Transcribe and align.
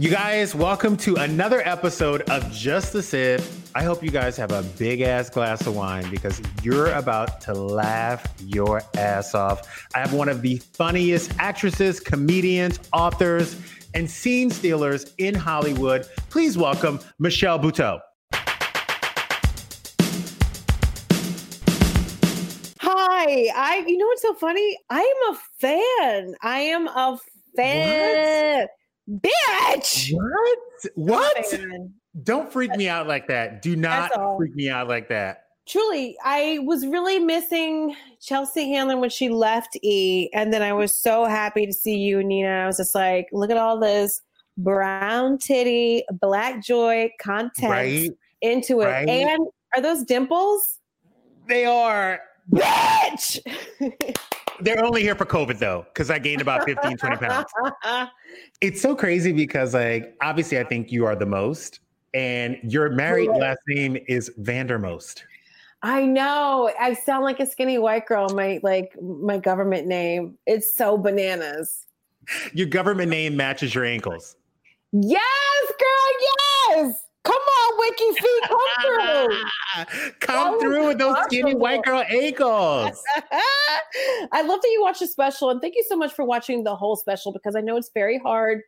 You 0.00 0.08
guys, 0.08 0.54
welcome 0.54 0.96
to 0.96 1.16
another 1.16 1.60
episode 1.60 2.22
of 2.30 2.50
Just 2.50 2.94
the 2.94 3.02
Sip. 3.02 3.42
I 3.74 3.82
hope 3.82 4.02
you 4.02 4.10
guys 4.10 4.34
have 4.38 4.50
a 4.50 4.62
big 4.62 5.02
ass 5.02 5.28
glass 5.28 5.66
of 5.66 5.76
wine 5.76 6.08
because 6.10 6.40
you're 6.62 6.90
about 6.92 7.42
to 7.42 7.52
laugh 7.52 8.26
your 8.46 8.80
ass 8.96 9.34
off. 9.34 9.86
I 9.94 9.98
have 9.98 10.14
one 10.14 10.30
of 10.30 10.40
the 10.40 10.56
funniest 10.72 11.38
actresses, 11.38 12.00
comedians, 12.00 12.80
authors, 12.94 13.60
and 13.92 14.10
scene 14.10 14.48
stealers 14.48 15.12
in 15.18 15.34
Hollywood. 15.34 16.08
Please 16.30 16.56
welcome 16.56 16.98
Michelle 17.18 17.58
Buteau. 17.58 18.00
Hi, 22.80 23.50
I. 23.54 23.84
You 23.86 23.98
know 23.98 24.06
what's 24.06 24.22
so 24.22 24.32
funny? 24.32 24.78
I 24.88 25.00
am 25.00 25.34
a 25.34 25.38
fan. 25.58 26.34
I 26.40 26.60
am 26.60 26.88
a 26.88 27.18
fan. 27.54 28.66
Bitch. 29.10 30.12
What? 30.12 30.58
Oh 30.84 30.88
what? 30.94 31.54
Don't 32.22 32.52
freak 32.52 32.74
me 32.76 32.88
out 32.88 33.06
like 33.06 33.28
that. 33.28 33.62
Do 33.62 33.76
not 33.76 34.12
freak 34.36 34.54
me 34.54 34.68
out 34.68 34.88
like 34.88 35.08
that. 35.08 35.44
Truly, 35.66 36.16
I 36.24 36.58
was 36.62 36.86
really 36.86 37.18
missing 37.18 37.94
Chelsea 38.20 38.72
Handler 38.72 38.96
when 38.96 39.10
she 39.10 39.28
left 39.28 39.76
E, 39.82 40.28
and 40.32 40.52
then 40.52 40.62
I 40.62 40.72
was 40.72 40.94
so 40.94 41.24
happy 41.24 41.66
to 41.66 41.72
see 41.72 41.96
you, 41.96 42.24
Nina. 42.24 42.48
I 42.48 42.66
was 42.66 42.78
just 42.78 42.94
like, 42.94 43.28
look 43.32 43.50
at 43.50 43.56
all 43.56 43.78
this 43.78 44.20
brown 44.58 45.38
titty, 45.38 46.04
black 46.20 46.62
joy 46.62 47.10
content 47.20 47.70
Right? 47.70 48.10
into 48.40 48.80
it. 48.80 48.86
Right. 48.86 49.08
And 49.08 49.46
are 49.76 49.82
those 49.82 50.02
dimples? 50.04 50.78
They 51.46 51.64
are. 51.64 52.20
Bitch. 52.50 53.38
They're 54.62 54.84
only 54.84 55.02
here 55.02 55.14
for 55.14 55.24
COVID 55.26 55.58
though, 55.58 55.86
because 55.92 56.10
I 56.10 56.18
gained 56.18 56.40
about 56.40 56.64
15, 56.64 56.96
20 56.96 57.16
pounds. 57.16 57.50
It's 58.60 58.80
so 58.80 58.94
crazy 58.94 59.32
because, 59.32 59.74
like, 59.74 60.14
obviously, 60.22 60.58
I 60.58 60.64
think 60.64 60.92
you 60.92 61.04
are 61.04 61.16
the 61.16 61.26
most, 61.26 61.80
and 62.14 62.56
your 62.62 62.90
married 62.90 63.28
Right. 63.28 63.40
last 63.40 63.58
name 63.66 63.96
is 64.06 64.30
Vandermost. 64.38 65.24
I 65.82 66.04
know. 66.04 66.70
I 66.78 66.94
sound 66.94 67.24
like 67.24 67.40
a 67.40 67.46
skinny 67.46 67.78
white 67.78 68.06
girl. 68.06 68.28
My 68.34 68.60
like 68.62 68.94
my 69.02 69.38
government 69.38 69.86
name. 69.88 70.36
It's 70.46 70.74
so 70.74 70.96
bananas. 70.98 71.86
Your 72.52 72.66
government 72.68 73.10
name 73.10 73.36
matches 73.36 73.74
your 73.74 73.84
ankles. 73.84 74.36
Yes, 74.92 75.72
girl. 75.78 76.84
Yes. 76.84 77.04
Come 77.24 77.34
on, 77.34 77.78
Wiki 77.78 78.12
Feet, 78.20 78.42
come 78.48 78.60
through. 78.82 80.12
Come 80.20 80.52
That 80.52 80.60
through 80.60 80.88
with 80.88 80.98
those 80.98 81.16
skinny 81.24 81.54
white 81.54 81.82
girl 81.82 82.02
ankles. 82.08 83.02
I 84.32 84.42
love 84.42 84.60
that 84.62 84.70
you 84.72 84.80
watched 84.80 85.00
the 85.00 85.06
special, 85.06 85.50
and 85.50 85.60
thank 85.60 85.74
you 85.76 85.84
so 85.88 85.96
much 85.96 86.12
for 86.12 86.24
watching 86.24 86.64
the 86.64 86.74
whole 86.74 86.96
special 86.96 87.32
because 87.32 87.54
I 87.54 87.60
know 87.60 87.76
it's 87.76 87.90
very 87.92 88.18
hard 88.18 88.62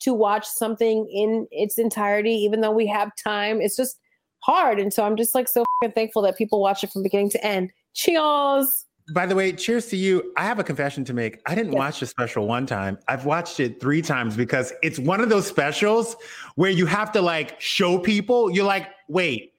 to 0.00 0.14
watch 0.14 0.46
something 0.46 1.08
in 1.12 1.48
its 1.50 1.78
entirety, 1.78 2.30
even 2.30 2.60
though 2.60 2.70
we 2.70 2.86
have 2.86 3.10
time. 3.22 3.60
It's 3.60 3.76
just 3.76 3.98
hard, 4.40 4.78
and 4.78 4.92
so 4.92 5.04
I'm 5.04 5.16
just 5.16 5.34
like 5.34 5.48
so 5.48 5.64
thankful 5.94 6.22
that 6.22 6.38
people 6.38 6.60
watch 6.60 6.84
it 6.84 6.92
from 6.92 7.02
beginning 7.02 7.30
to 7.30 7.44
end. 7.44 7.72
Cheers! 7.94 8.85
By 9.12 9.26
the 9.26 9.34
way, 9.36 9.52
cheers 9.52 9.86
to 9.86 9.96
you. 9.96 10.32
I 10.36 10.44
have 10.44 10.58
a 10.58 10.64
confession 10.64 11.04
to 11.04 11.14
make. 11.14 11.40
I 11.46 11.54
didn't 11.54 11.72
Yes. 11.72 11.78
watch 11.78 12.00
the 12.00 12.06
special 12.06 12.46
one 12.48 12.66
time. 12.66 12.98
I've 13.06 13.24
watched 13.24 13.60
it 13.60 13.80
three 13.80 14.02
times 14.02 14.36
because 14.36 14.72
it's 14.82 14.98
one 14.98 15.20
of 15.20 15.28
those 15.28 15.46
specials 15.46 16.16
where 16.56 16.70
you 16.72 16.86
have 16.86 17.12
to 17.12 17.22
like 17.22 17.60
show 17.60 17.98
people. 17.98 18.50
You're 18.50 18.64
like, 18.64 18.88
wait, 19.08 19.54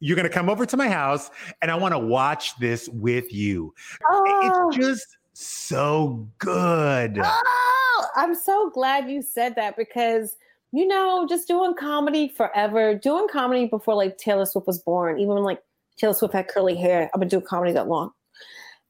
you're 0.00 0.16
gonna 0.16 0.28
come 0.28 0.50
over 0.50 0.66
to 0.66 0.76
my 0.76 0.88
house 0.88 1.30
and 1.62 1.70
I 1.70 1.76
want 1.76 1.92
to 1.94 1.98
watch 1.98 2.58
this 2.58 2.88
with 2.90 3.32
you. 3.32 3.74
Oh. 4.10 4.70
It's 4.74 4.76
just 4.86 5.06
so 5.32 6.28
good. 6.38 7.18
Oh, 7.22 8.06
I'm 8.16 8.34
so 8.34 8.68
glad 8.70 9.08
you 9.10 9.22
said 9.22 9.54
that 9.56 9.76
because 9.76 10.36
you 10.72 10.86
know, 10.86 11.26
just 11.28 11.48
doing 11.48 11.74
comedy 11.74 12.28
forever, 12.28 12.94
doing 12.94 13.26
comedy 13.28 13.66
before 13.66 13.94
like 13.94 14.16
Taylor 14.18 14.46
Swift 14.46 14.68
was 14.68 14.78
born, 14.78 15.18
even 15.18 15.34
when 15.34 15.42
like 15.42 15.60
Taylor 15.96 16.14
Swift 16.14 16.32
had 16.32 16.46
curly 16.48 16.76
hair. 16.76 17.10
I've 17.12 17.18
been 17.18 17.28
doing 17.28 17.44
comedy 17.44 17.72
that 17.72 17.88
long. 17.88 18.12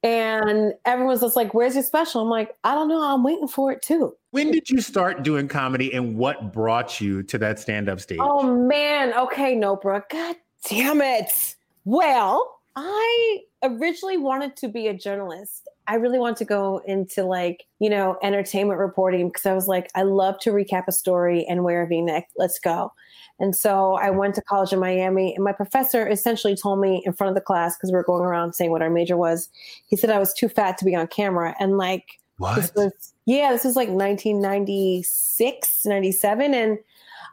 And 0.03 0.73
everyone's 0.87 1.21
just 1.21 1.37
like, 1.37 1.53
Where's 1.53 1.75
your 1.75 1.85
special? 1.85 2.23
I'm 2.23 2.29
like, 2.29 2.57
I 2.65 2.75
don't 2.75 2.89
know. 2.89 3.03
I'm 3.03 3.23
waiting 3.23 3.49
for 3.49 3.71
it 3.73 3.83
too. 3.83 4.17
When 4.31 4.51
did 4.51 4.71
you 4.71 4.81
start 4.81 5.23
doing 5.23 5.49
comedy 5.49 5.93
and 5.93 6.17
what 6.17 6.53
brought 6.53 7.01
you 7.01 7.23
to 7.25 7.39
that 7.39 7.59
stand-up 7.59 8.01
stage? 8.01 8.19
Oh 8.21 8.57
man. 8.57 9.13
Okay, 9.15 9.55
no, 9.55 9.77
Brooke. 9.77 10.09
God 10.11 10.37
damn 10.67 11.01
it. 11.03 11.57
Well, 11.85 12.61
I 12.77 13.41
originally 13.63 14.17
wanted 14.17 14.57
to 14.57 14.69
be 14.69 14.87
a 14.87 14.95
journalist. 14.95 15.69
I 15.87 15.97
really 15.97 16.19
wanted 16.19 16.37
to 16.37 16.45
go 16.45 16.81
into 16.87 17.25
like, 17.25 17.65
you 17.81 17.91
know, 17.91 18.17
entertainment 18.23 18.79
reporting 18.79 19.29
because 19.29 19.45
I 19.45 19.55
was 19.55 19.67
like, 19.67 19.91
I 19.95 20.03
love 20.03 20.39
to 20.41 20.51
recap 20.51 20.85
a 20.87 20.93
story 20.93 21.45
and 21.49 21.65
wear 21.65 21.83
a 21.83 21.87
v-neck. 21.87 22.29
Let's 22.37 22.59
go. 22.61 22.93
And 23.41 23.57
so 23.57 23.95
I 23.95 24.11
went 24.11 24.35
to 24.37 24.43
college 24.43 24.73
in 24.73 24.79
Miami, 24.79 25.35
and 25.35 25.43
my 25.43 25.53
professor 25.53 26.07
essentially 26.07 26.55
told 26.55 26.79
me 26.79 27.03
in 27.05 27.13
front 27.13 27.31
of 27.31 27.35
the 27.35 27.41
class 27.41 27.77
because 27.77 27.91
we 27.91 27.97
were 27.97 28.05
going 28.05 28.23
around 28.23 28.53
saying 28.53 28.71
what 28.71 28.83
our 28.83 28.91
major 28.91 29.17
was. 29.17 29.49
He 29.87 29.97
said 29.97 30.11
I 30.11 30.19
was 30.19 30.35
too 30.35 30.49
fat 30.49 30.77
to 30.79 30.85
be 30.85 30.95
on 30.95 31.07
camera, 31.07 31.57
and 31.59 31.79
like 31.79 32.05
this 32.55 32.71
what? 32.75 32.77
was 32.77 33.15
yeah, 33.27 33.51
this 33.53 33.65
was 33.65 33.77
like 33.77 33.89
1996, 33.89 35.87
97, 35.87 36.55
and 36.55 36.79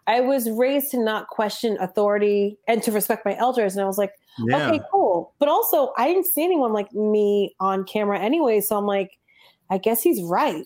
I 0.07 0.21
was 0.21 0.49
raised 0.49 0.91
to 0.91 0.99
not 0.99 1.27
question 1.27 1.77
authority 1.79 2.57
and 2.67 2.81
to 2.83 2.91
respect 2.91 3.25
my 3.25 3.35
elders. 3.37 3.75
And 3.75 3.83
I 3.83 3.87
was 3.87 3.97
like, 3.97 4.13
Yeah. 4.39 4.69
okay, 4.69 4.79
cool. 4.91 5.33
But 5.39 5.49
also, 5.49 5.93
I 5.97 6.07
didn't 6.07 6.27
see 6.27 6.43
anyone 6.43 6.71
like 6.71 6.93
me 6.93 7.55
on 7.59 7.83
camera 7.83 8.19
anyway. 8.19 8.61
So 8.61 8.77
I'm 8.77 8.85
like, 8.85 9.19
I 9.69 9.77
guess 9.77 10.01
he's 10.01 10.21
right. 10.23 10.65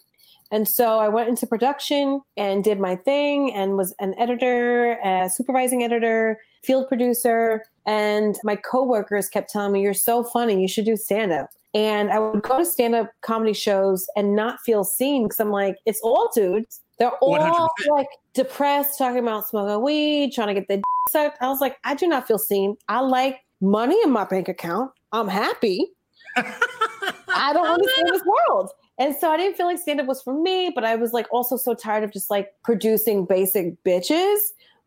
And 0.51 0.67
so 0.67 0.99
I 0.99 1.07
went 1.07 1.29
into 1.29 1.47
production 1.47 2.21
and 2.37 2.63
did 2.63 2.79
my 2.79 2.95
thing 2.95 3.53
and 3.53 3.77
was 3.77 3.95
an 3.99 4.13
editor, 4.19 4.99
a 5.03 5.29
supervising 5.29 5.83
editor, 5.83 6.39
field 6.63 6.87
producer. 6.87 7.63
And 7.85 8.37
my 8.43 8.57
coworkers 8.57 9.29
kept 9.29 9.49
telling 9.49 9.71
me, 9.71 9.81
You're 9.81 9.93
so 9.93 10.23
funny. 10.23 10.61
You 10.61 10.67
should 10.67 10.85
do 10.85 10.97
stand 10.97 11.31
up. 11.31 11.49
And 11.73 12.11
I 12.11 12.19
would 12.19 12.43
go 12.43 12.59
to 12.59 12.65
stand 12.65 12.95
up 12.95 13.09
comedy 13.21 13.53
shows 13.53 14.05
and 14.17 14.35
not 14.35 14.59
feel 14.59 14.83
seen 14.83 15.23
because 15.23 15.39
I'm 15.39 15.51
like, 15.51 15.77
it's 15.85 16.01
all 16.03 16.29
dudes. 16.35 16.81
They're 16.99 17.11
all 17.21 17.69
100%. 17.79 17.89
like 17.89 18.07
depressed, 18.33 18.97
talking 18.97 19.19
about 19.19 19.47
smoking 19.47 19.81
weed, 19.81 20.33
trying 20.33 20.49
to 20.49 20.53
get 20.53 20.67
their 20.67 20.77
d- 20.77 20.83
sucked. 21.09 21.37
I 21.41 21.47
was 21.47 21.61
like, 21.61 21.77
I 21.85 21.95
do 21.95 22.07
not 22.07 22.27
feel 22.27 22.37
seen. 22.37 22.75
I 22.89 22.99
like 22.99 23.39
money 23.61 23.97
in 24.03 24.11
my 24.11 24.25
bank 24.25 24.49
account. 24.49 24.91
I'm 25.13 25.29
happy. 25.29 25.87
I 26.35 27.53
don't 27.53 27.67
understand 27.67 28.09
this 28.09 28.21
world. 28.23 28.69
And 29.01 29.15
so 29.15 29.31
I 29.31 29.37
didn't 29.37 29.57
feel 29.57 29.65
like 29.65 29.79
stand 29.79 29.99
up 29.99 30.05
was 30.05 30.21
for 30.21 30.39
me, 30.39 30.71
but 30.75 30.83
I 30.83 30.95
was 30.95 31.11
like 31.11 31.25
also 31.33 31.57
so 31.57 31.73
tired 31.73 32.03
of 32.03 32.13
just 32.13 32.29
like 32.29 32.53
producing 32.63 33.25
basic 33.25 33.83
bitches 33.83 34.37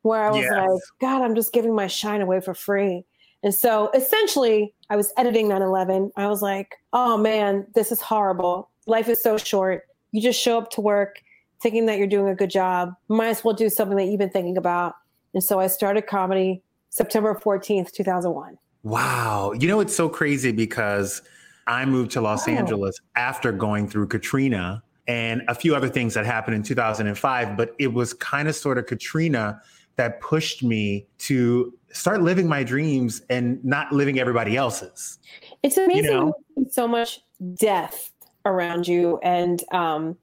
where 0.03 0.23
I 0.23 0.31
was 0.31 0.43
Yes. 0.43 0.53
like, 0.53 0.81
God, 1.01 1.21
I'm 1.23 1.35
just 1.35 1.53
giving 1.53 1.75
my 1.75 1.89
shine 1.89 2.21
away 2.23 2.41
for 2.41 2.55
free. 2.55 3.05
And 3.43 3.53
so 3.53 3.91
essentially, 3.93 4.73
I 4.89 4.95
was 4.95 5.13
editing 5.17 5.49
9 5.49 5.61
11. 5.61 6.13
I 6.17 6.29
was 6.29 6.43
like, 6.43 6.77
oh 6.93 7.17
man, 7.17 7.67
this 7.75 7.91
is 7.91 8.01
horrible. 8.01 8.71
Life 8.87 9.09
is 9.09 9.21
so 9.21 9.37
short. 9.37 9.83
You 10.13 10.23
just 10.23 10.41
show 10.41 10.59
up 10.59 10.71
to 10.71 10.81
work 10.81 11.21
thinking 11.61 11.87
that 11.87 11.99
you're 11.99 12.07
doing 12.07 12.29
a 12.29 12.37
good 12.37 12.51
job. 12.51 12.95
Might 13.09 13.31
as 13.31 13.43
well 13.43 13.53
do 13.55 13.69
something 13.69 13.97
that 13.97 14.05
you've 14.05 14.21
been 14.21 14.31
thinking 14.31 14.57
about. 14.57 14.95
And 15.35 15.43
so 15.43 15.59
I 15.59 15.67
started 15.67 16.07
comedy 16.07 16.63
September 16.91 17.35
14th, 17.35 17.91
2001. 17.91 18.59
Wow. 18.85 19.55
You 19.59 19.67
know, 19.67 19.81
it's 19.81 19.97
so 19.97 20.09
crazy 20.09 20.53
because 20.53 21.21
I 21.67 21.85
moved 21.85 22.11
to 22.13 22.21
Los 22.21 22.49
Oh. 22.49 22.53
Angeles 22.53 23.01
after 23.17 23.53
going 23.53 23.89
through 23.89 24.09
Katrina 24.09 24.83
and 25.07 25.43
a 25.49 25.55
few 25.55 25.75
other 25.75 25.89
things 25.89 26.15
that 26.15 26.25
happened 26.27 26.57
in 26.57 26.63
2005. 26.63 27.57
But 27.57 27.75
it 27.79 27.93
was 27.93 28.15
kind 28.15 28.49
of 28.49 28.55
sort 28.55 28.79
of 28.79 28.87
Katrina 28.87 29.61
that 29.97 30.21
pushed 30.21 30.63
me 30.63 31.07
to 31.19 31.73
start 31.93 32.23
living 32.23 32.49
my 32.49 32.65
dreams 32.65 33.23
and 33.31 33.65
not 33.65 33.93
living 33.93 34.19
everybody 34.19 34.57
else's. 34.57 35.19
It's 35.63 35.77
amazing 35.77 36.11
know? 36.11 36.35
so 36.71 36.89
much 36.89 37.21
death 37.55 38.13
around 38.45 38.87
you, 38.87 39.19
and 39.23 39.63
um, 39.73 40.17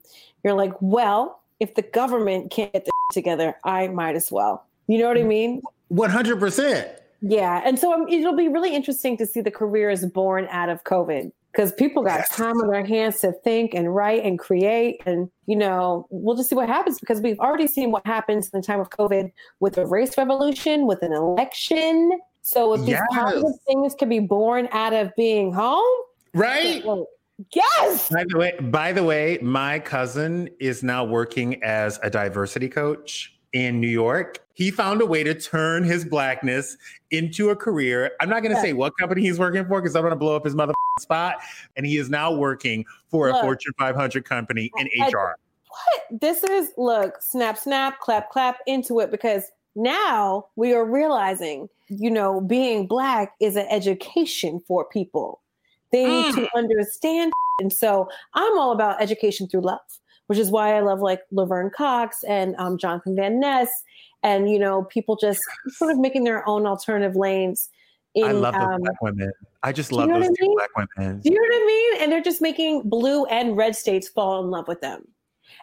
you're 0.44 0.54
like, 0.54 0.72
well, 0.80 1.42
if 1.60 1.74
the 1.74 1.82
government 1.82 2.50
can't 2.50 2.72
get 2.72 2.84
the 2.84 2.92
together, 3.12 3.56
I 3.64 3.88
might 3.88 4.16
as 4.16 4.30
well. 4.30 4.66
You 4.86 4.98
know 4.98 5.08
what 5.08 5.18
I 5.18 5.22
mean? 5.22 5.62
One 5.88 6.10
hundred 6.10 6.38
percent. 6.38 6.88
Yeah, 7.22 7.62
and 7.64 7.78
so 7.78 7.92
um, 7.92 8.06
it'll 8.08 8.36
be 8.36 8.48
really 8.48 8.74
interesting 8.74 9.16
to 9.18 9.26
see 9.26 9.40
the 9.40 9.50
careers 9.50 10.04
born 10.04 10.48
out 10.50 10.68
of 10.68 10.82
COVID 10.84 11.30
because 11.52 11.72
people 11.72 12.02
got 12.02 12.18
Yes. 12.20 12.30
time 12.30 12.56
on 12.60 12.68
their 12.68 12.84
hands 12.84 13.20
to 13.20 13.32
think 13.44 13.74
and 13.74 13.94
write 13.94 14.24
and 14.24 14.38
create, 14.38 15.00
and 15.06 15.30
you 15.46 15.54
know, 15.56 16.06
we'll 16.10 16.36
just 16.36 16.50
see 16.50 16.56
what 16.56 16.68
happens 16.68 16.98
because 16.98 17.20
we've 17.20 17.38
already 17.38 17.68
seen 17.68 17.92
what 17.92 18.04
happens 18.06 18.50
in 18.52 18.60
the 18.60 18.66
time 18.66 18.80
of 18.80 18.90
COVID 18.90 19.30
with 19.60 19.78
a 19.78 19.86
race 19.86 20.18
revolution, 20.18 20.86
with 20.86 21.00
an 21.02 21.12
election. 21.12 22.10
So 22.42 22.74
if 22.74 22.80
these 22.80 22.90
Yes. 22.90 23.02
positive 23.12 23.52
things 23.68 23.94
can 23.94 24.08
be 24.08 24.18
born 24.18 24.68
out 24.72 24.92
of 24.92 25.14
being 25.16 25.52
home, 25.52 25.84
Right. 26.34 26.82
yes, 27.54 28.08
By 28.08 28.24
the 28.28 28.36
way, 28.38 28.54
by 28.60 28.92
the 28.92 29.04
way, 29.04 29.38
my 29.42 29.78
cousin 29.78 30.48
is 30.58 30.82
now 30.82 31.04
working 31.04 31.62
as 31.62 32.00
a 32.02 32.10
diversity 32.10 32.68
coach 32.68 33.38
in 33.52 33.80
New 33.80 33.88
York. 33.88 34.38
He 34.54 34.70
found 34.70 35.00
a 35.00 35.06
way 35.06 35.22
to 35.24 35.34
turn 35.34 35.84
his 35.84 36.04
blackness 36.04 36.76
into 37.10 37.50
a 37.50 37.56
career. 37.56 38.12
I'm 38.20 38.28
not 38.28 38.42
going 38.42 38.54
to 38.54 38.58
Yeah. 38.58 38.62
say 38.62 38.72
what 38.72 38.96
company 38.98 39.22
he's 39.22 39.38
working 39.38 39.64
for 39.66 39.80
because 39.80 39.96
I'm 39.96 40.02
going 40.02 40.12
to 40.12 40.16
blow 40.16 40.36
up 40.36 40.44
his 40.44 40.54
mother 40.54 40.74
spot. 41.00 41.36
And 41.76 41.86
he 41.86 41.96
is 41.96 42.10
now 42.10 42.34
working 42.34 42.84
for 43.08 43.28
a 43.28 43.40
Fortune 43.40 43.72
500 43.78 44.24
company 44.24 44.70
in 44.76 44.88
I- 45.00 45.08
HR. 45.08 45.36
what 45.68 46.20
this 46.20 46.44
is 46.44 46.72
look 46.76 47.22
snap 47.22 47.56
snap 47.56 47.98
clap 48.00 48.30
clap 48.30 48.58
into 48.66 49.00
it 49.00 49.10
because 49.10 49.50
now 49.74 50.46
we 50.56 50.74
are 50.74 50.84
realizing 50.84 51.66
you 51.88 52.10
know 52.10 52.42
being 52.42 52.86
black 52.86 53.32
is 53.40 53.56
an 53.56 53.66
education 53.70 54.60
for 54.68 54.84
people 54.84 55.40
they 55.90 56.04
need 56.04 56.34
to 56.34 56.42
mm. 56.42 56.48
understand 56.54 57.32
and 57.58 57.72
so 57.72 58.06
i'm 58.34 58.58
all 58.58 58.72
about 58.72 59.00
education 59.00 59.48
through 59.48 59.62
love 59.62 59.80
which 60.32 60.38
is 60.38 60.50
why 60.50 60.74
i 60.74 60.80
love 60.80 61.00
like 61.00 61.20
laverne 61.30 61.70
cox 61.76 62.24
and 62.26 62.54
um, 62.56 62.78
jonathan 62.78 63.14
van 63.14 63.38
ness 63.38 63.68
and 64.22 64.50
you 64.50 64.58
know 64.58 64.84
people 64.84 65.14
just 65.14 65.38
sort 65.76 65.92
of 65.92 65.98
making 65.98 66.24
their 66.24 66.48
own 66.48 66.64
alternative 66.66 67.14
lanes 67.14 67.68
in, 68.14 68.24
I 68.24 68.32
love 68.32 68.54
um, 68.54 68.80
black 68.80 69.02
women. 69.02 69.30
I 69.62 69.72
just 69.72 69.90
you 69.90 69.98
love 69.98 70.08
know 70.08 70.14
those 70.20 70.24
I 70.24 70.32
two 70.38 70.46
mean? 70.46 70.56
black 70.56 70.70
women. 70.96 71.20
do 71.20 71.30
you 71.30 71.34
know 71.34 71.42
what 71.42 71.62
I 71.62 71.66
mean? 71.66 72.02
And 72.02 72.12
they're 72.12 72.22
just 72.22 72.40
making 72.42 72.88
blue 72.88 73.24
and 73.26 73.56
red 73.58 73.76
states 73.76 74.08
fall 74.08 74.42
in 74.42 74.50
love 74.50 74.68
with 74.68 74.80
them. 74.80 75.06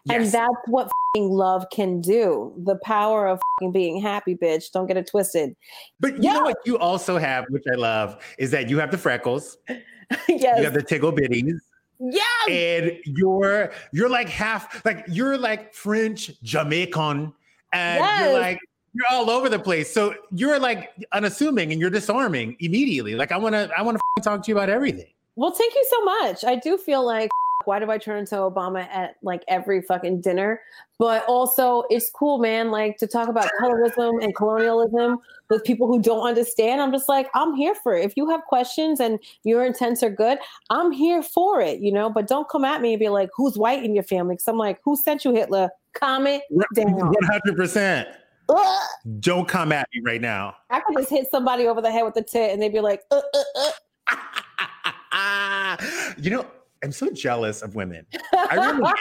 Yes. 0.06 0.16
And 0.16 0.32
that's 0.32 0.56
what 0.68 0.90
fing 1.14 1.30
love 1.30 1.66
can 1.72 2.02
do. 2.02 2.54
The 2.66 2.76
power 2.84 3.28
of 3.28 3.40
fing 3.60 3.72
being 3.72 4.02
happy, 4.02 4.36
bitch. 4.36 4.72
Don't 4.72 4.88
get 4.88 4.98
it 4.98 5.08
twisted. 5.10 5.56
But 6.00 6.16
you 6.16 6.20
Yeah. 6.24 6.34
know 6.34 6.44
what 6.46 6.58
you 6.66 6.78
also 6.78 7.18
have, 7.18 7.46
which 7.50 7.66
I 7.72 7.76
love, 7.76 8.18
is 8.38 8.52
that 8.52 8.70
you 8.70 8.80
have 8.80 8.92
the 8.92 8.98
freckles, 8.98 9.58
yes. 10.28 10.58
you 10.58 10.64
have 10.64 10.74
the 10.74 10.82
tickle 10.84 11.12
bitties, 11.12 11.60
yes. 12.00 12.50
and 12.50 12.92
you're 13.06 13.72
you're 13.92 14.10
like 14.10 14.30
half 14.30 14.84
like 14.86 15.06
you're 15.08 15.38
like 15.38 15.74
French 15.74 16.32
Jamaican, 16.44 17.34
and 17.74 18.00
Yes. 18.00 18.22
you're 18.22 18.40
like 18.40 18.60
you're 18.94 19.06
all 19.12 19.30
over 19.30 19.50
the 19.50 19.60
place. 19.60 19.94
So 19.94 20.16
you're 20.32 20.60
like 20.60 20.92
unassuming 21.12 21.72
and 21.72 21.80
you're 21.80 21.90
disarming 21.92 22.58
immediately. 22.60 23.16
Like 23.16 23.32
I 23.32 23.38
want 23.38 23.54
to 23.54 23.70
I 23.78 23.82
want 23.82 23.98
to 23.98 24.24
talk 24.24 24.44
to 24.44 24.52
you 24.52 24.58
about 24.58 24.70
everything. 24.70 25.08
Well, 25.36 25.52
thank 25.52 25.74
you 25.76 25.86
so 25.90 26.04
much. 26.04 26.44
I 26.44 26.56
do 26.56 26.78
feel 26.78 27.06
like 27.06 27.30
why 27.70 27.78
do 27.78 27.92
I 27.92 28.00
turn 28.00 28.18
into 28.18 28.34
Obama 28.34 28.88
at 28.90 29.18
like 29.22 29.44
every 29.48 29.84
fucking 29.84 30.22
dinner? 30.22 30.60
But 30.98 31.24
also 31.28 31.84
it's 31.92 32.10
cool, 32.10 32.40
man, 32.40 32.72
like 32.72 32.98
to 32.98 33.06
talk 33.06 33.30
about 33.30 33.48
colorism 33.62 34.24
and 34.24 34.36
colonialism 34.36 35.20
with 35.52 35.64
people 35.64 35.86
who 35.86 36.02
don't 36.02 36.28
understand. 36.28 36.82
I'm 36.82 36.92
just 36.92 37.08
like, 37.08 37.30
I'm 37.36 37.54
here 37.54 37.76
for 37.76 37.96
it. 37.96 38.06
If 38.06 38.14
you 38.18 38.28
have 38.32 38.42
questions 38.46 39.00
and 39.00 39.20
your 39.44 39.64
intents 39.64 40.02
are 40.02 40.10
good, 40.10 40.40
I'm 40.72 40.92
here 40.92 41.22
for 41.22 41.62
it, 41.62 41.80
you 41.80 41.92
know. 41.92 42.10
But 42.10 42.26
don't 42.26 42.50
come 42.50 42.66
at 42.66 42.82
me 42.82 42.94
and 42.94 43.00
be 43.00 43.10
like, 43.10 43.30
who's 43.36 43.56
white 43.56 43.84
in 43.84 43.94
your 43.94 44.04
family? 44.04 44.34
Because 44.34 44.48
I'm 44.48 44.58
like, 44.58 44.80
who 44.84 44.96
sent 44.96 45.24
you 45.24 45.32
Hitler? 45.32 45.70
Comment 45.94 46.42
down. 46.74 46.92
One 46.94 47.24
hundred 47.24 47.56
percent. 47.56 48.08
Ugh. 48.50 48.88
Don't 49.20 49.48
come 49.48 49.72
at 49.72 49.88
me 49.94 50.02
right 50.04 50.22
now. 50.22 50.56
I 50.72 50.80
could 50.80 50.98
just 50.98 51.12
hit 51.12 51.28
somebody 51.30 51.68
over 51.68 51.84
the 51.84 51.92
head 51.92 52.02
with 52.02 52.16
a 52.16 52.24
tit 52.24 52.52
and 52.52 52.60
they'd 52.60 52.74
be 52.74 52.80
like, 52.80 53.04
uh, 53.12 53.22
uh, 53.32 53.44
uh. 55.12 55.78
you 56.18 56.32
know, 56.32 56.48
I'm 56.84 56.92
so 56.92 57.10
jealous 57.12 57.62
of 57.62 57.76
women. 57.76 58.06
I 58.34 58.56
really 58.56 58.84
am. 58.88 58.94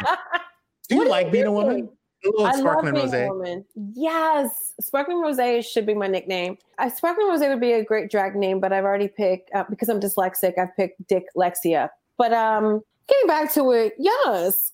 Do 0.89 0.97
you 0.97 1.09
like 1.09 1.31
being 1.31 1.47
a 1.47 1.53
woman? 1.53 1.89
A 2.25 2.29
little 2.29 2.47
I 2.47 2.53
love 2.57 2.83
being 2.83 2.95
rosé. 2.95 3.27
a 3.27 3.29
woman. 3.29 3.65
Yes, 3.95 4.75
sparkling 4.81 5.19
rosé 5.19 5.65
should 5.65 5.87
be 5.87 5.95
my 5.95 6.09
nickname. 6.09 6.59
I 6.79 6.89
sparkling 6.89 7.29
rosé 7.29 7.49
would 7.49 7.61
be 7.61 7.73
a 7.73 7.85
great 7.85 8.11
drag 8.11 8.35
name, 8.35 8.59
but 8.59 8.73
I've 8.73 8.85
already 8.85 9.09
picked 9.09 9.55
uh, 9.55 9.65
because 9.71 9.89
I'm 9.89 10.01
dyslexic. 10.01 10.59
I've 10.59 10.75
picked 10.77 11.07
Dick 11.07 11.27
Lexia. 11.37 11.91
But 12.17 12.33
um, 12.33 12.83
getting 13.09 13.27
back 13.29 13.53
to 13.55 13.71
it, 13.71 13.95
yes, 13.99 14.73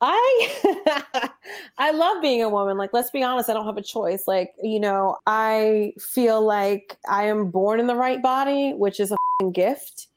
I 0.00 1.28
I 1.78 1.90
love 1.90 2.22
being 2.22 2.42
a 2.42 2.48
woman. 2.48 2.78
Like, 2.78 2.90
let's 2.94 3.10
be 3.10 3.22
honest, 3.22 3.50
I 3.50 3.52
don't 3.52 3.66
have 3.66 3.76
a 3.76 3.82
choice. 3.82 4.24
Like, 4.26 4.52
you 4.62 4.80
know, 4.80 5.18
I 5.26 5.92
feel 5.98 6.40
like 6.42 6.96
I 7.08 7.24
am 7.24 7.50
born 7.50 7.80
in 7.80 7.86
the 7.86 7.96
right 7.96 8.22
body, 8.22 8.72
which 8.72 9.00
is 9.00 9.12
a 9.12 9.16
gift. 9.52 10.08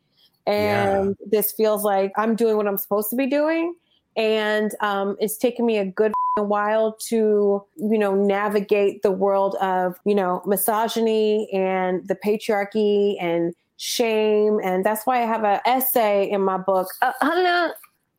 And 0.49 1.15
this 1.25 1.51
feels 1.51 1.83
like 1.83 2.11
I'm 2.17 2.35
doing 2.35 2.57
what 2.57 2.67
I'm 2.67 2.77
supposed 2.77 3.09
to 3.11 3.15
be 3.15 3.27
doing. 3.27 3.75
And 4.17 4.71
um, 4.81 5.15
it's 5.19 5.37
taken 5.37 5.65
me 5.65 5.77
a 5.77 5.85
good 5.85 6.11
while 6.37 6.95
to 7.07 7.63
you 7.75 7.97
know 7.97 8.15
navigate 8.15 9.01
the 9.01 9.11
world 9.11 9.55
of 9.61 9.99
you 10.05 10.15
know 10.15 10.41
misogyny 10.45 11.49
and 11.53 12.07
the 12.07 12.15
patriarchy 12.15 13.15
and 13.21 13.53
shame. 13.77 14.59
And 14.63 14.85
that's 14.85 15.05
why 15.05 15.21
i 15.21 15.25
have 15.25 15.43
an 15.43 15.59
essay 15.65 16.29
in 16.29 16.41
my 16.41 16.57
book 16.57 16.87
uh, 17.01 17.69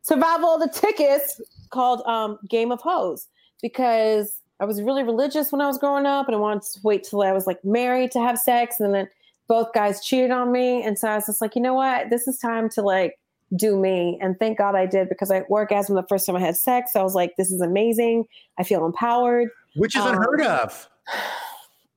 survival 0.03 0.55
of 0.55 0.61
the 0.61 0.69
thickest 0.69 1.43
called 1.71 2.03
um, 2.07 2.39
game 2.49 2.73
of 2.73 2.81
hoes. 2.81 3.27
Because 3.63 4.41
i 4.61 4.65
was 4.65 4.83
really 4.83 5.03
religious 5.03 5.53
when 5.53 5.61
i 5.61 5.67
was 5.67 5.79
growing 5.79 6.07
up 6.07 6.27
and 6.27 6.35
i 6.35 6.39
wanted 6.39 6.63
to 6.63 6.81
wait 6.83 7.03
till 7.03 7.23
i 7.23 7.33
was 7.33 7.47
like 7.47 7.63
married 7.65 8.11
to 8.13 8.21
have 8.21 8.39
sex. 8.39 8.81
And 8.81 8.95
then 8.95 9.09
both 9.51 9.73
guys 9.75 10.03
cheated 10.03 10.31
on 10.31 10.51
me 10.51 10.83
and 10.83 10.99
so 10.99 11.09
i 11.09 11.17
was 11.17 11.27
just 11.27 11.41
like 11.43 11.55
you 11.57 11.61
know 11.61 11.75
what 11.75 12.09
this 12.09 12.27
is 12.27 12.39
time 12.39 12.71
to 12.71 12.81
like 12.81 13.19
do 13.57 13.79
me. 13.79 14.19
And 14.21 14.39
thank 14.39 14.59
God 14.59 14.75
I 14.75 14.87
did 14.87 15.09
because 15.09 15.31
I 15.31 15.43
orgasmed 15.43 15.95
the 15.95 16.07
first 16.09 16.27
time 16.27 16.37
I 16.37 16.41
had 16.41 16.57
sex. 16.57 16.95
I 16.95 17.03
was 17.03 17.15
like, 17.15 17.37
this 17.37 17.51
is 17.51 17.61
amazing. 17.61 18.27
I 18.59 18.65
feel 18.65 18.87
empowered. 18.87 19.49
Which 19.75 19.97
is 19.97 20.03
Um, 20.03 20.15
unheard 20.15 20.43
of. 20.43 20.89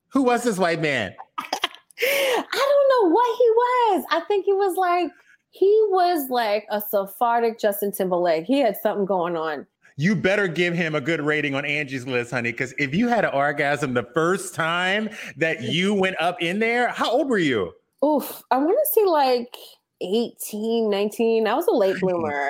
Who 0.10 0.24
was 0.24 0.44
this 0.44 0.58
white 0.58 0.82
man? 0.82 1.16
I 1.40 2.48
don't 2.52 3.04
know 3.04 3.10
what 3.12 3.38
he 3.38 3.50
was. 3.50 4.06
I 4.12 4.22
think 4.28 4.46
he 4.46 4.54
was 4.54 4.76
like, 4.78 5.12
he 5.52 5.86
was 5.90 6.30
like 6.30 6.66
a 6.70 6.82
Sephardic 6.82 7.60
Justin 7.60 7.92
Timberlake. 7.92 8.46
He 8.46 8.60
had 8.60 8.78
something 8.78 9.06
going 9.06 9.36
on. 9.36 9.68
You 9.96 10.16
better 10.16 10.48
give 10.48 10.74
him 10.74 10.96
a 10.96 11.02
good 11.02 11.22
rating 11.22 11.56
on 11.56 11.66
Angie's 11.66 12.08
list, 12.08 12.32
honey. 12.32 12.52
Because 12.52 12.74
if 12.80 12.96
you 12.96 13.08
had 13.08 13.26
an 13.26 13.34
orgasm 13.34 13.94
the 13.94 14.08
first 14.14 14.56
time 14.56 15.10
that 15.38 15.62
you 15.62 15.94
went 15.94 16.20
up 16.20 16.42
in 16.42 16.60
there, 16.60 16.90
how 16.90 17.12
old 17.12 17.30
were 17.30 17.38
you? 17.38 17.74
Oof. 18.04 18.42
I 18.52 18.58
want 18.58 18.78
to 18.78 18.92
say 18.92 19.06
like 19.06 19.56
18, 20.02 20.90
19. 20.90 21.48
I 21.48 21.54
was 21.54 21.68
a 21.68 21.72
late 21.72 22.00
bloomer. 22.00 22.50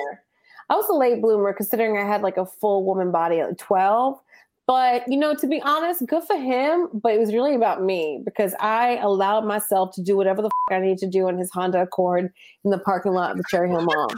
I 0.69 0.75
was 0.75 0.87
a 0.89 0.93
late 0.93 1.21
bloomer 1.21 1.53
considering 1.53 1.97
I 1.97 2.07
had 2.07 2.21
like 2.21 2.37
a 2.37 2.45
full 2.45 2.85
woman 2.85 3.11
body 3.11 3.39
at 3.39 3.57
12. 3.57 4.19
But, 4.65 5.03
you 5.09 5.17
know, 5.17 5.35
to 5.35 5.45
be 5.45 5.61
honest, 5.61 6.07
good 6.07 6.23
for 6.23 6.37
him. 6.37 6.87
But 6.93 7.13
it 7.13 7.19
was 7.19 7.33
really 7.33 7.53
about 7.53 7.83
me 7.83 8.21
because 8.23 8.55
I 8.61 8.95
allowed 8.97 9.45
myself 9.45 9.93
to 9.95 10.01
do 10.01 10.15
whatever 10.15 10.41
the 10.41 10.47
f- 10.47 10.77
I 10.77 10.79
need 10.79 10.99
to 10.99 11.07
do 11.07 11.27
in 11.27 11.37
his 11.37 11.51
Honda 11.51 11.81
Accord 11.81 12.31
in 12.63 12.71
the 12.71 12.79
parking 12.79 13.11
lot 13.11 13.31
of 13.31 13.37
the 13.37 13.43
Cherry 13.49 13.67
Hill 13.67 13.81
Mall. 13.81 14.07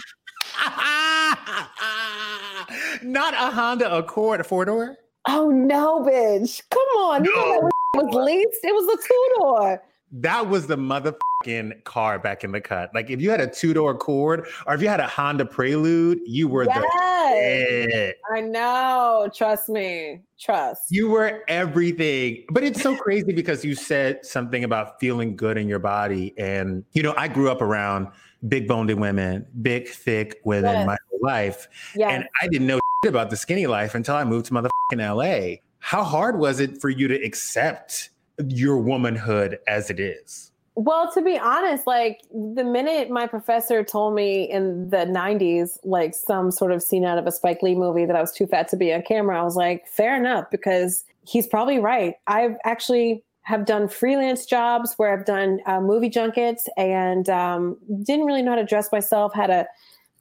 Not 3.04 3.34
a 3.34 3.54
Honda 3.54 3.96
Accord, 3.96 4.40
a 4.42 4.44
four 4.44 4.66
door. 4.66 4.98
Oh, 5.28 5.50
no, 5.50 6.02
bitch. 6.02 6.62
Come 6.70 6.82
on. 7.00 7.26
You 7.26 7.36
know 7.36 7.42
No. 7.62 7.70
that 7.96 8.06
was 8.06 8.16
leased. 8.26 8.64
It 8.64 8.74
was 8.74 9.00
a 9.00 9.08
two 9.08 9.30
door. 9.40 9.84
That 10.12 10.48
was 10.50 10.68
the 10.68 10.78
motherfucking 10.78 11.84
car 11.84 12.20
back 12.20 12.44
in 12.44 12.52
the 12.52 12.62
cut. 12.62 12.90
Like 12.94 13.10
if 13.10 13.20
you 13.20 13.30
had 13.32 13.42
a 13.42 13.48
two 13.48 13.74
door 13.74 13.92
Accord 13.92 14.48
or 14.66 14.76
if 14.76 14.82
you 14.82 14.88
had 14.88 15.00
a 15.02 15.08
Honda 15.08 15.46
Prelude, 15.46 16.20
you 16.26 16.48
were 16.48 16.64
Yes. 16.66 16.82
the 16.82 17.88
shit. 17.92 18.18
I 18.34 18.40
know. 18.42 19.30
Trust 19.36 19.68
me. 19.68 20.22
Trust. 20.40 20.84
You 20.90 21.10
were 21.10 21.44
everything. 21.50 22.46
But 22.52 22.64
it's 22.64 22.82
so 22.82 22.96
crazy 22.96 23.34
because 23.34 23.66
you 23.66 23.76
said 23.76 24.26
something 24.26 24.64
about 24.64 25.00
feeling 25.00 25.36
good 25.36 25.58
in 25.58 25.68
your 25.68 25.80
body. 25.80 26.34
And, 26.38 26.86
you 26.94 27.04
know, 27.04 27.14
I 27.18 27.28
grew 27.28 27.50
up 27.50 27.62
around 27.62 28.08
big 28.48 28.68
boned 28.68 28.94
women, 28.98 29.46
big, 29.64 29.90
thick 29.90 30.40
women 30.46 30.72
Yes. 30.72 30.86
my 30.88 30.98
whole 31.10 31.20
life. 31.24 31.68
Yeah. 31.96 32.10
And 32.10 32.26
I 32.42 32.48
didn't 32.48 32.68
know 32.68 32.80
about 33.06 33.30
the 33.30 33.38
skinny 33.38 33.68
life 33.68 33.96
until 33.96 34.16
I 34.16 34.24
moved 34.24 34.48
to 34.48 34.54
motherfucking 34.54 34.70
LA. 35.00 35.58
How 35.80 36.04
hard 36.04 36.40
was 36.40 36.60
it 36.60 36.82
for 36.82 36.90
you 36.90 37.08
to 37.08 37.16
accept 37.24 38.10
your 38.48 38.78
womanhood 38.78 39.60
as 39.68 39.90
it 39.90 40.00
is? 40.00 40.52
Well, 40.78 41.10
to 41.14 41.22
be 41.22 41.40
honest, 41.40 41.88
like 41.88 42.22
the 42.32 42.64
minute 42.64 43.10
my 43.10 43.28
professor 43.28 43.82
told 43.84 44.14
me 44.14 44.44
in 44.44 44.90
the 44.90 45.06
90s, 45.06 45.80
like 45.86 46.14
some 46.14 46.52
sort 46.52 46.74
of 46.74 46.84
scene 46.84 47.06
out 47.06 47.18
of 47.18 47.26
a 47.26 47.32
Spike 47.32 47.62
Lee 47.64 47.76
movie 47.76 48.06
that 48.06 48.16
I 48.16 48.20
was 48.20 48.34
too 48.34 48.46
fat 48.46 48.68
to 48.70 48.78
be 48.78 48.94
on 48.94 49.02
camera, 49.04 49.40
I 49.40 49.44
was 49.44 49.56
like, 49.56 49.88
fair 49.88 50.18
enough, 50.18 50.52
because 50.52 51.06
he's 51.26 51.48
probably 51.48 51.80
right. 51.80 52.16
I've 52.28 52.58
actually 52.66 53.24
have 53.44 53.66
done 53.66 53.88
freelance 53.88 54.46
jobs 54.46 54.96
where 54.96 55.14
I've 55.14 55.26
done 55.26 55.60
uh, 55.66 55.80
movie 55.80 56.10
junkets 56.10 56.68
and 56.76 57.30
um, 57.30 57.78
didn't 58.04 58.26
really 58.26 58.42
know 58.42 58.52
how 58.52 58.58
to 58.58 58.66
dress 58.66 58.92
myself, 58.92 59.34
had 59.34 59.52
a 59.52 59.68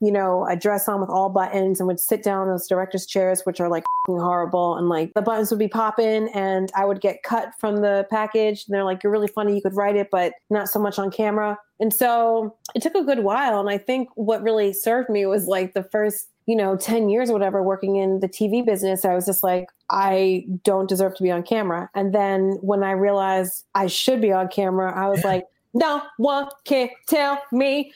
you 0.05 0.13
know, 0.13 0.47
a 0.49 0.57
dress 0.57 0.89
on 0.89 1.01
with 1.01 1.11
all 1.11 1.29
buttons 1.29 1.81
and 1.81 1.87
would 1.87 2.01
sit 2.01 2.23
down 2.23 2.45
in 2.45 2.51
those 2.51 2.67
director's 2.67 3.07
chairs, 3.07 3.43
which 3.45 3.61
are 3.61 3.69
like 3.69 3.85
horrible. 4.07 4.77
And 4.77 4.89
like 4.89 5.13
the 5.15 5.23
buttons 5.23 5.51
would 5.51 5.59
be 5.59 5.69
popping 5.69 6.29
and 6.35 6.71
I 6.77 6.85
would 6.85 7.01
get 7.01 7.23
cut 7.23 7.53
from 7.59 7.77
the 7.77 8.07
package. 8.11 8.65
And 8.67 8.75
they're 8.75 8.85
like, 8.85 9.03
you're 9.03 9.13
really 9.13 9.29
funny. 9.29 9.55
You 9.55 9.63
could 9.63 9.77
write 9.77 9.97
it, 9.97 10.09
but 10.11 10.35
not 10.51 10.69
so 10.69 10.79
much 10.79 10.99
on 10.99 11.11
camera. 11.11 11.59
And 11.81 11.93
so 11.93 12.57
it 12.75 12.83
took 12.83 12.95
a 12.95 13.05
good 13.05 13.21
while. 13.21 13.61
And 13.61 13.71
I 13.71 13.79
think 13.79 14.09
what 14.15 14.43
really 14.43 14.73
served 14.73 15.09
me 15.09 15.27
was 15.27 15.47
like 15.47 15.75
the 15.75 15.85
first 15.85 16.29
you 16.47 16.55
know 16.55 16.77
10 16.77 17.09
years 17.09 17.31
or 17.31 17.33
whatever 17.33 17.63
working 17.63 17.97
in 17.97 18.21
the 18.21 18.29
tv 18.29 18.63
business 18.67 19.07
i 19.07 19.15
was 19.15 19.25
just 19.25 19.43
like 19.43 19.67
i 19.91 20.45
don't 20.63 20.91
deserve 20.91 21.15
to 21.15 21.23
be 21.23 21.31
on 21.31 21.43
camera 21.43 21.89
and 21.95 22.15
then 22.15 22.59
when 22.61 22.83
i 22.83 22.91
realized 22.91 23.65
i 23.75 23.87
should 23.87 24.21
be 24.21 24.31
on 24.31 24.47
camera 24.49 24.93
i 24.95 25.09
was 25.09 25.25
like 25.25 25.47
no 25.75 26.03
one 26.19 26.47
can 26.65 26.89
tell 27.09 27.43
me 27.51 27.93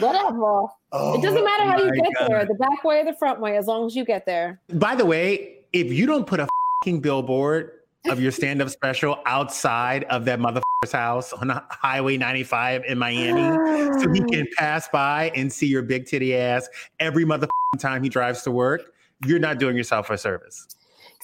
Whatever. 0.00 0.66
Oh, 0.92 1.18
it 1.18 1.22
doesn't 1.22 1.40
oh 1.40 1.44
matter 1.44 1.64
how 1.64 1.78
you 1.78 1.92
get 1.92 2.12
God. 2.18 2.28
there, 2.28 2.46
the 2.46 2.54
back 2.54 2.84
way 2.84 3.00
or 3.00 3.04
the 3.04 3.14
front 3.14 3.40
way, 3.40 3.56
as 3.56 3.66
long 3.66 3.86
as 3.86 3.96
you 3.96 4.04
get 4.04 4.26
there. 4.26 4.60
By 4.74 4.94
the 4.94 5.04
way, 5.04 5.58
if 5.72 5.92
you 5.92 6.06
don't 6.06 6.26
put 6.26 6.40
a 6.40 6.48
fucking 6.82 7.00
billboard 7.00 7.72
of 8.10 8.20
your 8.20 8.30
stand-up 8.30 8.68
special 8.68 9.18
outside 9.24 10.04
of 10.04 10.24
that 10.26 10.38
motherfucker's 10.38 10.92
house 10.92 11.32
on 11.32 11.48
Highway 11.70 12.16
95 12.16 12.84
in 12.84 12.98
Miami, 12.98 13.42
so 14.00 14.12
he 14.12 14.20
can 14.20 14.46
pass 14.56 14.88
by 14.88 15.32
and 15.34 15.52
see 15.52 15.66
your 15.66 15.82
big 15.82 16.06
titty 16.06 16.36
ass 16.36 16.68
every 17.00 17.24
motherfucking 17.24 17.48
time 17.78 18.02
he 18.02 18.08
drives 18.08 18.42
to 18.42 18.50
work, 18.50 18.92
you're 19.26 19.38
not 19.38 19.58
doing 19.58 19.76
yourself 19.76 20.10
a 20.10 20.18
service 20.18 20.66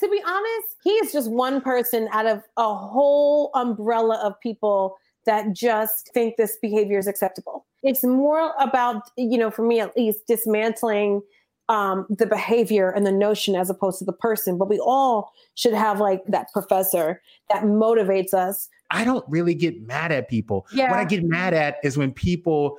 to 0.00 0.08
be 0.08 0.22
honest, 0.26 0.76
he 0.82 0.90
is 0.90 1.12
just 1.12 1.30
one 1.30 1.60
person 1.60 2.08
out 2.12 2.26
of 2.26 2.42
a 2.56 2.74
whole 2.74 3.50
umbrella 3.54 4.18
of 4.22 4.38
people 4.40 4.96
that 5.26 5.52
just 5.52 6.10
think 6.14 6.36
this 6.36 6.56
behavior 6.60 6.98
is 6.98 7.06
acceptable. 7.06 7.66
It's 7.82 8.02
more 8.02 8.52
about, 8.58 9.02
you 9.16 9.38
know, 9.38 9.50
for 9.50 9.62
me 9.62 9.80
at 9.80 9.96
least, 9.96 10.26
dismantling 10.26 11.22
um, 11.68 12.06
the 12.08 12.26
behavior 12.26 12.90
and 12.90 13.06
the 13.06 13.12
notion 13.12 13.54
as 13.54 13.70
opposed 13.70 13.98
to 14.00 14.04
the 14.04 14.12
person. 14.12 14.58
But 14.58 14.68
we 14.68 14.78
all 14.78 15.30
should 15.54 15.74
have 15.74 16.00
like 16.00 16.24
that 16.26 16.48
professor 16.52 17.22
that 17.50 17.62
motivates 17.62 18.34
us. 18.34 18.68
I 18.90 19.04
don't 19.04 19.24
really 19.28 19.54
get 19.54 19.86
mad 19.86 20.10
at 20.10 20.28
people. 20.28 20.66
Yeah. 20.72 20.90
What 20.90 20.98
I 20.98 21.04
get 21.04 21.22
mad 21.22 21.54
at 21.54 21.76
is 21.84 21.96
when 21.96 22.12
people, 22.12 22.78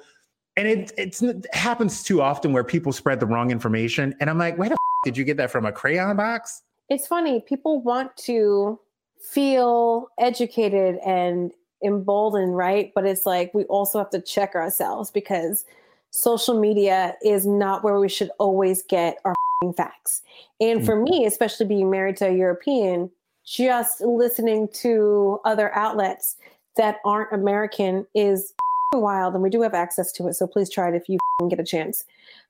and 0.57 0.67
it 0.67 0.91
it's, 0.97 1.21
it 1.21 1.45
happens 1.53 2.03
too 2.03 2.21
often 2.21 2.51
where 2.51 2.63
people 2.63 2.91
spread 2.91 3.19
the 3.19 3.25
wrong 3.25 3.49
information. 3.49 4.13
And 4.19 4.29
I'm 4.29 4.37
like, 4.37 4.57
where 4.57 4.69
the 4.69 4.73
f- 4.73 5.05
did 5.05 5.15
you 5.15 5.23
get 5.23 5.37
that 5.37 5.51
from 5.51 5.65
a 5.65 5.71
crayon 5.71 6.17
box? 6.17 6.61
It's 6.91 7.07
funny 7.07 7.39
people 7.39 7.81
want 7.81 8.15
to 8.17 8.77
feel 9.21 10.07
educated 10.19 10.97
and 11.05 11.51
emboldened 11.83 12.55
right? 12.55 12.91
But 12.93 13.05
it's 13.05 13.25
like 13.25 13.53
we 13.53 13.63
also 13.65 13.97
have 13.97 14.09
to 14.11 14.21
check 14.21 14.55
ourselves 14.55 15.09
because 15.09 15.65
social 16.11 16.59
media 16.59 17.15
is 17.23 17.47
not 17.47 17.83
where 17.83 17.97
we 17.99 18.09
should 18.09 18.29
always 18.39 18.83
get 18.83 19.17
our 19.23 19.33
facts. 19.77 20.21
And 20.59 20.85
for 20.85 20.97
mm. 20.97 21.09
me 21.09 21.25
especially 21.25 21.67
being 21.67 21.89
married 21.89 22.17
to 22.17 22.27
a 22.27 22.35
european 22.35 23.09
just 23.45 24.01
listening 24.01 24.67
to 24.73 25.39
other 25.45 25.73
outlets 25.75 26.35
that 26.77 26.97
aren't 27.05 27.31
american 27.31 28.05
is 28.15 28.53
wild 28.93 29.33
and 29.33 29.43
we 29.43 29.49
do 29.49 29.61
have 29.61 29.73
access 29.73 30.11
to 30.11 30.27
it 30.27 30.33
so 30.33 30.47
please 30.47 30.69
try 30.69 30.89
it 30.89 30.95
if 30.95 31.07
you 31.07 31.17
get 31.49 31.59
a 31.59 31.63
chance. 31.63 32.03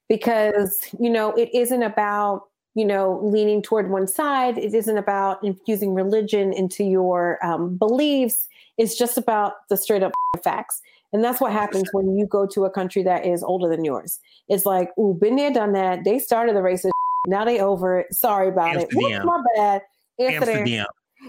Because 0.10 0.90
you 1.00 1.10
know 1.10 1.32
it 1.34 1.50
isn't 1.54 1.84
about 1.84 2.48
you 2.76 2.86
know, 2.86 3.20
leaning 3.24 3.62
toward 3.62 3.90
one 3.90 4.08
side. 4.08 4.58
It 4.58 4.74
isn't 4.74 4.98
about 4.98 5.44
infusing 5.44 5.94
religion 5.94 6.54
into 6.54 6.84
your 6.84 7.44
um, 7.46 7.78
beliefs. 7.78 8.48
It's 8.78 8.98
just 8.98 9.18
about 9.18 9.54
the 9.70 9.78
straight 9.78 10.04
up 10.04 10.14
facts. 10.44 10.82
And 11.14 11.24
that's 11.24 11.42
what 11.42 11.52
happens 11.52 11.90
when 11.92 12.18
you 12.18 12.26
go 12.26 12.48
to 12.48 12.64
a 12.64 12.70
country 12.70 13.04
that 13.04 13.26
is 13.26 13.44
older 13.44 13.68
than 13.68 13.84
yours. 13.84 14.20
It's 14.48 14.66
like, 14.66 14.92
ooh, 14.98 15.14
been 15.20 15.36
there, 15.36 15.52
done 15.52 15.74
that. 15.74 16.06
They 16.06 16.20
started 16.20 16.56
the 16.56 16.62
racist. 16.62 16.92
Now 17.28 17.46
they 17.46 17.60
over 17.60 18.00
it. 18.00 18.12
Sorry 18.16 18.48
about 18.48 18.70
Amsterdam. 18.78 19.12
it. 19.12 19.14
Whoops, 19.14 19.26
my 19.26 19.44
bad. 19.56 19.82
Amsterdam. 20.20 20.58
Amsterdam. 20.58 20.86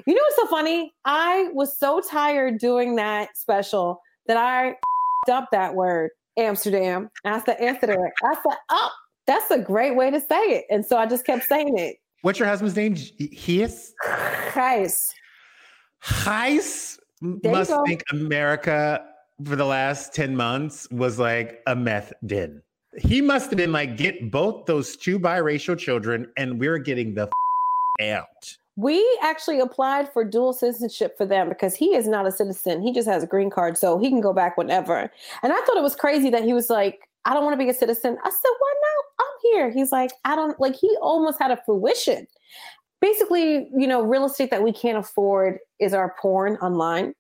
You 0.07 0.15
know 0.15 0.23
what's 0.23 0.37
so 0.37 0.47
funny? 0.47 0.95
I 1.05 1.51
was 1.53 1.79
so 1.79 2.01
tired 2.01 2.59
doing 2.59 2.97
that 2.97 3.37
special 3.37 4.01
that 4.27 4.39
I 4.39 4.77
up 5.31 5.49
that 5.53 5.75
word, 5.75 6.11
Amsterdam. 6.39 7.11
I 7.27 7.41
said 7.41 7.59
Amsterdam. 7.61 7.99
I 8.25 8.35
said, 8.35 8.57
oh, 8.71 8.91
that's 9.27 9.51
a 9.51 9.59
great 9.59 9.97
way 9.97 10.11
to 10.11 10.21
say 10.21 10.43
it. 10.43 10.65
And 10.71 10.85
so 10.85 10.97
I 10.97 11.07
just 11.07 11.25
kept 11.25 11.45
saying 11.45 11.79
it. 11.79 11.97
What's 12.23 12.39
your 12.39 12.49
husband's 12.49 12.77
name? 12.77 12.95
Gijs? 12.95 13.91
Gijs. 14.53 14.99
Gijs 16.05 16.99
must 17.23 17.73
think 17.87 18.05
America 18.11 19.05
for 19.45 19.57
the 19.57 19.65
last 19.65 20.15
10 20.15 20.37
months 20.37 20.89
was 20.91 21.19
like 21.19 21.61
a 21.67 21.75
meth 21.75 22.13
den. 22.27 22.63
He 22.99 23.21
must 23.21 23.51
have 23.51 23.57
been 23.57 23.73
like, 23.73 23.97
get 23.97 24.31
both 24.31 24.67
those 24.67 24.97
two 24.97 25.19
biracial 25.19 25.79
children, 25.79 26.31
and 26.37 26.61
we're 26.61 26.79
getting 26.79 27.15
the 27.15 27.31
out. 28.03 28.57
We 28.77 29.05
actually 29.23 29.61
applied 29.61 30.13
for 30.13 30.25
dual 30.25 30.53
citizenship 30.53 31.17
for 31.17 31.27
them 31.27 31.49
because 31.49 31.75
he 31.75 31.95
is 31.95 32.07
not 32.07 32.27
a 32.27 32.33
citizen. 32.33 32.83
He 32.83 32.93
just 32.93 33.09
has 33.09 33.23
a 33.23 33.27
green 33.27 33.51
card, 33.51 33.79
so 33.79 33.99
he 33.99 34.11
can 34.11 34.21
go 34.21 34.33
back 34.33 34.57
whenever. 34.57 35.11
And 35.43 35.53
I 35.53 35.57
thought 35.57 35.77
it 35.77 35.83
was 35.83 35.97
crazy 35.97 36.31
that 36.31 36.45
he 36.45 36.53
was 36.53 36.71
like, 36.71 37.09
I 37.25 37.35
don't 37.35 37.45
want 37.45 37.55
to 37.55 37.65
be 37.65 37.71
a 37.71 37.75
citizen. 37.75 38.17
I 38.23 38.31
said, 38.31 38.51
why 38.59 38.75
not? 38.81 39.27
I'm 39.27 39.53
here. 39.53 39.71
He's 39.71 39.93
like, 39.93 40.11
I 40.25 40.35
don't 40.35 40.59
like, 40.61 40.75
he 40.75 40.97
almost 41.01 41.39
had 41.39 41.51
a 41.51 41.59
fruition. 41.65 42.27
Basically, 43.01 43.69
you 43.77 43.87
know, 43.87 44.03
real 44.03 44.25
estate 44.25 44.51
that 44.51 44.63
we 44.63 44.73
can't 44.73 44.99
afford 44.99 45.59
is 45.81 45.93
our 45.95 46.15
porn 46.21 46.57
online. 46.57 47.15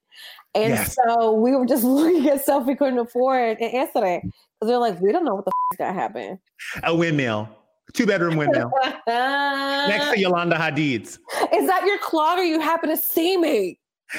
And 0.54 0.75
yes. 0.75 0.97
so 0.97 1.32
we 1.32 1.56
were 1.56 1.66
just 1.66 1.85
looking 1.85 2.28
at 2.28 2.42
stuff 2.42 2.66
we 2.66 2.75
couldn't 2.75 2.99
afford 2.99 3.59
and 3.61 3.73
yesterday 3.73 4.21
because 4.23 4.68
they're 4.68 4.78
like, 4.78 5.00
we 5.00 5.12
don't 5.12 5.25
know 5.25 5.35
what 5.35 5.44
the 5.44 5.50
f- 5.50 5.75
is 5.75 5.78
going 5.78 5.94
to 5.94 6.00
happen. 6.00 6.38
A 6.85 6.94
windmill, 6.94 7.49
two 7.92 8.06
bedroom 8.06 8.37
windmill 8.37 8.71
next 9.06 10.11
to 10.11 10.18
Yolanda 10.18 10.56
Hadid's. 10.56 11.18
Is 11.52 11.66
that 11.66 11.85
your 11.87 11.99
clog 11.99 12.38
or 12.38 12.44
you 12.44 12.61
happen 12.61 12.90
to 12.90 12.97
see 12.97 13.37
me? 13.37 13.78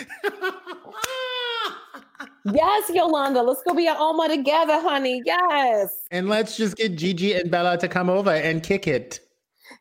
yes, 2.54 2.90
Yolanda. 2.90 3.42
Let's 3.42 3.62
go 3.64 3.74
be 3.74 3.88
an 3.88 3.96
Alma 3.98 4.28
together, 4.28 4.80
honey. 4.82 5.22
Yes. 5.26 5.94
And 6.12 6.30
let's 6.30 6.58
just 6.58 6.78
get 6.78 6.96
Gigi 6.96 7.34
and 7.34 7.50
Bella 7.50 7.78
to 7.78 7.88
come 7.88 8.10
over 8.10 8.32
and 8.32 8.64
kick 8.64 8.88
it. 8.88 9.20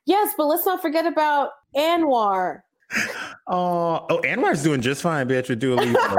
Yes, 0.07 0.35
but 0.37 0.47
let's 0.47 0.67
not 0.67 0.83
forget 0.83 1.07
about 1.07 1.51
Anwar. 1.77 2.63
Oh, 3.49 4.07
oh, 4.09 4.21
Anwar's 4.21 4.63
doing 4.63 4.81
just 4.81 5.03
fine, 5.03 5.29
bitch, 5.29 5.49
with 5.49 5.59
Dua 5.59 5.75
Lipa. 5.75 6.17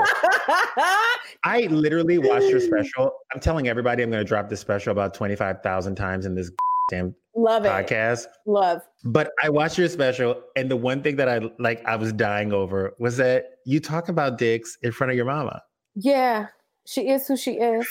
I 1.43 1.67
literally 1.69 2.17
watched 2.17 2.47
your 2.47 2.59
special. 2.59 3.11
I'm 3.33 3.39
telling 3.39 3.67
everybody 3.67 4.03
I'm 4.03 4.11
going 4.11 4.23
to 4.23 4.27
drop 4.27 4.49
this 4.49 4.59
special 4.59 4.91
about 4.91 5.13
25,000 5.13 5.95
times 5.95 6.25
in 6.25 6.35
this 6.35 6.51
damn 6.89 7.15
Love 7.35 7.63
podcast. 7.63 8.25
It. 8.25 8.31
Love. 8.45 8.81
But 9.05 9.31
I 9.41 9.49
watched 9.49 9.77
your 9.77 9.87
special, 9.87 10.41
and 10.55 10.69
the 10.69 10.75
one 10.75 11.01
thing 11.01 11.15
that 11.15 11.29
I 11.29 11.41
like, 11.59 11.83
I 11.85 11.95
was 11.95 12.13
dying 12.13 12.53
over 12.53 12.93
was 12.99 13.17
that 13.17 13.45
you 13.65 13.79
talk 13.79 14.09
about 14.09 14.37
dicks 14.37 14.77
in 14.83 14.91
front 14.91 15.11
of 15.11 15.15
your 15.15 15.25
mama. 15.25 15.61
Yeah, 15.95 16.47
she 16.85 17.09
is 17.09 17.27
who 17.27 17.37
she 17.37 17.53
is. 17.53 17.87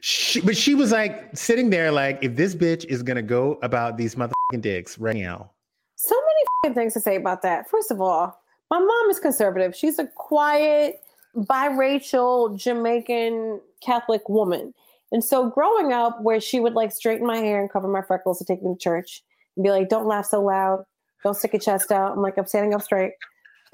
She, 0.00 0.40
but 0.40 0.56
she 0.56 0.74
was 0.74 0.90
like 0.92 1.36
sitting 1.36 1.70
there, 1.70 1.92
like, 1.92 2.18
if 2.22 2.34
this 2.34 2.54
bitch 2.54 2.84
is 2.86 3.02
gonna 3.02 3.22
go 3.22 3.58
about 3.62 3.96
these 3.96 4.14
motherfucking 4.14 4.62
dicks 4.62 4.98
right 4.98 5.16
now. 5.16 5.50
So 5.96 6.14
many 6.64 6.74
things 6.74 6.94
to 6.94 7.00
say 7.00 7.16
about 7.16 7.42
that. 7.42 7.68
First 7.68 7.90
of 7.90 8.00
all, 8.00 8.40
my 8.70 8.78
mom 8.78 9.10
is 9.10 9.20
conservative. 9.20 9.76
She's 9.76 9.98
a 9.98 10.06
quiet, 10.06 11.00
biracial 11.36 12.58
Jamaican 12.58 13.60
Catholic 13.82 14.28
woman. 14.28 14.72
And 15.12 15.22
so 15.22 15.50
growing 15.50 15.92
up, 15.92 16.20
where 16.22 16.40
she 16.40 16.58
would 16.58 16.74
like 16.74 16.90
straighten 16.90 17.26
my 17.26 17.38
hair 17.38 17.60
and 17.60 17.70
cover 17.70 17.86
my 17.86 18.02
freckles 18.02 18.38
to 18.38 18.44
take 18.44 18.62
me 18.62 18.74
to 18.74 18.78
church 18.78 19.22
and 19.56 19.62
be 19.62 19.70
like, 19.70 19.88
don't 19.88 20.06
laugh 20.06 20.26
so 20.26 20.42
loud, 20.42 20.84
don't 21.22 21.34
stick 21.34 21.52
your 21.52 21.60
chest 21.60 21.92
out. 21.92 22.12
I'm 22.12 22.22
like, 22.22 22.36
I'm 22.38 22.46
standing 22.46 22.74
up 22.74 22.82
straight 22.82 23.12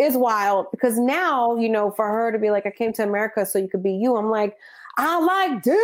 is 0.02 0.16
wild 0.16 0.66
because 0.70 0.98
now, 0.98 1.56
you 1.56 1.68
know, 1.68 1.90
for 1.90 2.06
her 2.06 2.32
to 2.32 2.38
be 2.38 2.50
like, 2.50 2.66
I 2.66 2.70
came 2.70 2.92
to 2.94 3.02
America 3.02 3.46
so 3.46 3.58
you 3.58 3.68
could 3.68 3.82
be 3.82 3.92
you, 3.92 4.16
I'm 4.16 4.30
like, 4.30 4.56
I 4.98 5.18
like, 5.18 5.62
dude, 5.62 5.74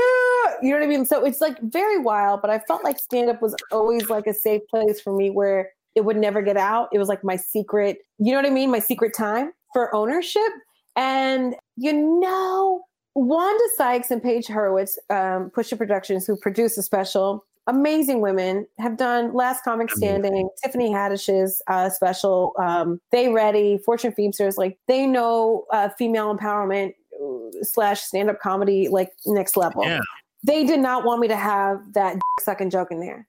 you 0.63 0.71
know 0.71 0.77
what 0.77 0.85
I 0.85 0.87
mean? 0.87 1.07
So 1.07 1.25
it's 1.25 1.41
like 1.41 1.59
very 1.63 1.99
wild, 1.99 2.43
but 2.43 2.51
I 2.51 2.59
felt 2.59 2.85
like 2.85 2.99
stand 2.99 3.31
up 3.31 3.41
was 3.41 3.57
always 3.73 4.11
like 4.11 4.27
a 4.27 4.35
safe 4.35 4.63
place 4.69 5.01
for 5.01 5.15
me 5.15 5.31
where 5.31 5.71
it 5.95 6.03
would 6.03 6.17
never 6.17 6.43
get 6.43 6.57
out. 6.57 6.89
It 6.93 6.99
was 6.99 7.09
like 7.09 7.25
my 7.25 7.37
secret, 7.37 7.99
you 8.19 8.33
know 8.33 8.39
what 8.39 8.47
I 8.47 8.51
mean? 8.51 8.71
My 8.71 8.81
secret 8.81 9.15
time 9.17 9.53
for 9.73 9.95
ownership. 9.95 10.53
And, 10.95 11.55
you 11.77 11.93
know, 11.93 12.83
Wanda 13.15 13.65
Sykes 13.77 14.11
and 14.11 14.23
Page 14.23 14.47
Hurwitz, 14.47 14.99
um, 15.11 15.51
Push 15.51 15.73
It 15.73 15.77
Productions, 15.77 16.27
who 16.27 16.37
produced 16.37 16.77
the 16.77 16.83
special, 16.83 17.45
amazing 17.69 18.21
women 18.21 18.67
have 18.79 18.97
done 18.97 19.33
Last 19.33 19.63
Comic 19.63 19.91
Standing, 19.91 20.33
amazing. 20.33 20.51
Tiffany 20.63 20.91
Haddish's 20.91 21.63
uh, 21.69 21.91
special, 21.91 22.55
um, 22.59 23.01
They 23.13 23.29
Ready, 23.29 23.79
Fortune 23.79 24.13
Feimster's. 24.19 24.57
Like 24.57 24.79
they 24.89 25.07
know 25.07 25.67
uh, 25.71 25.91
female 25.91 26.35
empowerment 26.35 26.95
uh, 27.23 27.63
slash 27.63 28.01
stand 28.01 28.31
up 28.31 28.41
comedy 28.41 28.89
like 28.89 29.13
next 29.27 29.57
level. 29.57 29.85
Yeah. 29.85 30.01
They 30.43 30.65
did 30.65 30.81
not 30.81 31.05
want 31.05 31.21
me 31.21 31.29
to 31.29 31.37
have 31.37 31.79
that 31.93 32.19
sucking 32.41 32.71
joke 32.71 32.91
in 32.91 33.01
there. 33.01 33.29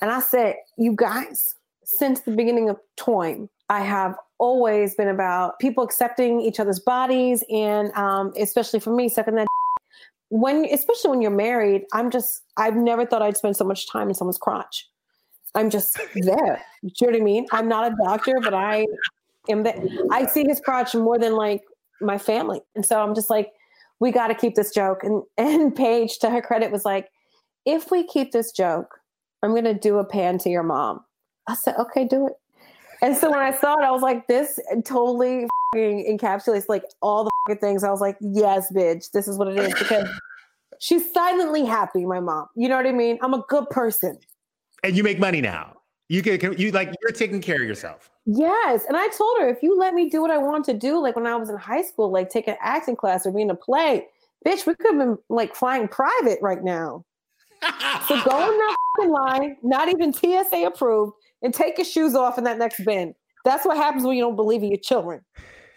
And 0.00 0.10
I 0.10 0.20
said, 0.20 0.56
you 0.76 0.94
guys, 0.94 1.54
since 1.84 2.20
the 2.20 2.32
beginning 2.32 2.68
of 2.68 2.78
Toim, 2.98 3.48
I 3.68 3.80
have 3.80 4.16
always 4.38 4.94
been 4.94 5.08
about 5.08 5.58
people 5.60 5.82
accepting 5.82 6.40
each 6.40 6.60
other's 6.60 6.80
bodies 6.80 7.42
and 7.50 7.92
um, 7.94 8.32
especially 8.38 8.80
for 8.80 8.94
me, 8.94 9.08
sucking 9.08 9.34
that 9.36 9.46
when, 10.28 10.66
especially 10.66 11.10
when 11.10 11.22
you're 11.22 11.30
married, 11.30 11.84
I'm 11.92 12.10
just, 12.10 12.42
I've 12.56 12.76
never 12.76 13.06
thought 13.06 13.22
I'd 13.22 13.36
spend 13.36 13.56
so 13.56 13.64
much 13.64 13.90
time 13.90 14.08
in 14.08 14.14
someone's 14.14 14.38
crotch. 14.38 14.88
I'm 15.54 15.70
just 15.70 15.98
there. 16.14 16.62
Do 16.82 16.90
you 17.00 17.06
know 17.06 17.12
what 17.12 17.16
I 17.16 17.24
mean? 17.24 17.46
I'm 17.52 17.68
not 17.68 17.92
a 17.92 17.96
doctor, 18.04 18.34
but 18.42 18.52
I 18.52 18.86
am 19.48 19.62
there. 19.62 19.82
I 20.10 20.26
see 20.26 20.44
his 20.46 20.60
crotch 20.60 20.94
more 20.94 21.18
than 21.18 21.34
like 21.34 21.62
my 22.00 22.18
family. 22.18 22.60
And 22.74 22.84
so 22.84 23.00
I'm 23.00 23.14
just 23.14 23.30
like, 23.30 23.52
we 23.98 24.12
got 24.12 24.28
to 24.28 24.34
keep 24.34 24.54
this 24.54 24.72
joke. 24.72 25.02
And, 25.02 25.22
and 25.38 25.74
Page, 25.74 26.18
to 26.18 26.30
her 26.30 26.42
credit, 26.42 26.70
was 26.70 26.84
like, 26.84 27.08
if 27.64 27.90
we 27.90 28.06
keep 28.06 28.32
this 28.32 28.52
joke, 28.52 29.00
I'm 29.42 29.50
going 29.50 29.64
to 29.64 29.74
do 29.74 29.98
a 29.98 30.04
pan 30.04 30.38
to 30.38 30.50
your 30.50 30.62
mom. 30.62 31.00
I 31.48 31.54
said, 31.54 31.76
okay, 31.78 32.04
do 32.04 32.26
it. 32.26 32.34
And 33.02 33.16
so 33.16 33.30
when 33.30 33.40
I 33.40 33.52
saw 33.52 33.78
it, 33.78 33.84
I 33.84 33.90
was 33.90 34.02
like, 34.02 34.26
this 34.26 34.58
totally 34.84 35.46
encapsulates 35.74 36.64
like 36.68 36.84
all 37.02 37.28
the 37.46 37.54
things. 37.56 37.84
I 37.84 37.90
was 37.90 38.00
like, 38.00 38.16
yes, 38.20 38.72
bitch, 38.72 39.10
this 39.12 39.28
is 39.28 39.38
what 39.38 39.48
it 39.48 39.58
is 39.58 39.74
because 39.74 40.08
she's 40.78 41.12
silently 41.12 41.64
happy, 41.64 42.04
my 42.06 42.20
mom. 42.20 42.46
You 42.54 42.68
know 42.68 42.76
what 42.76 42.86
I 42.86 42.92
mean? 42.92 43.18
I'm 43.22 43.34
a 43.34 43.44
good 43.48 43.68
person. 43.70 44.18
And 44.82 44.96
you 44.96 45.02
make 45.02 45.18
money 45.18 45.40
now. 45.40 45.74
You 46.08 46.22
can, 46.22 46.56
you 46.56 46.70
like, 46.70 46.92
you're 47.02 47.10
taking 47.10 47.40
care 47.40 47.56
of 47.56 47.62
yourself. 47.62 48.10
Yes. 48.26 48.84
And 48.86 48.96
I 48.96 49.08
told 49.08 49.38
her, 49.40 49.48
if 49.48 49.62
you 49.62 49.76
let 49.76 49.92
me 49.92 50.08
do 50.08 50.20
what 50.20 50.30
I 50.30 50.38
want 50.38 50.64
to 50.66 50.74
do, 50.74 51.00
like 51.00 51.16
when 51.16 51.26
I 51.26 51.34
was 51.34 51.50
in 51.50 51.56
high 51.56 51.82
school, 51.82 52.12
like 52.12 52.30
take 52.30 52.46
an 52.46 52.56
acting 52.60 52.94
class 52.94 53.26
or 53.26 53.32
be 53.32 53.42
in 53.42 53.50
a 53.50 53.56
play, 53.56 54.06
bitch, 54.46 54.66
we 54.66 54.74
could 54.76 54.92
have 54.92 54.98
been 54.98 55.18
like 55.28 55.56
flying 55.56 55.88
private 55.88 56.38
right 56.40 56.62
now. 56.62 57.04
so 58.06 58.22
go 58.22 58.52
in 58.52 58.58
that 58.58 59.08
line, 59.10 59.56
not 59.62 59.88
even 59.88 60.12
TSA 60.12 60.64
approved, 60.66 61.12
and 61.42 61.52
take 61.52 61.78
your 61.78 61.84
shoes 61.84 62.14
off 62.14 62.38
in 62.38 62.44
that 62.44 62.58
next 62.58 62.84
bin. 62.84 63.14
That's 63.44 63.64
what 63.64 63.76
happens 63.76 64.04
when 64.04 64.16
you 64.16 64.22
don't 64.22 64.36
believe 64.36 64.62
in 64.62 64.70
your 64.70 64.80
children. 64.80 65.20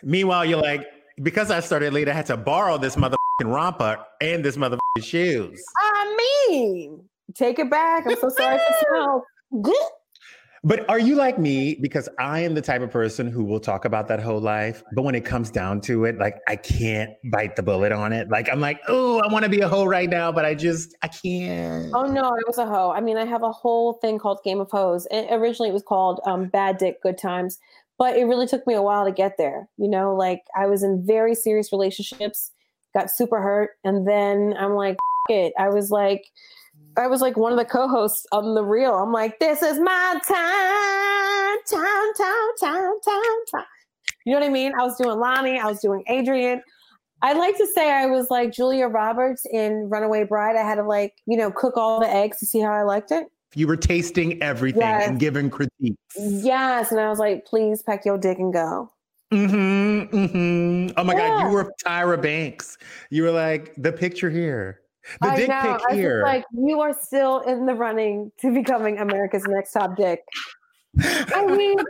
Meanwhile, 0.04 0.46
you're 0.46 0.62
like, 0.62 0.86
because 1.22 1.52
I 1.52 1.60
started 1.60 1.94
late, 1.94 2.10
I 2.10 2.14
had 2.14 2.26
to 2.28 2.38
borrow 2.38 2.78
this 2.78 2.96
motherfucking 2.96 3.16
romper 3.46 4.00
and 4.22 4.44
this 4.44 4.58
motherfucking 4.58 5.04
shoes. 5.04 5.62
I 5.78 6.48
mean, 6.50 7.04
take 7.36 7.60
it 7.60 7.70
back. 7.70 8.08
I'm 8.08 8.16
so 8.16 8.30
sorry 8.30 8.58
for 8.58 8.74
smell. 8.90 9.26
Good. 9.62 9.76
But 10.64 10.90
are 10.90 11.00
you 11.00 11.16
like 11.16 11.40
me? 11.40 11.76
Because 11.76 12.10
I 12.20 12.42
am 12.42 12.54
the 12.54 12.62
type 12.62 12.82
of 12.82 12.92
person 12.92 13.28
who 13.28 13.44
will 13.44 13.60
talk 13.60 13.86
about 13.86 14.08
that 14.10 14.22
whole 14.22 14.40
life. 14.40 14.84
But 14.94 15.04
when 15.04 15.16
it 15.16 15.26
comes 15.26 15.50
down 15.50 15.82
to 15.82 16.06
it, 16.06 16.18
like 16.18 16.40
I 16.48 16.56
can't 16.56 17.12
bite 17.32 17.56
the 17.56 17.64
bullet 17.64 17.92
on 17.92 18.14
it. 18.14 18.30
Like 18.30 18.50
I'm 18.50 18.60
like, 18.60 18.82
oh, 18.88 19.20
I 19.20 19.32
want 19.32 19.44
to 19.44 19.50
be 19.50 19.62
a 19.62 19.68
hoe 19.68 19.86
right 19.86 20.10
now, 20.10 20.32
but 20.32 20.46
I 20.46 20.56
just 20.56 20.96
I 21.02 21.08
can't. 21.08 21.92
Oh 21.94 22.06
no, 22.06 22.24
I 22.24 22.42
was 22.48 22.58
a 22.58 22.66
hoe. 22.66 22.92
I 22.92 23.02
mean, 23.02 23.18
I 23.18 23.26
have 23.26 23.44
a 23.44 23.52
whole 23.52 23.94
thing 23.94 24.20
called 24.20 24.40
Game 24.44 24.60
of 24.60 24.70
Hoes. 24.70 25.06
And 25.08 25.28
originally 25.32 25.70
it 25.70 25.74
was 25.74 25.84
called 25.84 26.20
um, 26.26 26.48
Bad 26.48 26.78
Dick 26.78 27.02
Good 27.02 27.18
Times, 27.18 27.58
but 27.98 28.18
it 28.18 28.26
really 28.26 28.48
took 28.48 28.66
me 28.68 28.74
a 28.74 28.82
while 28.82 29.06
to 29.06 29.12
get 29.12 29.38
there. 29.38 29.70
You 29.78 29.90
know, 29.90 30.16
like 30.16 30.44
I 30.58 30.66
was 30.68 30.84
in 30.84 31.06
very 31.06 31.36
serious 31.36 31.72
relationships, 31.72 32.52
got 32.94 33.10
super 33.10 33.42
hurt, 33.42 33.72
and 33.84 34.08
then 34.08 34.56
I'm 34.58 34.74
like, 34.74 34.98
it. 35.30 35.54
I 35.58 35.70
was 35.70 35.92
like 35.92 36.26
I 37.00 37.08
was 37.08 37.22
like 37.22 37.38
one 37.38 37.52
of 37.52 37.58
the 37.58 37.66
co-hosts 37.66 38.26
on 38.32 38.56
the 38.56 38.64
real. 38.64 38.94
I'm 38.94 39.12
like, 39.12 39.40
this 39.40 39.62
is 39.62 39.80
my 39.80 40.20
time, 40.28 41.58
time, 41.70 42.14
time, 42.18 42.50
time, 42.60 43.00
time, 43.04 43.40
time. 43.52 43.66
You 44.26 44.34
know 44.34 44.40
what 44.40 44.48
I 44.48 44.52
mean? 44.52 44.74
I 44.80 44.84
was 44.84 44.98
doing 44.98 45.18
Loni, 45.18 45.60
I 45.60 45.66
was 45.66 45.80
doing 45.80 46.04
Adrienne. 46.10 46.62
I'd 47.22 47.38
like 47.38 47.58
to 47.58 47.68
say 47.68 47.92
I 47.92 48.06
was 48.06 48.30
like 48.30 48.52
Julia 48.52 48.88
Roberts 48.88 49.46
in 49.52 49.90
Runaway 49.90 50.24
Bride. 50.24 50.56
I 50.56 50.62
had 50.62 50.76
to 50.76 50.84
like, 50.84 51.14
you 51.26 51.36
know, 51.38 51.52
cook 51.52 51.76
all 51.76 52.00
the 52.00 52.10
eggs 52.10 52.38
to 52.40 52.46
see 52.46 52.60
how 52.60 52.72
I 52.72 52.84
liked 52.84 53.12
it. 53.12 53.28
You 53.56 53.68
were 53.68 53.78
tasting 53.78 54.42
everything 54.42 54.82
yes. 54.82 55.08
and 55.08 55.20
giving 55.20 55.50
critiques. 55.50 55.98
Yes. 56.16 56.92
And 56.92 57.00
I 57.00 57.10
was 57.10 57.20
like, 57.20 57.46
please 57.46 57.82
pack 57.82 58.06
your 58.06 58.18
dick 58.18 58.38
and 58.40 58.54
go. 58.54 58.92
Mm-hmm. 59.34 60.16
Mm-hmm. 60.16 60.94
Oh 60.98 61.04
my 61.04 61.14
yeah. 61.14 61.28
God. 61.28 61.48
You 61.48 61.54
were 61.54 61.74
Tyra 61.86 62.22
Banks. 62.22 62.78
You 63.10 63.24
were 63.24 63.32
like 63.32 63.74
the 63.78 63.92
picture 63.92 64.30
here. 64.30 64.82
The 65.22 65.28
I 65.28 65.36
dick 65.36 65.50
know. 65.50 65.80
pic 65.88 65.96
here. 65.98 66.22
like 66.24 66.46
you 66.54 66.80
are 66.82 66.94
still 67.00 67.40
in 67.42 67.66
the 67.66 67.74
running 67.74 68.32
to 68.42 68.54
becoming 68.54 68.98
America's 68.98 69.44
next 69.48 69.74
top 69.74 69.96
dick. 69.96 70.24
I 71.02 71.46
mean, 71.46 71.80
and 71.80 71.88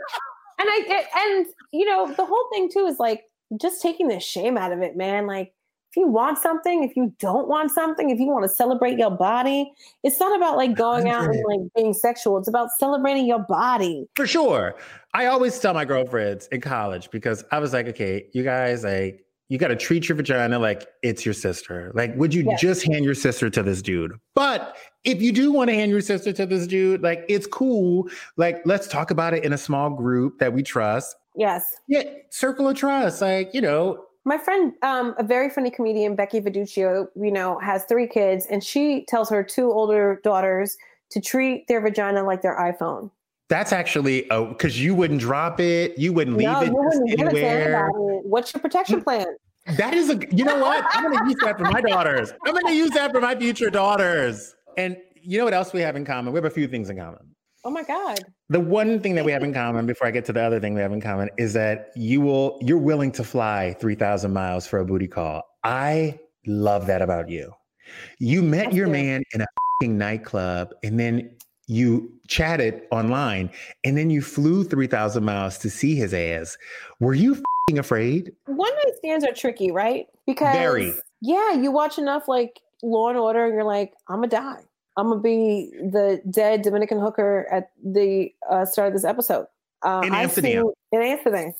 I 0.68 1.04
and 1.16 1.46
you 1.72 1.84
know 1.86 2.12
the 2.12 2.24
whole 2.24 2.48
thing 2.52 2.70
too 2.70 2.86
is 2.86 2.98
like 2.98 3.24
just 3.60 3.82
taking 3.82 4.08
the 4.08 4.20
shame 4.20 4.56
out 4.56 4.72
of 4.72 4.80
it, 4.80 4.96
man. 4.96 5.26
Like 5.26 5.52
if 5.90 5.96
you 5.96 6.06
want 6.06 6.38
something, 6.38 6.84
if 6.84 6.94
you 6.96 7.12
don't 7.18 7.48
want 7.48 7.72
something, 7.72 8.10
if 8.10 8.20
you 8.20 8.26
want 8.26 8.44
to 8.44 8.48
celebrate 8.48 8.96
your 8.96 9.10
body, 9.10 9.72
it's 10.04 10.20
not 10.20 10.36
about 10.36 10.56
like 10.56 10.74
going 10.76 11.08
out 11.08 11.24
and 11.24 11.44
like 11.48 11.60
being 11.74 11.92
sexual. 11.92 12.38
It's 12.38 12.48
about 12.48 12.70
celebrating 12.78 13.26
your 13.26 13.40
body. 13.40 14.06
For 14.14 14.26
sure. 14.26 14.76
I 15.14 15.26
always 15.26 15.58
tell 15.58 15.74
my 15.74 15.84
girlfriends 15.84 16.46
in 16.48 16.60
college 16.60 17.10
because 17.10 17.44
I 17.50 17.58
was 17.58 17.72
like, 17.72 17.88
okay, 17.88 18.26
you 18.32 18.44
guys, 18.44 18.84
like 18.84 19.24
you 19.50 19.58
got 19.58 19.68
to 19.68 19.76
treat 19.76 20.08
your 20.08 20.14
vagina 20.14 20.58
like 20.60 20.86
it's 21.02 21.26
your 21.26 21.34
sister. 21.34 21.90
Like, 21.92 22.14
would 22.14 22.32
you 22.32 22.44
yes. 22.44 22.60
just 22.60 22.86
hand 22.86 23.04
your 23.04 23.16
sister 23.16 23.50
to 23.50 23.64
this 23.64 23.82
dude? 23.82 24.12
But 24.36 24.76
if 25.02 25.20
you 25.20 25.32
do 25.32 25.50
want 25.50 25.70
to 25.70 25.74
hand 25.74 25.90
your 25.90 26.00
sister 26.00 26.32
to 26.32 26.46
this 26.46 26.68
dude, 26.68 27.02
like, 27.02 27.24
it's 27.28 27.48
cool. 27.48 28.08
Like, 28.36 28.62
let's 28.64 28.86
talk 28.86 29.10
about 29.10 29.34
it 29.34 29.44
in 29.44 29.52
a 29.52 29.58
small 29.58 29.90
group 29.90 30.38
that 30.38 30.52
we 30.52 30.62
trust. 30.62 31.16
Yes. 31.36 31.78
Yeah, 31.88 32.04
circle 32.30 32.68
of 32.68 32.76
trust. 32.76 33.20
Like, 33.20 33.52
you 33.52 33.60
know. 33.60 34.04
My 34.24 34.38
friend, 34.38 34.72
um, 34.82 35.16
a 35.18 35.24
very 35.24 35.50
funny 35.50 35.70
comedian, 35.70 36.14
Becky 36.14 36.40
Viduccio, 36.40 37.08
you 37.16 37.32
know, 37.32 37.58
has 37.58 37.84
three 37.86 38.06
kids, 38.06 38.46
and 38.46 38.62
she 38.62 39.04
tells 39.08 39.28
her 39.30 39.42
two 39.42 39.72
older 39.72 40.20
daughters 40.22 40.76
to 41.10 41.20
treat 41.20 41.66
their 41.66 41.80
vagina 41.80 42.22
like 42.22 42.42
their 42.42 42.56
iPhone. 42.56 43.10
That's 43.50 43.72
actually 43.72 44.22
because 44.22 44.80
you 44.80 44.94
wouldn't 44.94 45.20
drop 45.20 45.58
it, 45.58 45.98
you 45.98 46.12
wouldn't 46.12 46.36
leave 46.36 46.46
no, 46.46 46.62
it 46.62 46.72
wouldn't 46.72 47.20
anywhere. 47.20 47.90
What's 47.90 48.54
your 48.54 48.60
protection 48.60 49.00
mm, 49.00 49.04
plan? 49.04 49.26
That 49.76 49.92
is 49.92 50.08
a. 50.08 50.20
You 50.30 50.44
know 50.44 50.60
what? 50.60 50.84
I'm 50.90 51.10
going 51.10 51.18
to 51.18 51.24
use 51.30 51.40
that 51.42 51.58
for 51.58 51.64
my 51.64 51.80
daughters. 51.80 52.32
I'm 52.46 52.52
going 52.52 52.66
to 52.66 52.74
use 52.74 52.90
that 52.90 53.10
for 53.10 53.20
my 53.20 53.34
future 53.34 53.68
daughters. 53.68 54.54
And 54.78 54.96
you 55.20 55.36
know 55.36 55.44
what 55.44 55.52
else 55.52 55.72
we 55.72 55.80
have 55.80 55.96
in 55.96 56.04
common? 56.04 56.32
We 56.32 56.38
have 56.38 56.44
a 56.44 56.50
few 56.50 56.68
things 56.68 56.90
in 56.90 56.96
common. 56.96 57.34
Oh 57.64 57.70
my 57.70 57.82
god. 57.82 58.20
The 58.50 58.60
one 58.60 59.00
thing 59.00 59.16
that 59.16 59.24
we 59.24 59.32
have 59.32 59.42
in 59.42 59.52
common 59.52 59.84
before 59.84 60.06
I 60.06 60.12
get 60.12 60.24
to 60.26 60.32
the 60.32 60.40
other 60.40 60.60
thing 60.60 60.74
we 60.74 60.80
have 60.80 60.92
in 60.92 61.00
common 61.00 61.28
is 61.36 61.52
that 61.54 61.88
you 61.96 62.20
will 62.20 62.56
you're 62.62 62.78
willing 62.78 63.10
to 63.12 63.24
fly 63.24 63.74
3000 63.80 64.32
miles 64.32 64.66
for 64.66 64.78
a 64.78 64.84
booty 64.84 65.08
call. 65.08 65.42
I 65.64 66.20
love 66.46 66.86
that 66.86 67.02
about 67.02 67.28
you. 67.28 67.52
You 68.20 68.42
met 68.42 68.66
That's 68.66 68.76
your 68.76 68.86
man 68.86 69.24
in 69.34 69.40
a 69.42 69.46
nightclub 69.82 70.72
and 70.84 70.98
then 70.98 71.36
you 71.70 72.12
chatted 72.26 72.82
online 72.90 73.48
and 73.84 73.96
then 73.96 74.10
you 74.10 74.20
flew 74.20 74.64
3000 74.64 75.24
miles 75.24 75.56
to 75.58 75.70
see 75.70 75.94
his 75.94 76.12
ass. 76.12 76.58
Were 76.98 77.14
you 77.14 77.40
afraid? 77.78 78.32
One 78.46 78.74
night 78.74 78.94
stands 78.96 79.24
are 79.24 79.32
tricky 79.32 79.70
right? 79.70 80.08
Because 80.26 80.52
very 80.52 80.92
yeah 81.20 81.52
you 81.52 81.70
watch 81.70 81.96
enough 81.96 82.26
like 82.26 82.58
law 82.82 83.08
and 83.08 83.18
order 83.18 83.44
and 83.44 83.54
you're 83.54 83.62
like 83.62 83.92
i'm 84.08 84.16
gonna 84.16 84.28
die. 84.28 84.62
I'm 84.96 85.10
gonna 85.10 85.20
be 85.20 85.70
the 85.80 86.20
dead 86.28 86.62
dominican 86.62 86.98
hooker 86.98 87.46
at 87.52 87.70
the 87.84 88.32
uh, 88.50 88.64
start 88.64 88.88
of 88.88 88.94
this 88.94 89.04
episode. 89.04 89.46
Uh, 89.82 90.02
in 90.04 90.12
amsterdam. 90.12 90.72
in 90.90 91.02
amsterdam. 91.02 91.54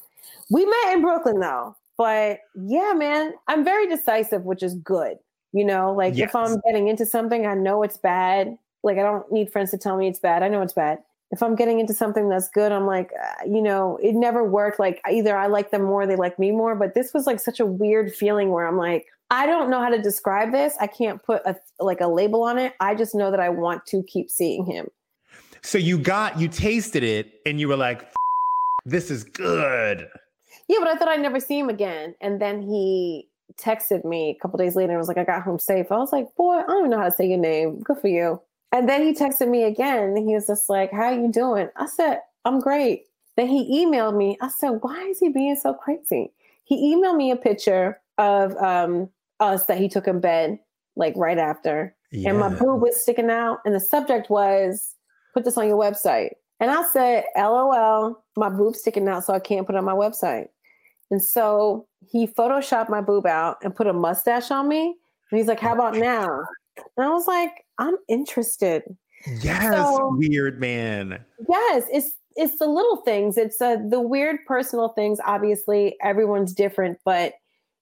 We 0.50 0.64
met 0.64 0.94
in 0.94 1.02
brooklyn 1.02 1.38
though. 1.38 1.76
But 1.96 2.40
yeah 2.56 2.94
man 2.96 3.34
i'm 3.46 3.64
very 3.64 3.86
decisive 3.86 4.42
which 4.42 4.64
is 4.64 4.74
good 4.74 5.18
you 5.52 5.64
know? 5.64 5.92
Like 5.92 6.16
yes. 6.16 6.30
if 6.30 6.36
i'm 6.36 6.60
getting 6.66 6.88
into 6.88 7.06
something 7.06 7.46
i 7.46 7.54
know 7.54 7.84
it's 7.84 7.96
bad 7.96 8.56
like 8.82 8.98
I 8.98 9.02
don't 9.02 9.30
need 9.30 9.50
friends 9.50 9.70
to 9.72 9.78
tell 9.78 9.96
me 9.96 10.08
it's 10.08 10.18
bad. 10.18 10.42
I 10.42 10.48
know 10.48 10.62
it's 10.62 10.72
bad. 10.72 10.98
If 11.32 11.42
I'm 11.42 11.54
getting 11.54 11.78
into 11.78 11.94
something 11.94 12.28
that's 12.28 12.48
good, 12.48 12.72
I'm 12.72 12.86
like, 12.86 13.12
uh, 13.12 13.44
you 13.46 13.62
know, 13.62 13.98
it 14.02 14.14
never 14.14 14.42
worked. 14.42 14.80
Like 14.80 15.00
either 15.08 15.36
I 15.36 15.46
like 15.46 15.70
them 15.70 15.84
more, 15.84 16.04
they 16.06 16.16
like 16.16 16.38
me 16.38 16.50
more. 16.50 16.74
But 16.74 16.94
this 16.94 17.14
was 17.14 17.26
like 17.26 17.38
such 17.38 17.60
a 17.60 17.66
weird 17.66 18.12
feeling 18.12 18.50
where 18.50 18.66
I'm 18.66 18.76
like, 18.76 19.06
I 19.30 19.46
don't 19.46 19.70
know 19.70 19.78
how 19.80 19.90
to 19.90 20.02
describe 20.02 20.50
this. 20.50 20.74
I 20.80 20.88
can't 20.88 21.22
put 21.22 21.42
a 21.46 21.54
like 21.78 22.00
a 22.00 22.08
label 22.08 22.42
on 22.42 22.58
it. 22.58 22.74
I 22.80 22.94
just 22.96 23.14
know 23.14 23.30
that 23.30 23.38
I 23.38 23.48
want 23.48 23.86
to 23.86 24.02
keep 24.02 24.28
seeing 24.30 24.66
him. 24.66 24.88
So 25.62 25.78
you 25.78 25.98
got 25.98 26.40
you 26.40 26.48
tasted 26.48 27.04
it 27.04 27.34
and 27.46 27.60
you 27.60 27.68
were 27.68 27.76
like, 27.76 28.10
this 28.84 29.10
is 29.10 29.24
good. 29.24 30.08
Yeah, 30.68 30.78
but 30.80 30.88
I 30.88 30.96
thought 30.96 31.08
I'd 31.08 31.20
never 31.20 31.38
see 31.38 31.58
him 31.58 31.68
again. 31.68 32.14
And 32.20 32.40
then 32.40 32.62
he 32.62 33.28
texted 33.56 34.04
me 34.04 34.30
a 34.30 34.42
couple 34.42 34.58
days 34.58 34.74
later 34.74 34.92
and 34.92 34.98
was 34.98 35.08
like, 35.08 35.18
I 35.18 35.24
got 35.24 35.42
home 35.42 35.58
safe. 35.58 35.92
I 35.92 35.98
was 35.98 36.12
like, 36.12 36.26
boy, 36.36 36.54
I 36.54 36.62
don't 36.62 36.78
even 36.78 36.90
know 36.90 36.98
how 36.98 37.04
to 37.04 37.12
say 37.12 37.28
your 37.28 37.38
name. 37.38 37.80
Good 37.80 37.98
for 37.98 38.08
you. 38.08 38.40
And 38.72 38.88
then 38.88 39.02
he 39.02 39.12
texted 39.12 39.48
me 39.48 39.64
again. 39.64 40.16
he 40.16 40.34
was 40.34 40.46
just 40.46 40.68
like, 40.68 40.92
How 40.92 41.10
you 41.10 41.30
doing? 41.30 41.68
I 41.76 41.86
said, 41.86 42.20
I'm 42.44 42.60
great. 42.60 43.04
Then 43.36 43.48
he 43.48 43.84
emailed 43.84 44.16
me. 44.16 44.36
I 44.40 44.48
said, 44.48 44.78
Why 44.80 45.02
is 45.04 45.18
he 45.18 45.28
being 45.28 45.56
so 45.56 45.74
crazy? 45.74 46.32
He 46.64 46.94
emailed 46.94 47.16
me 47.16 47.30
a 47.30 47.36
picture 47.36 48.00
of 48.18 48.56
um, 48.56 49.08
us 49.40 49.66
that 49.66 49.78
he 49.78 49.88
took 49.88 50.06
in 50.06 50.20
bed, 50.20 50.58
like 50.96 51.14
right 51.16 51.38
after. 51.38 51.94
Yeah. 52.12 52.30
And 52.30 52.38
my 52.38 52.48
boob 52.48 52.82
was 52.82 53.00
sticking 53.02 53.30
out. 53.30 53.58
And 53.64 53.74
the 53.74 53.80
subject 53.80 54.30
was, 54.30 54.94
Put 55.34 55.44
this 55.44 55.56
on 55.56 55.66
your 55.66 55.78
website. 55.78 56.30
And 56.60 56.70
I 56.70 56.82
said, 56.92 57.24
LOL, 57.36 58.22
my 58.36 58.50
boob's 58.50 58.80
sticking 58.80 59.08
out, 59.08 59.24
so 59.24 59.32
I 59.32 59.38
can't 59.38 59.66
put 59.66 59.74
it 59.74 59.78
on 59.78 59.84
my 59.84 59.94
website. 59.94 60.48
And 61.10 61.24
so 61.24 61.86
he 62.06 62.26
photoshopped 62.26 62.90
my 62.90 63.00
boob 63.00 63.26
out 63.26 63.58
and 63.62 63.74
put 63.74 63.86
a 63.86 63.92
mustache 63.92 64.50
on 64.50 64.68
me. 64.68 64.94
And 65.30 65.38
he's 65.38 65.48
like, 65.48 65.60
How 65.60 65.72
about 65.72 65.96
now? 65.96 66.44
And 66.96 67.06
I 67.06 67.10
was 67.10 67.26
like, 67.26 67.64
I'm 67.78 67.96
interested. 68.08 68.82
Yes, 69.42 69.74
so, 69.74 70.14
weird 70.16 70.60
man. 70.60 71.24
Yes, 71.48 71.84
it's 71.92 72.12
it's 72.36 72.58
the 72.58 72.66
little 72.66 72.96
things. 72.98 73.36
It's 73.36 73.60
uh, 73.60 73.76
the 73.88 74.00
weird 74.00 74.38
personal 74.46 74.90
things. 74.90 75.18
Obviously, 75.26 75.96
everyone's 76.02 76.54
different, 76.54 76.98
but 77.04 77.34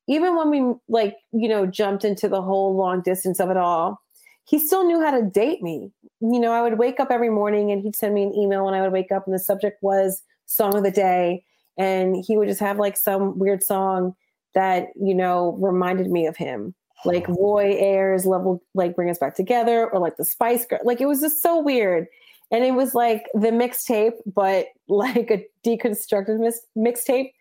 even 0.08 0.36
when 0.36 0.50
we 0.50 0.74
like, 0.88 1.16
you 1.32 1.48
know, 1.48 1.66
jumped 1.66 2.04
into 2.04 2.28
the 2.28 2.42
whole 2.42 2.74
long 2.74 3.02
distance 3.02 3.40
of 3.40 3.50
it 3.50 3.56
all, 3.56 4.00
he 4.44 4.58
still 4.58 4.84
knew 4.84 5.00
how 5.00 5.10
to 5.10 5.22
date 5.22 5.62
me. 5.62 5.92
You 6.20 6.40
know, 6.40 6.52
I 6.52 6.62
would 6.62 6.78
wake 6.78 6.98
up 6.98 7.10
every 7.10 7.28
morning 7.28 7.70
and 7.70 7.82
he'd 7.82 7.94
send 7.94 8.14
me 8.14 8.22
an 8.22 8.34
email 8.34 8.64
when 8.64 8.74
I 8.74 8.80
would 8.80 8.92
wake 8.92 9.12
up 9.12 9.26
and 9.26 9.34
the 9.34 9.38
subject 9.38 9.82
was 9.82 10.22
song 10.46 10.74
of 10.74 10.82
the 10.82 10.90
day. 10.90 11.44
And 11.76 12.24
he 12.26 12.36
would 12.36 12.48
just 12.48 12.60
have 12.60 12.78
like 12.78 12.96
some 12.96 13.38
weird 13.38 13.62
song 13.62 14.14
that, 14.54 14.88
you 14.96 15.14
know, 15.14 15.56
reminded 15.60 16.10
me 16.10 16.26
of 16.26 16.36
him. 16.36 16.74
Like 17.04 17.28
Roy 17.28 17.76
Ayers 17.78 18.26
level 18.26 18.62
like 18.74 18.96
bring 18.96 19.08
us 19.10 19.18
back 19.18 19.36
together 19.36 19.88
or 19.88 20.00
like 20.00 20.16
the 20.16 20.24
Spice 20.24 20.66
Girl. 20.66 20.80
Like 20.84 21.00
it 21.00 21.06
was 21.06 21.20
just 21.20 21.40
so 21.42 21.60
weird. 21.60 22.06
And 22.50 22.64
it 22.64 22.72
was 22.72 22.94
like 22.94 23.26
the 23.34 23.48
mixtape, 23.50 24.12
but 24.26 24.66
like 24.88 25.30
a 25.30 25.44
deconstructed 25.64 26.40
mis- 26.40 26.66
mixtape. 26.76 27.32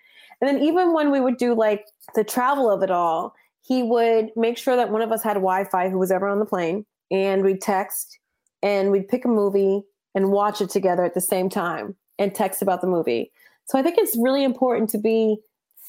And 0.41 0.47
then 0.47 0.61
even 0.61 0.93
when 0.93 1.11
we 1.11 1.19
would 1.19 1.37
do 1.37 1.55
like 1.55 1.85
the 2.13 2.23
travel 2.23 2.69
of 2.69 2.83
it 2.83 2.91
all, 2.91 3.33
he 3.63 3.83
would 3.83 4.29
make 4.35 4.57
sure 4.57 4.75
that 4.75 4.91
one 4.91 5.01
of 5.01 5.11
us 5.11 5.23
had 5.23 5.33
Wi-Fi 5.33 5.89
who 5.89 5.97
was 5.97 6.11
ever 6.11 6.27
on 6.27 6.39
the 6.39 6.45
plane, 6.45 6.85
and 7.11 7.43
we'd 7.43 7.61
text 7.61 8.19
and 8.63 8.91
we'd 8.91 9.07
pick 9.07 9.25
a 9.25 9.27
movie 9.27 9.81
and 10.15 10.31
watch 10.31 10.61
it 10.61 10.69
together 10.69 11.03
at 11.03 11.13
the 11.13 11.21
same 11.21 11.49
time 11.49 11.95
and 12.19 12.33
text 12.33 12.61
about 12.61 12.81
the 12.81 12.87
movie. 12.87 13.31
So 13.65 13.77
I 13.77 13.83
think 13.83 13.97
it's 13.97 14.15
really 14.17 14.43
important 14.43 14.89
to 14.91 14.97
be 14.97 15.37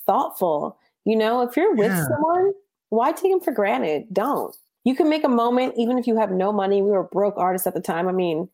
thoughtful. 0.06 0.78
You 1.04 1.16
know, 1.16 1.42
if 1.42 1.56
you're 1.56 1.74
with 1.74 1.90
Yeah. 1.92 2.04
someone, 2.06 2.52
why 2.90 3.12
take 3.12 3.30
them 3.30 3.40
for 3.40 3.52
granted? 3.52 4.06
Don't. 4.12 4.54
You 4.84 4.94
can 4.94 5.08
make 5.08 5.24
a 5.24 5.28
moment 5.28 5.74
even 5.76 5.98
if 5.98 6.06
you 6.06 6.16
have 6.16 6.30
no 6.30 6.52
money. 6.52 6.82
We 6.82 6.90
were 6.90 7.04
broke 7.04 7.34
artists 7.36 7.66
at 7.66 7.74
the 7.74 7.80
time. 7.80 8.08
I 8.08 8.12
mean, 8.12 8.48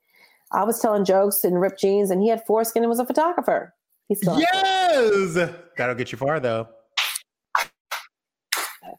I 0.52 0.64
was 0.64 0.80
telling 0.80 1.04
jokes 1.04 1.44
in 1.44 1.54
ripped 1.54 1.80
jeans, 1.80 2.10
and 2.10 2.22
he 2.22 2.28
had 2.28 2.44
foreskin 2.46 2.82
and 2.82 2.90
was 2.90 2.98
a 2.98 3.06
photographer. 3.06 3.74
He's 4.08 4.18
still 4.18 4.38
Yes. 4.38 5.50
That'll 5.76 5.94
get 5.94 6.12
you 6.12 6.18
far 6.18 6.40
though. 6.40 6.68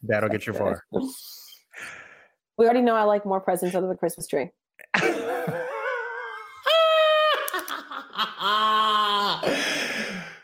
That'll 0.02 0.28
get 0.28 0.46
you 0.46 0.52
far. 0.52 0.84
We 2.58 2.64
already 2.64 2.82
know 2.82 2.94
I 2.94 3.02
like 3.02 3.26
more 3.26 3.40
presents 3.40 3.74
under 3.74 3.88
the 3.88 3.96
Christmas 3.96 4.26
tree. 4.26 4.50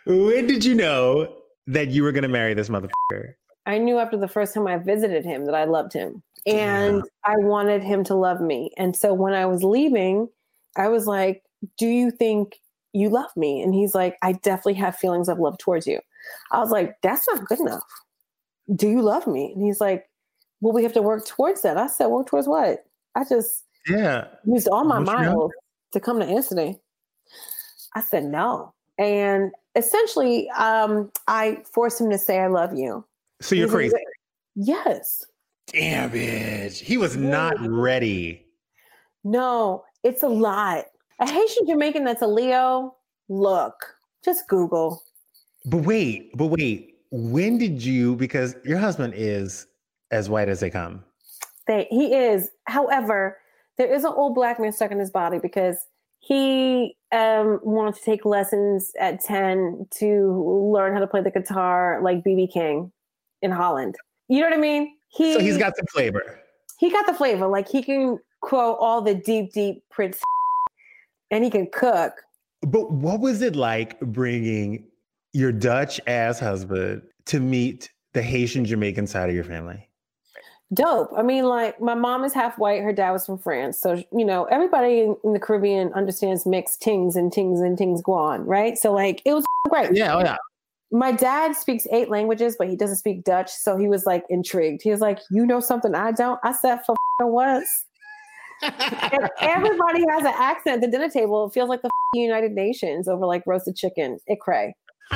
when 0.05 0.47
did 0.47 0.65
you 0.65 0.75
know 0.75 1.35
that 1.67 1.89
you 1.89 2.03
were 2.03 2.13
going 2.13 2.23
to 2.23 2.29
marry 2.29 2.55
this 2.55 2.69
motherfucker? 2.69 3.35
I 3.67 3.79
knew 3.79 3.99
after 3.99 4.17
the 4.17 4.29
first 4.29 4.55
time 4.55 4.67
I 4.67 4.79
visited 4.79 5.25
him 5.25 5.47
that 5.47 5.55
I 5.55 5.65
loved 5.65 5.93
him 5.93 6.23
and 6.47 7.03
I 7.25 7.37
wanted 7.37 7.83
him 7.83 8.03
to 8.05 8.15
love 8.15 8.41
me. 8.41 8.73
And 8.77 8.97
so 8.97 9.15
when 9.15 9.35
I 9.35 9.47
was 9.47 9.63
leaving, 9.63 10.29
I 10.77 10.89
was 10.89 11.07
like, 11.07 11.43
Do 11.77 11.87
you 11.87 12.11
think 12.11 12.59
you 12.93 13.09
love 13.09 13.31
me? 13.37 13.63
And 13.63 13.75
he's 13.75 13.95
like, 13.95 14.17
I 14.23 14.33
definitely 14.33 14.75
have 14.75 14.97
feelings 14.97 15.29
of 15.29 15.39
love 15.39 15.59
towards 15.59 15.87
you. 15.87 16.01
I 16.51 16.59
was 16.59 16.71
like, 16.71 16.97
That's 17.03 17.27
not 17.29 17.47
good 17.47 17.61
enough. 17.61 17.83
Do 18.75 18.89
you 18.89 19.01
love 19.03 19.27
me? 19.27 19.53
And 19.55 19.65
he's 19.65 19.81
like, 19.81 20.09
Well, 20.61 20.73
we 20.73 20.83
have 20.83 20.93
to 20.95 21.03
work 21.03 21.27
towards 21.27 21.63
that. 21.63 21.77
I 21.77 21.87
said, 21.87 22.07
Work 22.07 22.27
towards 22.27 22.49
what? 22.49 22.85
I 23.15 23.25
just 23.25 23.65
Yeah. 23.89 24.27
used 24.45 24.69
all 24.69 24.85
my 24.85 24.97
Don't 24.97 25.07
you 25.19 25.25
know? 25.25 25.33
miles 25.35 25.53
to 25.93 26.01
come 26.01 26.19
to 26.21 26.27
Anthony. 26.27 26.81
I 27.95 28.01
said 28.01 28.25
no. 28.25 28.75
And 28.99 29.53
essentially, 29.77 30.49
um, 30.51 31.11
I 31.29 31.63
forced 31.73 32.01
him 32.01 32.11
to 32.11 32.19
say, 32.19 32.39
I 32.41 32.47
love 32.49 32.75
you. 32.77 33.05
So 33.43 33.55
you're 33.55 33.69
crazy. 33.69 33.97
Yes. 34.55 35.25
Damn 35.67 36.11
bitch. 36.11 36.79
He 36.79 36.97
was 36.97 37.17
not 37.17 37.55
ready. 37.61 38.47
No, 39.25 39.85
it's 40.03 40.23
a 40.23 40.29
lot. 40.29 40.85
A 41.21 41.29
Haitian 41.29 41.67
Jamaican 41.67 42.05
that's 42.05 42.23
a 42.23 42.27
Leo, 42.27 42.97
look, 43.29 43.75
just 44.25 44.49
Google. 44.49 45.03
But 45.65 45.79
wait, 45.79 46.37
but 46.37 46.47
wait. 46.47 46.97
When 47.11 47.59
did 47.59 47.85
you 47.85 48.17
because 48.17 48.57
your 48.65 48.79
husband 48.79 49.15
is 49.17 49.67
as 50.13 50.29
white 50.31 50.49
as 50.49 50.61
they 50.61 50.71
come. 50.71 51.03
They, 51.67 51.89
he 51.91 52.15
is. 52.15 52.51
However, 52.67 53.39
there 53.79 53.93
is 53.93 54.05
an 54.05 54.13
old 54.15 54.35
black 54.35 54.61
man 54.61 54.73
stuck 54.73 54.93
in 54.93 54.99
his 54.99 55.11
body 55.11 55.39
because 55.39 55.87
he 56.21 56.97
um, 57.11 57.59
wanted 57.63 57.97
to 57.97 58.03
take 58.03 58.25
lessons 58.25 58.93
at 59.01 59.25
10 59.25 59.89
to 59.99 60.71
learn 60.73 60.93
how 60.95 61.01
to 61.01 61.07
play 61.07 61.23
the 61.23 61.31
guitar 61.31 62.01
like 62.03 62.23
BB 62.23 62.53
King 62.53 62.93
in 63.43 63.51
Holland. 63.51 63.97
You 64.29 64.41
know 64.41 64.49
what 64.49 64.57
I 64.57 64.61
mean? 64.61 64.97
He, 65.09 65.35
So 65.35 65.41
he's 65.41 65.59
got 65.59 65.75
the 65.77 65.85
flavor. 65.93 66.41
he 66.79 66.91
got 66.91 67.07
the 67.07 67.15
flavor. 67.15 67.47
Like 67.47 67.69
he 67.69 67.83
can 67.83 68.19
quote 68.41 68.79
all 68.81 69.03
the 69.03 69.15
deep, 69.15 69.53
deep 69.53 69.83
Prince 69.91 70.21
and 71.31 71.45
he 71.45 71.51
can 71.51 71.69
cook. 71.73 72.13
But 72.63 72.91
what 72.93 73.21
was 73.21 73.43
it 73.43 73.57
like 73.57 73.99
bringing 74.01 74.87
your 75.33 75.53
Dutch 75.53 76.01
ass 76.07 76.39
husband 76.39 77.03
to 77.27 77.41
meet 77.41 77.91
the 78.13 78.23
Haitian 78.23 78.65
Jamaican 78.65 79.07
side 79.07 79.29
of 79.29 79.35
your 79.35 79.45
family? 79.45 79.89
Dope. 80.75 81.11
I 81.15 81.23
mean, 81.23 81.45
like 81.45 81.79
my 81.83 81.95
mom 81.95 82.25
is 82.25 82.33
half 82.33 82.57
white. 82.59 82.83
Her 82.83 82.93
dad 82.95 83.11
was 83.11 83.27
from 83.27 83.37
France. 83.37 83.79
So, 83.79 84.03
you 84.11 84.25
know, 84.25 84.45
everybody 84.45 85.01
in, 85.01 85.17
in 85.23 85.35
the 85.35 85.39
Caribbean 85.39 85.93
understands 85.93 86.47
mixed 86.47 86.81
tings 86.81 87.15
and 87.15 87.31
tings 87.31 87.61
and 87.61 87.77
tings 87.77 88.01
go 88.01 88.13
on, 88.15 88.47
right? 88.47 88.79
So, 88.79 88.91
like, 88.93 89.21
it 89.27 89.35
was 89.35 89.45
great. 89.69 89.95
Yeah, 89.95 90.17
oh 90.17 90.21
yeah. 90.21 90.37
My 90.93 91.11
dad 91.11 91.57
speaks 91.57 91.87
eight 91.91 92.11
languages, 92.11 92.55
but 92.59 92.69
he 92.69 92.77
doesn't 92.77 92.97
speak 92.97 93.25
Dutch. 93.25 93.51
So 93.51 93.79
he 93.79 93.89
was 93.89 94.05
like 94.05 94.25
intrigued. 94.29 94.83
He 94.83 94.91
was 94.91 95.01
like, 95.01 95.19
You 95.31 95.47
know 95.47 95.59
something 95.59 95.95
I 95.95 96.13
don't? 96.13 96.39
I 96.45 96.53
said, 96.53 96.81
For 96.85 96.95
once. 97.21 97.87
And 98.63 99.31
everybody 99.41 100.05
has 100.11 100.25
an 100.25 100.35
accent 100.37 100.77
at 100.77 100.81
the 100.83 100.89
dinner 100.89 101.09
table. 101.09 101.47
It 101.47 101.55
feels 101.55 101.69
like 101.69 101.83
the 101.83 101.91
United 102.15 102.53
Nations 102.53 103.09
over 103.09 103.27
like 103.27 103.43
roasted 103.47 103.75
chicken. 103.75 104.19
It 104.27 104.39
cray. 104.41 104.75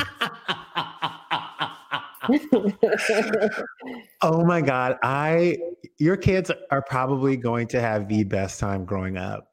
oh 4.23 4.45
my 4.45 4.61
God. 4.61 4.99
I 5.03 5.59
your 5.99 6.17
kids 6.17 6.51
are 6.71 6.83
probably 6.83 7.37
going 7.37 7.69
to 7.69 7.81
have 7.81 8.09
the 8.09 8.25
best 8.25 8.59
time 8.59 8.85
growing 8.85 9.17
up. 9.17 9.53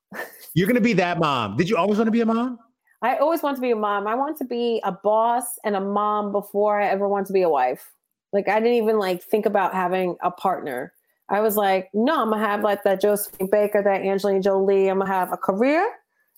You're 0.53 0.67
gonna 0.67 0.81
be 0.81 0.93
that 0.93 1.19
mom. 1.19 1.57
Did 1.57 1.69
you 1.69 1.77
always 1.77 1.97
want 1.97 2.07
to 2.07 2.11
be 2.11 2.21
a 2.21 2.25
mom? 2.25 2.59
I 3.03 3.17
always 3.17 3.43
want 3.43 3.57
to 3.57 3.61
be 3.61 3.71
a 3.71 3.75
mom. 3.75 4.07
I 4.07 4.15
want 4.15 4.37
to 4.37 4.45
be 4.45 4.79
a 4.85 4.91
boss 4.91 5.59
and 5.65 5.75
a 5.75 5.81
mom 5.81 6.31
before 6.31 6.79
I 6.79 6.87
ever 6.87 7.07
want 7.07 7.27
to 7.27 7.33
be 7.33 7.41
a 7.41 7.49
wife. 7.49 7.91
Like 8.31 8.47
I 8.47 8.59
didn't 8.59 8.75
even 8.75 8.97
like 8.97 9.21
think 9.21 9.45
about 9.45 9.73
having 9.73 10.15
a 10.23 10.31
partner. 10.31 10.93
I 11.27 11.41
was 11.41 11.57
like, 11.57 11.89
no, 11.93 12.21
I'm 12.21 12.29
gonna 12.29 12.45
have 12.45 12.61
like 12.61 12.83
that 12.83 13.01
Josephine 13.01 13.49
Baker, 13.51 13.81
that 13.83 14.01
Angelina 14.01 14.41
Jolie. 14.41 14.87
I'm 14.87 14.99
gonna 14.99 15.11
have 15.11 15.33
a 15.33 15.37
career. 15.37 15.83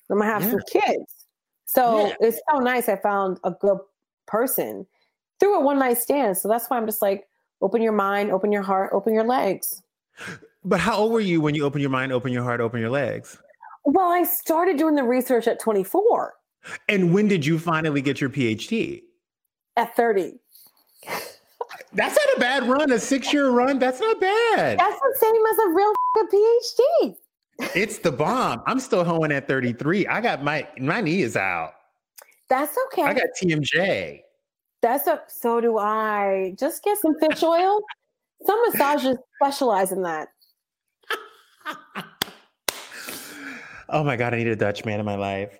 I'm 0.09 0.17
gonna 0.17 0.29
have 0.29 0.43
some 0.43 0.59
kids. 0.71 1.27
So 1.65 2.07
Yeah. 2.07 2.15
it's 2.27 2.41
so 2.51 2.57
nice. 2.57 2.89
I 2.89 2.95
found 2.95 3.39
a 3.43 3.51
good 3.51 3.77
person 4.25 4.87
through 5.39 5.55
a 5.55 5.59
one 5.61 5.77
night 5.77 5.99
stand. 5.99 6.35
So 6.35 6.47
that's 6.47 6.67
why 6.67 6.77
I'm 6.77 6.87
just 6.87 7.01
like, 7.01 7.27
open 7.61 7.83
your 7.83 7.91
mind, 7.91 8.31
open 8.31 8.51
your 8.51 8.63
heart, 8.63 8.89
open 8.91 9.13
your 9.13 9.23
legs. 9.23 9.83
But 10.63 10.79
how 10.79 10.97
old 10.97 11.11
were 11.11 11.19
you 11.19 11.41
when 11.41 11.53
you 11.53 11.63
open 11.63 11.79
your 11.79 11.91
mind, 11.91 12.11
open 12.11 12.31
your 12.31 12.43
heart, 12.43 12.59
open 12.59 12.79
your 12.81 12.89
legs? 12.89 13.39
Well, 13.83 14.09
I 14.09 14.23
started 14.23 14.77
doing 14.77 14.95
the 14.95 15.03
research 15.03 15.47
at 15.47 15.59
24. 15.59 16.33
And 16.89 17.13
when 17.13 17.27
did 17.27 17.45
you 17.45 17.59
finally 17.59 18.01
get 18.01 18.21
your 18.21 18.29
PhD? 18.29 19.03
At 19.77 19.95
30. 19.95 20.33
That's 21.93 22.15
not 22.15 22.37
a 22.37 22.39
bad 22.39 22.67
run. 22.67 22.91
A 22.91 22.99
six 22.99 23.31
year 23.33 23.49
run. 23.49 23.79
That's 23.79 23.99
not 23.99 24.19
bad. 24.19 24.79
That's 24.79 24.99
the 24.99 25.15
same 25.19 25.41
as 25.51 25.57
a 25.59 25.69
real 25.69 25.93
PhD. 26.17 27.15
It's 27.75 27.99
the 27.99 28.11
bomb. 28.11 28.61
I'm 28.65 28.79
still 28.79 29.03
hoeing 29.03 29.31
at 29.31 29.47
33. 29.47 30.07
I 30.07 30.21
got 30.21 30.43
my 30.43 30.67
my 30.79 31.01
knee 31.01 31.21
is 31.21 31.37
out. 31.37 31.73
That's 32.49 32.75
okay. 32.87 33.03
I 33.03 33.13
got 33.13 33.27
TMJ. 33.41 34.21
That's 34.81 35.07
a, 35.07 35.21
so 35.27 35.61
do 35.61 35.77
I. 35.77 36.53
Just 36.59 36.83
get 36.83 36.97
some 36.99 37.15
fish 37.19 37.41
oil. 37.41 37.79
Some 38.45 38.61
massages 38.67 39.17
specialize 39.41 39.91
in 39.91 40.03
that. 40.03 40.27
Oh 43.89 44.03
my 44.03 44.15
god, 44.15 44.33
I 44.33 44.37
need 44.37 44.47
a 44.47 44.55
Dutch 44.55 44.83
man 44.83 44.99
in 44.99 45.05
my 45.05 45.15
life. 45.15 45.59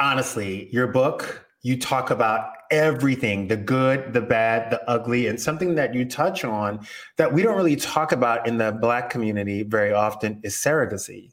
Honestly, 0.00 0.68
your 0.72 0.86
book, 0.88 1.46
you 1.62 1.78
talk 1.78 2.10
about 2.10 2.50
everything 2.70 3.48
the 3.48 3.56
good, 3.56 4.12
the 4.12 4.20
bad, 4.20 4.70
the 4.70 4.90
ugly, 4.90 5.26
and 5.26 5.40
something 5.40 5.76
that 5.76 5.94
you 5.94 6.04
touch 6.04 6.44
on 6.44 6.86
that 7.16 7.32
we 7.32 7.42
don't 7.42 7.56
really 7.56 7.76
talk 7.76 8.12
about 8.12 8.46
in 8.46 8.58
the 8.58 8.72
Black 8.72 9.10
community 9.10 9.62
very 9.62 9.92
often 9.92 10.40
is 10.42 10.54
surrogacy. 10.54 11.30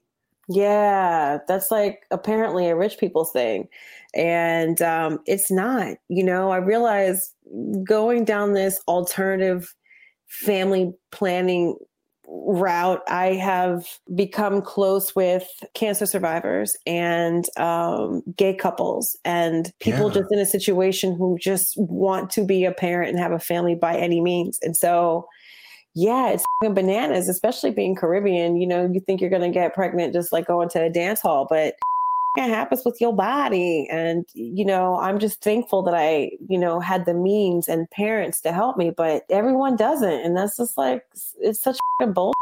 Yeah, 0.47 1.39
that's 1.47 1.71
like 1.71 2.05
apparently 2.11 2.67
a 2.67 2.75
rich 2.75 2.97
people's 2.97 3.31
thing. 3.31 3.67
And 4.13 4.81
um, 4.81 5.19
it's 5.25 5.49
not. 5.49 5.97
You 6.09 6.23
know, 6.23 6.51
I 6.51 6.57
realize 6.57 7.33
going 7.83 8.25
down 8.25 8.53
this 8.53 8.79
alternative 8.87 9.73
family 10.27 10.93
planning 11.11 11.77
route, 12.31 13.01
I 13.07 13.33
have 13.33 13.85
become 14.15 14.61
close 14.61 15.15
with 15.15 15.47
cancer 15.73 16.05
survivors 16.05 16.77
and 16.87 17.45
um, 17.57 18.23
gay 18.37 18.55
couples 18.55 19.17
and 19.25 19.71
people 19.79 20.07
yeah. 20.07 20.15
just 20.21 20.31
in 20.31 20.39
a 20.39 20.45
situation 20.45 21.15
who 21.15 21.37
just 21.39 21.75
want 21.77 22.29
to 22.31 22.45
be 22.45 22.63
a 22.63 22.71
parent 22.71 23.09
and 23.09 23.19
have 23.19 23.33
a 23.33 23.39
family 23.39 23.75
by 23.75 23.97
any 23.97 24.21
means. 24.21 24.59
And 24.61 24.77
so, 24.77 25.27
yeah, 25.93 26.29
it's 26.29 26.45
bananas, 26.61 27.27
especially 27.27 27.71
being 27.71 27.95
Caribbean. 27.95 28.55
You 28.55 28.67
know, 28.67 28.89
you 28.91 29.01
think 29.01 29.19
you're 29.19 29.29
going 29.29 29.41
to 29.41 29.49
get 29.49 29.73
pregnant 29.73 30.13
just 30.13 30.31
like 30.31 30.47
going 30.47 30.69
to 30.69 30.83
a 30.83 30.89
dance 30.89 31.19
hall, 31.21 31.47
but 31.49 31.75
happens 32.37 32.83
with 32.85 32.99
your 33.01 33.13
body. 33.13 33.87
And, 33.91 34.25
you 34.33 34.65
know, 34.65 34.97
I'm 34.97 35.19
just 35.19 35.43
thankful 35.43 35.83
that 35.83 35.93
I, 35.93 36.31
you 36.47 36.57
know, 36.57 36.79
had 36.79 37.05
the 37.05 37.13
means 37.13 37.67
and 37.67 37.89
parents 37.91 38.41
to 38.41 38.51
help 38.51 38.77
me, 38.77 38.89
but 38.89 39.23
everyone 39.29 39.75
doesn't. 39.75 40.09
And 40.09 40.37
that's 40.37 40.57
just 40.57 40.77
like, 40.77 41.05
it's 41.39 41.61
such 41.61 41.77
a 42.01 42.07
bull. 42.07 42.33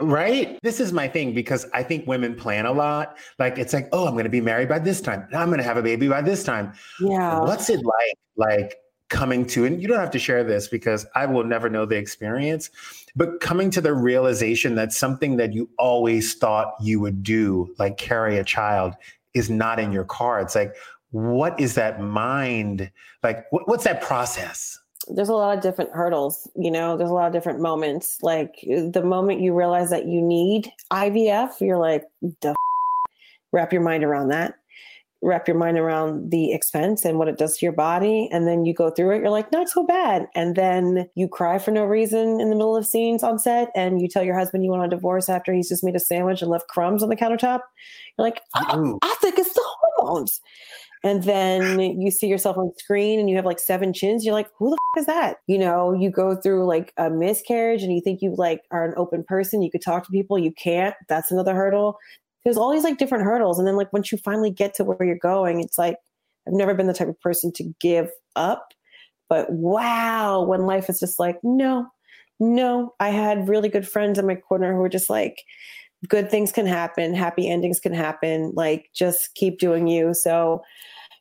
Right? 0.00 0.58
This 0.62 0.80
is 0.80 0.92
my 0.92 1.06
thing 1.08 1.34
because 1.34 1.66
I 1.74 1.82
think 1.82 2.06
women 2.06 2.34
plan 2.34 2.64
a 2.64 2.72
lot. 2.72 3.18
Like 3.38 3.58
it's 3.58 3.74
like, 3.74 3.88
oh, 3.92 4.06
I'm 4.06 4.14
going 4.14 4.24
to 4.24 4.30
be 4.30 4.40
married 4.40 4.68
by 4.68 4.78
this 4.78 5.00
time. 5.00 5.28
I'm 5.32 5.48
going 5.48 5.58
to 5.58 5.64
have 5.64 5.76
a 5.76 5.82
baby 5.82 6.08
by 6.08 6.22
this 6.22 6.42
time. 6.42 6.72
Yeah. 7.00 7.40
What's 7.40 7.68
it 7.68 7.84
like? 7.84 8.16
Like 8.36 8.76
coming 9.10 9.44
to, 9.44 9.66
and 9.66 9.82
you 9.82 9.88
don't 9.88 9.98
have 9.98 10.10
to 10.12 10.18
share 10.18 10.42
this 10.42 10.68
because 10.68 11.04
I 11.14 11.26
will 11.26 11.44
never 11.44 11.68
know 11.68 11.84
the 11.84 11.96
experience, 11.96 12.70
but 13.16 13.40
coming 13.40 13.68
to 13.72 13.80
the 13.80 13.92
realization 13.92 14.76
that 14.76 14.92
something 14.92 15.36
that 15.36 15.52
you 15.52 15.68
always 15.78 16.34
thought 16.34 16.74
you 16.80 17.00
would 17.00 17.22
do, 17.22 17.74
like 17.78 17.98
carry 17.98 18.38
a 18.38 18.44
child, 18.44 18.94
is 19.34 19.50
not 19.50 19.78
in 19.78 19.92
your 19.92 20.04
cards. 20.04 20.54
Like, 20.54 20.74
what 21.10 21.58
is 21.58 21.74
that 21.74 22.00
mind? 22.00 22.90
Like, 23.22 23.50
what, 23.50 23.68
what's 23.68 23.84
that 23.84 24.00
process? 24.00 24.78
There's 25.08 25.28
a 25.28 25.34
lot 25.34 25.56
of 25.56 25.62
different 25.62 25.90
hurdles, 25.92 26.48
you 26.54 26.70
know, 26.70 26.96
there's 26.96 27.10
a 27.10 27.14
lot 27.14 27.26
of 27.26 27.32
different 27.32 27.60
moments. 27.60 28.18
Like 28.22 28.56
the 28.62 29.02
moment 29.02 29.40
you 29.40 29.54
realize 29.54 29.90
that 29.90 30.06
you 30.06 30.20
need 30.20 30.70
IVF, 30.92 31.60
you're 31.60 31.78
like, 31.78 32.04
the 32.20 32.50
f-? 32.50 32.56
wrap 33.50 33.72
your 33.72 33.82
mind 33.82 34.04
around 34.04 34.28
that 34.28 34.59
wrap 35.22 35.46
your 35.46 35.56
mind 35.56 35.78
around 35.78 36.30
the 36.30 36.52
expense 36.52 37.04
and 37.04 37.18
what 37.18 37.28
it 37.28 37.36
does 37.36 37.58
to 37.58 37.66
your 37.66 37.72
body. 37.72 38.28
And 38.32 38.46
then 38.46 38.64
you 38.64 38.72
go 38.72 38.90
through 38.90 39.16
it 39.16 39.20
you're 39.20 39.30
like 39.30 39.52
not 39.52 39.68
so 39.68 39.84
bad. 39.84 40.26
And 40.34 40.56
then 40.56 41.08
you 41.14 41.28
cry 41.28 41.58
for 41.58 41.70
no 41.70 41.84
reason 41.84 42.40
in 42.40 42.48
the 42.48 42.56
middle 42.56 42.76
of 42.76 42.86
scenes 42.86 43.22
on 43.22 43.38
set 43.38 43.70
and 43.74 44.00
you 44.00 44.08
tell 44.08 44.22
your 44.22 44.38
husband 44.38 44.64
you 44.64 44.70
want 44.70 44.84
a 44.84 44.88
divorce 44.88 45.28
after 45.28 45.52
he's 45.52 45.68
just 45.68 45.84
made 45.84 45.96
a 45.96 46.00
sandwich 46.00 46.40
and 46.40 46.50
left 46.50 46.68
crumbs 46.68 47.02
on 47.02 47.08
the 47.08 47.16
countertop. 47.16 47.60
You're 48.18 48.26
like 48.26 48.40
oh, 48.56 48.98
i 49.02 49.14
think 49.20 49.38
it's 49.38 49.52
the 49.52 49.64
hormones. 49.98 50.40
And 51.02 51.22
then 51.22 51.80
you 51.80 52.10
see 52.10 52.26
yourself 52.26 52.58
on 52.58 52.72
screen 52.76 53.18
and 53.18 53.30
you 53.30 53.36
have 53.36 53.46
like 53.46 53.58
seven 53.58 53.92
chins 53.92 54.24
you're 54.24 54.34
like 54.34 54.48
who 54.58 54.70
the 54.70 54.78
f- 54.96 55.00
is 55.00 55.06
that? 55.06 55.36
You 55.46 55.58
know 55.58 55.92
you 55.92 56.10
go 56.10 56.34
through 56.34 56.66
like 56.66 56.94
a 56.96 57.10
miscarriage 57.10 57.82
and 57.82 57.92
you 57.92 58.00
think 58.00 58.22
you 58.22 58.34
like 58.36 58.62
are 58.70 58.84
an 58.84 58.94
open 58.96 59.24
person 59.24 59.62
you 59.62 59.70
could 59.70 59.82
talk 59.82 60.04
to 60.06 60.12
people 60.12 60.38
you 60.38 60.52
can't 60.52 60.94
that's 61.08 61.30
another 61.30 61.54
hurdle 61.54 61.98
there's 62.44 62.56
all 62.56 62.72
these 62.72 62.84
like 62.84 62.98
different 62.98 63.24
hurdles. 63.24 63.58
And 63.58 63.66
then 63.66 63.76
like 63.76 63.92
once 63.92 64.10
you 64.10 64.18
finally 64.18 64.50
get 64.50 64.74
to 64.74 64.84
where 64.84 65.02
you're 65.02 65.16
going 65.16 65.60
it's 65.60 65.78
like 65.78 65.96
i've 66.46 66.54
never 66.54 66.74
been 66.74 66.86
the 66.86 66.94
type 66.94 67.08
of 67.08 67.20
person 67.20 67.52
to 67.54 67.74
give 67.80 68.10
up. 68.36 68.68
But 69.28 69.50
wow 69.50 70.42
when 70.42 70.66
life 70.66 70.88
is 70.88 71.00
just 71.00 71.18
like 71.18 71.38
no 71.42 71.86
no 72.42 72.94
i 73.00 73.10
had 73.10 73.48
really 73.48 73.68
good 73.68 73.86
friends 73.86 74.18
in 74.18 74.26
my 74.26 74.34
corner 74.34 74.72
who 74.72 74.80
were 74.80 74.88
just 74.88 75.10
like 75.10 75.42
good 76.08 76.30
things 76.30 76.52
can 76.52 76.64
happen 76.64 77.12
happy 77.14 77.46
endings 77.46 77.78
can 77.78 77.92
happen 77.92 78.52
like 78.56 78.90
just 78.94 79.34
keep 79.34 79.58
doing 79.58 79.86
you. 79.86 80.14
So 80.14 80.62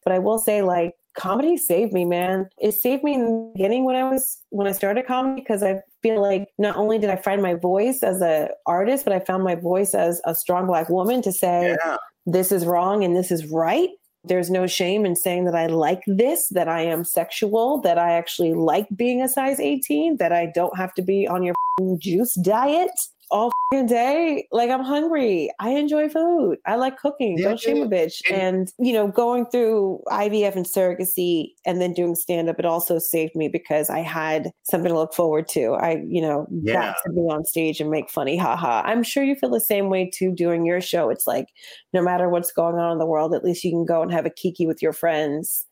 but 0.03 0.13
i 0.13 0.19
will 0.19 0.39
say 0.39 0.62
like 0.62 0.95
comedy 1.19 1.58
saved 1.58 1.93
me, 1.93 2.05
man. 2.05 2.49
It 2.60 2.73
saved 2.73 3.03
me 3.03 3.13
in 3.13 3.25
the 3.25 3.51
beginning 3.53 3.86
when 3.86 3.95
I 3.95 4.10
was 4.10 4.41
when 4.49 4.67
I 4.67 4.71
started 4.71 5.05
comedy 5.05 5.41
because 5.41 5.62
I 5.63 5.82
feel 6.01 6.21
like 6.21 6.47
not 6.57 6.75
only 6.75 6.99
did 6.99 7.09
I 7.09 7.15
find 7.15 7.41
my 7.41 7.55
voice 7.55 8.03
as 8.03 8.21
an 8.21 8.49
artist, 8.65 9.05
but 9.05 9.13
I 9.13 9.19
found 9.19 9.43
my 9.43 9.55
voice 9.55 9.93
as 9.93 10.21
a 10.25 10.35
strong 10.35 10.67
black 10.67 10.89
woman 10.89 11.21
to 11.23 11.31
say 11.31 11.75
yeah. 11.83 11.97
this 12.25 12.51
is 12.51 12.65
wrong 12.65 13.03
and 13.03 13.15
this 13.15 13.31
is 13.31 13.45
right. 13.47 13.89
There's 14.23 14.49
no 14.49 14.67
shame 14.67 15.05
in 15.05 15.15
saying 15.15 15.45
that 15.45 15.55
I 15.55 15.67
like 15.67 16.01
this, 16.05 16.49
that 16.49 16.67
I 16.67 16.81
am 16.81 17.05
sexual, 17.05 17.81
that 17.81 17.97
I 17.97 18.13
actually 18.13 18.53
like 18.53 18.88
being 18.95 19.21
a 19.21 19.29
size 19.29 19.59
18, 19.59 20.17
that 20.17 20.33
I 20.33 20.51
don't 20.53 20.75
have 20.77 20.93
to 20.95 21.01
be 21.01 21.27
on 21.27 21.43
your 21.43 21.55
juice 21.97 22.33
diet 22.35 22.91
all 23.32 23.52
day. 23.88 24.48
Like 24.52 24.70
I'm 24.70 24.84
hungry. 24.84 25.52
I 25.60 25.70
enjoy 25.72 26.10
food. 26.10 26.58
I 26.65 26.76
like 26.76 26.98
cooking. 26.98 27.38
Yeah, 27.38 27.50
Don't 27.50 27.60
shame 27.60 27.84
a 27.84 27.88
bitch. 27.88 28.20
And 28.32 28.72
you 28.80 28.94
know, 28.94 29.08
going 29.08 29.46
through 29.46 30.02
IVF 30.08 30.56
and 30.56 30.65
surrogacy 30.65 31.52
and 31.65 31.80
then 31.80 31.94
doing 31.94 32.15
stand 32.15 32.50
up, 32.50 32.60
it 32.60 32.65
also 32.65 32.98
saved 32.98 33.36
me 33.36 33.48
because 33.48 33.89
I 33.89 34.00
had 34.00 34.52
something 34.63 34.89
to 34.89 34.98
look 34.98 35.13
forward 35.13 35.48
to. 35.50 35.74
I, 35.74 36.04
you 36.08 36.22
know, 36.22 36.48
yeah. 36.63 36.74
got 36.74 36.96
to 37.06 37.12
be 37.12 37.22
on 37.22 37.46
stage 37.46 37.80
and 37.80 37.92
make 37.92 38.10
funny 38.10 38.38
haha. 38.38 38.82
I'm 38.84 39.04
sure 39.04 39.24
you 39.24 39.36
feel 39.36 39.52
the 39.52 39.60
same 39.60 39.89
way 39.89 40.10
too 40.12 40.34
doing 40.34 40.65
your 40.65 40.82
show. 40.82 41.10
It's 41.10 41.28
like 41.28 41.48
no 41.94 42.02
matter 42.02 42.30
what's 42.30 42.52
going 42.52 42.76
on 42.76 42.92
in 42.92 42.98
the 42.98 43.06
world, 43.06 43.34
at 43.34 43.44
least 43.44 43.63
you 43.63 43.72
can 43.72 43.86
go 43.86 44.02
and 44.02 44.12
have 44.12 44.26
a 44.26 44.32
kiki 44.32 44.65
with 44.65 44.82
your 44.82 44.94
friends. 44.94 45.65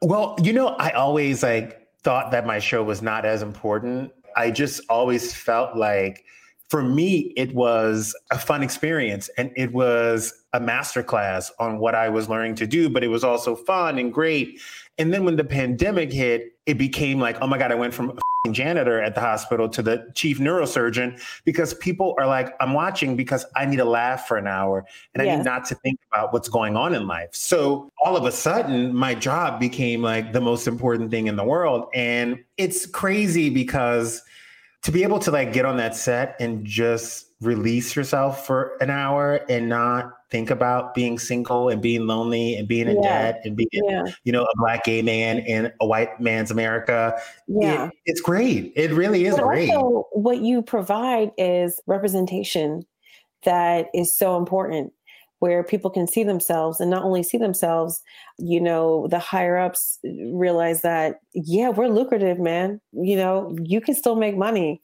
Well, 0.00 0.36
you 0.42 0.52
know, 0.52 0.68
I 0.68 0.90
always 0.92 1.42
like 1.42 1.86
thought 2.02 2.30
that 2.30 2.46
my 2.46 2.58
show 2.58 2.82
was 2.82 3.02
not 3.02 3.26
as 3.26 3.42
important. 3.42 4.12
I 4.36 4.50
just 4.50 4.80
always 4.88 5.34
felt 5.34 5.76
like 5.76 6.24
for 6.68 6.82
me, 6.82 7.32
it 7.36 7.54
was 7.54 8.14
a 8.30 8.38
fun 8.38 8.62
experience 8.62 9.30
and 9.38 9.50
it 9.56 9.72
was 9.72 10.34
a 10.52 10.60
masterclass 10.60 11.50
on 11.58 11.78
what 11.78 11.94
I 11.94 12.08
was 12.08 12.28
learning 12.28 12.56
to 12.56 12.66
do, 12.66 12.90
but 12.90 13.02
it 13.02 13.08
was 13.08 13.24
also 13.24 13.56
fun 13.56 13.98
and 13.98 14.12
great. 14.12 14.60
And 14.98 15.12
then 15.12 15.24
when 15.24 15.36
the 15.36 15.44
pandemic 15.44 16.12
hit, 16.12 16.52
it 16.66 16.76
became 16.76 17.20
like, 17.20 17.38
oh 17.40 17.46
my 17.46 17.56
God, 17.56 17.72
I 17.72 17.74
went 17.74 17.94
from 17.94 18.18
a 18.46 18.50
janitor 18.50 19.00
at 19.00 19.14
the 19.14 19.20
hospital 19.20 19.68
to 19.70 19.82
the 19.82 20.10
chief 20.14 20.38
neurosurgeon 20.38 21.20
because 21.44 21.72
people 21.74 22.14
are 22.18 22.26
like, 22.26 22.54
I'm 22.60 22.74
watching 22.74 23.16
because 23.16 23.46
I 23.56 23.64
need 23.64 23.76
to 23.76 23.84
laugh 23.84 24.28
for 24.28 24.36
an 24.36 24.46
hour 24.46 24.84
and 25.14 25.24
yes. 25.24 25.32
I 25.32 25.36
need 25.36 25.44
not 25.44 25.64
to 25.66 25.74
think 25.76 25.98
about 26.12 26.34
what's 26.34 26.48
going 26.50 26.76
on 26.76 26.94
in 26.94 27.06
life. 27.06 27.30
So 27.32 27.90
all 28.04 28.16
of 28.16 28.24
a 28.26 28.32
sudden, 28.32 28.94
my 28.94 29.14
job 29.14 29.58
became 29.58 30.02
like 30.02 30.34
the 30.34 30.40
most 30.40 30.66
important 30.66 31.10
thing 31.10 31.28
in 31.28 31.36
the 31.36 31.44
world. 31.44 31.86
And 31.94 32.44
it's 32.58 32.84
crazy 32.84 33.48
because 33.48 34.22
to 34.82 34.92
be 34.92 35.02
able 35.02 35.18
to 35.20 35.30
like 35.30 35.52
get 35.52 35.64
on 35.64 35.76
that 35.76 35.94
set 35.94 36.36
and 36.40 36.64
just 36.64 37.26
release 37.40 37.94
yourself 37.94 38.46
for 38.46 38.76
an 38.80 38.90
hour 38.90 39.36
and 39.48 39.68
not 39.68 40.12
think 40.30 40.50
about 40.50 40.94
being 40.94 41.18
single 41.18 41.68
and 41.68 41.80
being 41.80 42.06
lonely 42.06 42.54
and 42.56 42.68
being 42.68 42.88
in 42.88 43.02
yeah. 43.02 43.02
debt 43.02 43.40
and 43.44 43.56
being 43.56 43.68
yeah. 43.72 44.04
you 44.24 44.32
know 44.32 44.42
a 44.42 44.56
black 44.56 44.84
gay 44.84 45.02
man 45.02 45.38
in 45.38 45.72
a 45.80 45.86
white 45.86 46.20
man's 46.20 46.50
america 46.50 47.18
yeah 47.46 47.86
it, 47.86 47.92
it's 48.06 48.20
great 48.20 48.72
it 48.76 48.90
really 48.90 49.24
is 49.24 49.36
but 49.36 49.44
great 49.44 49.70
what 50.12 50.40
you 50.40 50.60
provide 50.60 51.30
is 51.38 51.80
representation 51.86 52.84
that 53.44 53.86
is 53.94 54.14
so 54.14 54.36
important 54.36 54.92
where 55.40 55.62
people 55.62 55.90
can 55.90 56.06
see 56.06 56.24
themselves 56.24 56.80
and 56.80 56.90
not 56.90 57.04
only 57.04 57.22
see 57.22 57.38
themselves, 57.38 58.02
you 58.38 58.60
know, 58.60 59.06
the 59.08 59.18
higher 59.18 59.58
ups 59.58 59.98
realize 60.32 60.82
that, 60.82 61.20
yeah, 61.32 61.68
we're 61.68 61.88
lucrative, 61.88 62.38
man. 62.38 62.80
You 62.92 63.16
know, 63.16 63.56
you 63.62 63.80
can 63.80 63.94
still 63.94 64.16
make 64.16 64.36
money. 64.36 64.80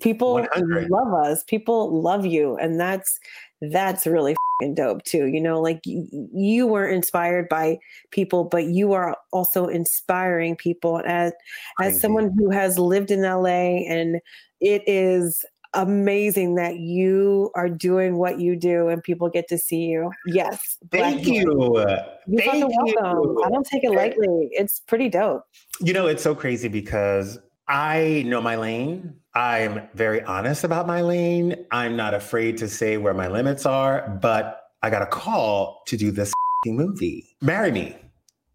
People 0.00 0.34
100. 0.34 0.90
love 0.90 1.14
us. 1.26 1.44
People 1.44 2.02
love 2.02 2.26
you. 2.26 2.56
And 2.56 2.78
that's, 2.78 3.18
that's 3.60 4.06
really 4.06 4.36
dope 4.74 5.04
too. 5.04 5.26
You 5.26 5.40
know, 5.40 5.60
like 5.60 5.80
y- 5.86 6.04
you 6.34 6.66
were 6.66 6.86
inspired 6.86 7.48
by 7.48 7.78
people, 8.10 8.44
but 8.44 8.64
you 8.64 8.92
are 8.92 9.16
also 9.32 9.66
inspiring 9.66 10.56
people. 10.56 11.00
As, 11.06 11.32
as 11.80 12.00
someone 12.00 12.32
who 12.36 12.50
has 12.50 12.78
lived 12.78 13.10
in 13.10 13.22
LA 13.22 13.86
and 13.88 14.20
it 14.60 14.82
is 14.86 15.44
amazing 15.74 16.54
that 16.56 16.76
you 16.76 17.50
are 17.54 17.68
doing 17.68 18.16
what 18.16 18.40
you 18.40 18.56
do 18.56 18.88
and 18.88 19.02
people 19.02 19.28
get 19.28 19.48
to 19.48 19.58
see 19.58 19.84
you. 19.84 20.10
Yes. 20.26 20.78
Uh, 20.82 20.86
thank 20.92 21.26
you. 21.26 21.84
You 22.26 22.38
Thank 22.38 22.72
you. 22.72 23.42
I 23.44 23.48
don't 23.50 23.66
take 23.66 23.84
it 23.84 23.90
lightly. 23.90 24.48
It's 24.52 24.80
pretty 24.80 25.08
dope. 25.08 25.42
You 25.80 25.92
know, 25.92 26.06
it's 26.06 26.22
so 26.22 26.34
crazy 26.34 26.68
because 26.68 27.38
I 27.68 28.24
know 28.26 28.40
my 28.40 28.56
lane. 28.56 29.14
I'm 29.34 29.88
very 29.94 30.22
honest 30.22 30.64
about 30.64 30.86
my 30.86 31.02
lane. 31.02 31.54
I'm 31.70 31.96
not 31.96 32.14
afraid 32.14 32.56
to 32.58 32.68
say 32.68 32.96
where 32.96 33.14
my 33.14 33.28
limits 33.28 33.66
are, 33.66 34.18
but 34.22 34.62
I 34.82 34.90
got 34.90 35.02
a 35.02 35.06
call 35.06 35.82
to 35.86 35.96
do 35.96 36.10
this 36.10 36.32
movie, 36.66 37.36
Marry 37.40 37.70
Me. 37.70 37.96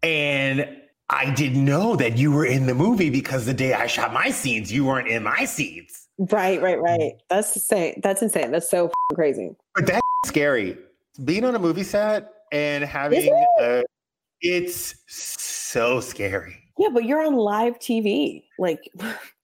And 0.02 0.68
I 1.10 1.30
didn't 1.30 1.64
know 1.64 1.96
that 1.96 2.18
you 2.18 2.32
were 2.32 2.44
in 2.44 2.66
the 2.66 2.74
movie 2.74 3.10
because 3.10 3.46
the 3.46 3.54
day 3.54 3.72
I 3.72 3.86
shot 3.86 4.12
my 4.12 4.30
scenes, 4.30 4.72
you 4.72 4.84
weren't 4.84 5.08
in 5.08 5.22
my 5.22 5.44
scenes. 5.44 6.03
Right, 6.18 6.60
right, 6.62 6.80
right. 6.80 7.12
That's 7.28 7.56
insane. 7.56 8.00
That's 8.02 8.22
insane. 8.22 8.50
That's 8.50 8.70
so 8.70 8.90
crazy. 9.14 9.56
But 9.74 9.86
that's 9.86 10.00
scary. 10.26 10.78
Being 11.24 11.44
on 11.44 11.54
a 11.54 11.58
movie 11.58 11.82
set 11.82 12.32
and 12.52 12.84
having 12.84 13.24
it? 13.24 13.32
A, 13.60 13.84
it's 14.40 14.94
so 15.06 16.00
scary. 16.00 16.56
Yeah, 16.78 16.88
but 16.92 17.04
you're 17.04 17.24
on 17.24 17.34
live 17.34 17.78
TV. 17.78 18.44
Like 18.58 18.80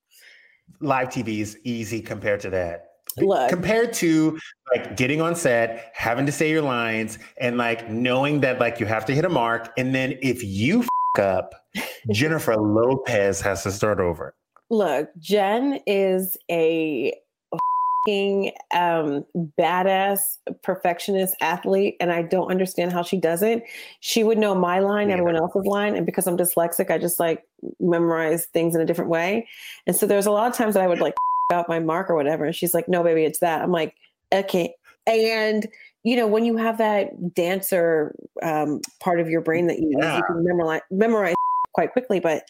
live 0.80 1.08
TV 1.08 1.40
is 1.40 1.58
easy 1.64 2.00
compared 2.00 2.40
to 2.40 2.50
that. 2.50 2.86
Look. 3.18 3.50
compared 3.50 3.92
to 3.94 4.38
like 4.72 4.96
getting 4.96 5.20
on 5.20 5.34
set, 5.34 5.90
having 5.94 6.26
to 6.26 6.32
say 6.32 6.48
your 6.48 6.62
lines, 6.62 7.18
and 7.38 7.58
like 7.58 7.90
knowing 7.90 8.40
that 8.40 8.60
like 8.60 8.78
you 8.78 8.86
have 8.86 9.04
to 9.06 9.14
hit 9.14 9.24
a 9.24 9.28
mark, 9.28 9.72
and 9.76 9.92
then 9.92 10.16
if 10.22 10.44
you 10.44 10.82
f- 10.82 10.88
up, 11.18 11.54
Jennifer 12.12 12.56
Lopez 12.56 13.40
has 13.40 13.64
to 13.64 13.72
start 13.72 13.98
over. 13.98 14.34
Look, 14.70 15.10
Jen 15.18 15.80
is 15.86 16.36
a 16.50 17.14
um, 18.72 19.26
badass 19.58 20.20
perfectionist 20.62 21.36
athlete, 21.40 21.96
and 22.00 22.10
I 22.12 22.22
don't 22.22 22.50
understand 22.50 22.92
how 22.92 23.02
she 23.02 23.18
does 23.18 23.42
it. 23.42 23.62
She 24.00 24.24
would 24.24 24.38
know 24.38 24.54
my 24.54 24.78
line, 24.78 25.08
Me 25.08 25.14
everyone 25.14 25.36
else's 25.36 25.66
line, 25.66 25.96
and 25.96 26.06
because 26.06 26.26
I'm 26.26 26.36
dyslexic, 26.36 26.90
I 26.90 26.98
just 26.98 27.20
like 27.20 27.44
memorize 27.78 28.46
things 28.46 28.74
in 28.74 28.80
a 28.80 28.86
different 28.86 29.10
way. 29.10 29.46
And 29.86 29.94
so 29.94 30.06
there's 30.06 30.26
a 30.26 30.30
lot 30.30 30.50
of 30.50 30.56
times 30.56 30.74
that 30.74 30.82
I 30.82 30.86
would 30.86 31.00
like 31.00 31.14
out 31.52 31.68
my 31.68 31.80
mark 31.80 32.08
or 32.08 32.14
whatever, 32.14 32.44
and 32.44 32.54
she's 32.54 32.72
like, 32.74 32.88
"No, 32.88 33.02
baby, 33.02 33.24
it's 33.24 33.40
that." 33.40 33.62
I'm 33.62 33.72
like, 33.72 33.94
"Okay." 34.32 34.74
And 35.06 35.66
you 36.04 36.16
know, 36.16 36.26
when 36.26 36.44
you 36.44 36.56
have 36.56 36.78
that 36.78 37.34
dancer 37.34 38.14
um, 38.42 38.80
part 39.00 39.20
of 39.20 39.28
your 39.28 39.42
brain 39.42 39.66
that 39.66 39.78
you 39.78 39.92
Yeah. 39.98 40.16
you 40.16 40.22
can 40.22 40.44
memorize 40.44 40.82
memorize 40.90 41.34
quite 41.74 41.92
quickly, 41.92 42.20
but 42.20 42.44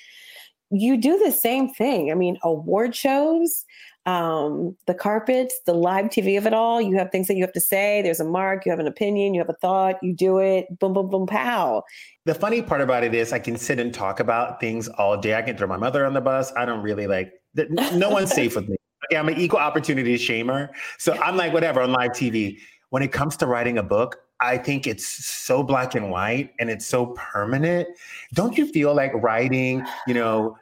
you 0.71 0.97
do 0.97 1.19
the 1.19 1.33
same 1.33 1.73
thing. 1.73 2.11
I 2.11 2.15
mean, 2.15 2.39
award 2.43 2.95
shows, 2.95 3.65
um, 4.07 4.77
the 4.87 4.95
carpets, 4.95 5.61
the 5.67 5.75
live 5.75 6.07
TV 6.07 6.39
of 6.39 6.47
it 6.47 6.55
all. 6.55 6.81
You 6.81 6.97
have 6.97 7.11
things 7.11 7.29
that 7.29 7.37
you 7.37 7.43
have 7.43 7.53
to 7.53 7.61
say. 7.61 8.03
There's 8.03 8.21
a 8.21 8.25
mark. 8.25 8.65
You 8.65 8.71
have 8.71 8.79
an 8.79 8.87
opinion. 8.87 9.35
You 9.35 9.41
have 9.41 9.51
a 9.51 9.57
thought. 9.61 9.97
You 10.03 10.15
do 10.15 10.39
it. 10.39 10.67
Boom, 10.79 10.93
boom, 10.93 11.11
boom, 11.11 11.27
pow. 11.27 11.83
The 12.25 12.35
funny 12.35 12.63
part 12.63 12.81
about 12.81 13.05
it 13.05 13.15
is 13.15 13.33
I 13.33 13.39
can 13.39 13.57
sit 13.57 13.79
and 13.79 13.93
talk 13.93 14.21
about 14.21 14.61
things 14.61 14.89
all 14.89 15.17
day. 15.21 15.35
I 15.35 15.43
can 15.43 15.57
throw 15.57 15.67
my 15.67 15.77
mother 15.77 16.07
on 16.07 16.15
the 16.15 16.21
bus. 16.21 16.53
I 16.57 16.65
don't 16.65 16.83
really 16.83 17.07
like 17.07 17.33
no 17.55 18.11
one's 18.11 18.33
safe 18.33 18.55
with 18.55 18.69
me. 18.69 18.77
Okay, 19.07 19.19
I'm 19.19 19.29
an 19.29 19.39
equal 19.39 19.59
opportunity 19.59 20.17
shamer. 20.17 20.69
So 20.99 21.15
I'm 21.15 21.37
like, 21.37 21.53
whatever, 21.53 21.81
on 21.81 21.93
live 21.93 22.13
TV. 22.13 22.59
When 22.91 23.03
it 23.03 23.13
comes 23.13 23.37
to 23.39 23.47
writing 23.47 23.79
a 23.79 23.83
book, 23.83 24.19
I 24.41 24.59
think 24.59 24.87
it's 24.87 25.07
so 25.07 25.63
black 25.63 25.95
and 25.95 26.11
white 26.11 26.55
and 26.59 26.71
it's 26.71 26.87
so 26.87 27.07
permanent. 27.07 27.89
Don't 28.33 28.57
you 28.57 28.67
feel 28.67 28.95
like 28.95 29.13
writing, 29.15 29.87
you 30.07 30.15
know, 30.15 30.57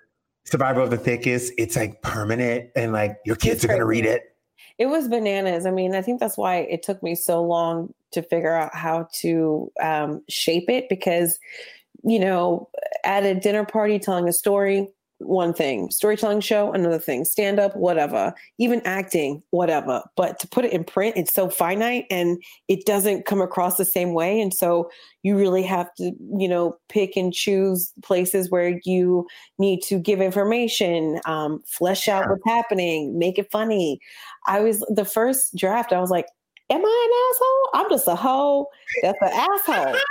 Survival 0.45 0.83
of 0.83 0.91
the 0.91 0.97
Thickest, 0.97 1.53
it's 1.59 1.77
like 1.77 2.01
permanent 2.03 2.71
and 2.75 2.93
like 2.93 3.19
your 3.25 3.37
kids 3.37 3.65
are 3.65 3.69
gonna 3.69 3.85
read 3.85 4.07
it? 4.07 4.35
It 4.79 4.87
was 4.87 5.09
bananas. 5.09 5.67
I 5.67 5.71
mean, 5.71 5.95
I 5.95 6.03
think 6.03 6.21
that's 6.21 6.39
why 6.39 6.57
it 6.57 6.83
took 6.83 7.03
me 7.03 7.15
so 7.15 7.43
long 7.43 7.93
to 8.13 8.23
figure 8.23 8.55
out 8.55 8.75
how 8.75 9.09
to 9.15 9.71
um, 9.83 10.23
shape 10.29 10.71
it 10.71 10.89
because, 10.89 11.39
you 12.05 12.19
know, 12.19 12.69
at 13.05 13.25
a 13.25 13.35
dinner 13.35 13.65
party 13.65 13.99
telling 13.99 14.29
a 14.29 14.33
story, 14.33 14.89
one 15.19 15.53
thing, 15.53 15.91
storytelling 15.91 16.41
show, 16.41 16.73
another 16.73 16.99
thing, 16.99 17.25
stand 17.25 17.59
up, 17.59 17.75
whatever, 17.77 18.33
even 18.59 18.81
acting, 18.85 19.43
whatever. 19.51 20.03
But 20.17 20.39
to 20.41 20.49
put 20.49 20.65
it 20.65 20.73
in 20.73 20.85
print, 20.85 21.17
it's 21.17 21.35
so 21.35 21.49
finite 21.49 22.07
and 22.11 22.43
it 22.69 22.87
doesn't 22.87 23.27
come 23.27 23.41
across 23.41 23.77
the 23.77 23.85
same 23.85 24.15
way. 24.15 24.41
And 24.41 24.55
so 24.55 24.91
you 25.23 25.37
really 25.37 25.65
have 25.65 25.93
to, 25.97 26.13
you 26.39 26.49
know, 26.49 26.77
pick 26.89 27.17
and 27.17 27.33
choose 27.33 27.93
places 28.03 28.51
where 28.51 28.79
you 28.85 29.27
need 29.59 29.83
to 29.83 29.99
give 29.99 30.21
information, 30.21 31.21
um, 31.27 31.63
flesh 31.67 32.09
out 32.09 32.29
what's 32.29 32.47
happening, 32.47 33.19
make 33.19 33.39
it 33.39 33.51
funny. 33.51 33.99
I 34.47 34.61
was 34.61 34.85
the 34.89 35.05
first 35.05 35.57
draft, 35.57 35.93
I 35.93 36.01
was 36.01 36.11
like, 36.11 36.27
Am 36.71 36.85
I 36.85 37.07
an 37.09 37.35
asshole? 37.35 37.81
I'm 37.81 37.91
just 37.91 38.09
a 38.09 38.15
hoe. 38.15 38.67
That's 39.03 39.19
an 39.23 39.31
asshole. 39.33 39.95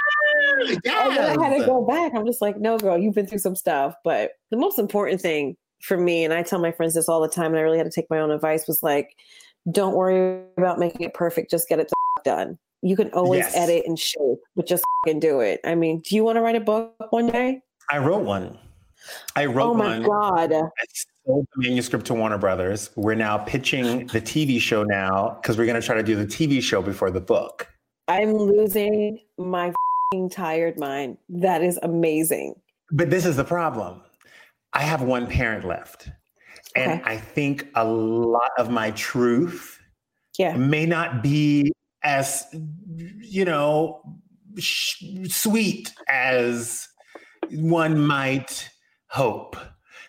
And 0.85 1.15
then 1.15 1.39
I 1.39 1.43
had 1.43 1.57
to 1.59 1.65
go 1.65 1.85
back. 1.85 2.13
I'm 2.13 2.25
just 2.25 2.41
like, 2.41 2.57
no, 2.59 2.77
girl, 2.77 2.97
you've 2.97 3.13
been 3.15 3.27
through 3.27 3.37
some 3.39 3.55
stuff. 3.55 3.95
But 4.03 4.31
the 4.51 4.57
most 4.57 4.77
important 4.77 5.21
thing 5.21 5.55
for 5.81 5.97
me, 5.97 6.23
and 6.25 6.33
I 6.33 6.43
tell 6.43 6.59
my 6.59 6.71
friends 6.71 6.95
this 6.95 7.07
all 7.07 7.21
the 7.21 7.29
time, 7.29 7.47
and 7.51 7.57
I 7.57 7.61
really 7.61 7.77
had 7.77 7.85
to 7.85 7.91
take 7.91 8.09
my 8.09 8.19
own 8.19 8.31
advice, 8.31 8.67
was 8.67 8.83
like, 8.83 9.15
don't 9.71 9.93
worry 9.95 10.41
about 10.57 10.79
making 10.79 11.01
it 11.01 11.13
perfect. 11.13 11.49
Just 11.51 11.69
get 11.69 11.79
it 11.79 11.91
done. 12.23 12.57
You 12.81 12.95
can 12.95 13.09
always 13.11 13.39
Yes. 13.39 13.55
edit 13.55 13.83
and 13.85 13.97
shape, 13.97 14.39
but 14.55 14.67
just 14.67 14.83
do 15.19 15.39
it. 15.39 15.61
I 15.63 15.75
mean, 15.75 16.01
do 16.01 16.15
you 16.15 16.23
want 16.23 16.37
to 16.37 16.41
write 16.41 16.55
a 16.55 16.61
book 16.61 16.93
one 17.11 17.27
day? 17.27 17.61
I 17.89 17.99
wrote 17.99 18.23
one. 18.23 18.57
I 19.35 19.45
wrote 19.45 19.75
one. 19.77 19.81
oh 19.81 19.99
my 19.99 20.07
one. 20.07 20.49
God. 20.49 20.53
I 20.53 20.61
sold 21.27 21.47
the 21.55 21.69
manuscript 21.69 22.05
to 22.07 22.13
Warner 22.13 22.37
Brothers. 22.37 22.89
We're 22.95 23.15
now 23.15 23.37
pitching 23.37 24.07
the 24.07 24.21
TV 24.21 24.59
show 24.59 24.83
now 24.83 25.37
because 25.41 25.57
we're 25.57 25.65
going 25.65 25.79
to 25.79 25.85
try 25.85 25.95
to 25.95 26.03
do 26.03 26.15
the 26.15 26.25
TV 26.25 26.61
show 26.61 26.81
before 26.81 27.11
the 27.11 27.19
book. 27.21 27.67
I'm 28.07 28.33
losing 28.33 29.19
my 29.37 29.73
fing 30.11 30.29
tired 30.29 30.79
mind. 30.79 31.17
That 31.29 31.61
is 31.61 31.77
amazing. 31.83 32.55
But 32.91 33.09
this 33.09 33.25
is 33.25 33.35
the 33.35 33.43
problem. 33.43 34.01
I 34.73 34.81
have 34.83 35.01
one 35.01 35.27
parent 35.27 35.65
left. 35.65 36.09
And 36.75 37.01
Okay. 37.01 37.11
I 37.11 37.17
think 37.17 37.67
a 37.75 37.83
lot 37.85 38.51
of 38.57 38.69
my 38.69 38.91
truth 38.91 39.79
Yeah. 40.37 40.55
may 40.55 40.85
not 40.85 41.21
be 41.21 41.71
as, 42.03 42.45
you 43.19 43.43
know, 43.43 44.01
sh- 44.57 45.03
sweet 45.27 45.93
as 46.07 46.87
one 47.51 47.99
might 47.99 48.69
hope. 49.09 49.57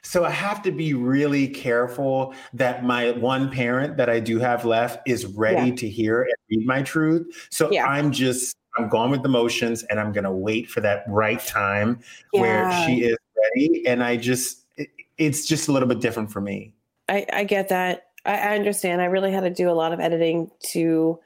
So 0.08 0.24
I 0.24 0.30
have 0.30 0.62
to 0.62 0.72
be 0.72 0.94
really 0.94 1.46
careful 1.46 2.32
that 2.54 2.82
my 2.82 3.10
one 3.10 3.50
parent 3.50 3.98
that 3.98 4.08
I 4.08 4.20
do 4.20 4.38
have 4.38 4.64
left 4.64 5.06
is 5.06 5.26
ready 5.26 5.68
Yeah. 5.68 5.74
to 5.74 5.86
hear 5.86 6.22
and 6.22 6.32
read 6.48 6.66
my 6.66 6.82
truth. 6.82 7.46
So 7.50 7.70
Yeah. 7.70 7.86
I'm 7.86 8.10
just 8.10 8.56
I'm 8.78 8.88
going 8.88 9.10
with 9.10 9.22
the 9.22 9.28
motions 9.28 9.82
and 9.82 10.00
I'm 10.00 10.12
going 10.12 10.24
to 10.24 10.32
wait 10.32 10.70
for 10.70 10.80
that 10.80 11.04
right 11.08 11.40
time 11.40 11.98
where 12.30 12.72
she 12.86 13.02
is 13.02 13.18
ready 13.36 13.86
and 13.86 14.02
I 14.02 14.16
just 14.16 14.64
it, 14.78 14.88
it's 15.18 15.44
just 15.46 15.68
a 15.68 15.72
little 15.72 15.88
bit 15.88 16.00
different 16.00 16.32
for 16.32 16.40
me. 16.40 16.72
I, 17.10 17.26
I 17.30 17.44
get 17.44 17.68
that. 17.68 18.06
I, 18.24 18.38
I 18.38 18.54
understand. 18.54 19.02
I 19.02 19.06
really 19.06 19.30
had 19.30 19.40
to 19.40 19.50
do 19.50 19.68
a 19.68 19.72
lot 19.72 19.92
of 19.92 20.00
editing 20.00 20.50
to 20.70 21.18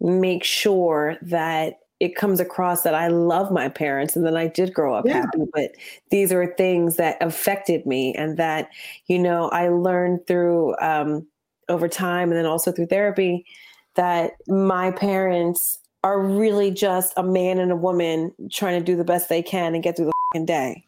make 0.00 0.44
sure 0.44 1.18
that 1.20 1.80
it 2.00 2.16
comes 2.16 2.40
across 2.40 2.82
that 2.82 2.94
I 2.94 3.08
love 3.08 3.52
my 3.52 3.68
parents 3.68 4.16
and 4.16 4.26
that 4.26 4.36
I 4.36 4.48
did 4.48 4.74
grow 4.74 4.94
up 4.94 5.06
Yeah. 5.06 5.14
happy. 5.22 5.44
But 5.52 5.72
these 6.10 6.32
are 6.32 6.54
things 6.56 6.96
that 6.96 7.16
affected 7.22 7.86
me 7.86 8.14
and 8.14 8.36
that, 8.36 8.68
you 9.06 9.18
know, 9.18 9.48
I 9.50 9.68
learned 9.68 10.26
through 10.26 10.76
um, 10.80 11.26
over 11.68 11.88
time 11.88 12.30
and 12.30 12.38
then 12.38 12.46
also 12.46 12.72
through 12.72 12.86
therapy 12.86 13.46
that 13.94 14.32
my 14.48 14.90
parents 14.90 15.78
are 16.02 16.20
really 16.20 16.70
just 16.70 17.12
a 17.16 17.22
man 17.22 17.58
and 17.58 17.72
a 17.72 17.76
woman 17.76 18.34
trying 18.50 18.78
to 18.78 18.84
do 18.84 18.96
the 18.96 19.04
best 19.04 19.28
they 19.28 19.42
can 19.42 19.74
and 19.74 19.82
get 19.82 19.96
through 19.96 20.10
the 20.34 20.44
day, 20.44 20.84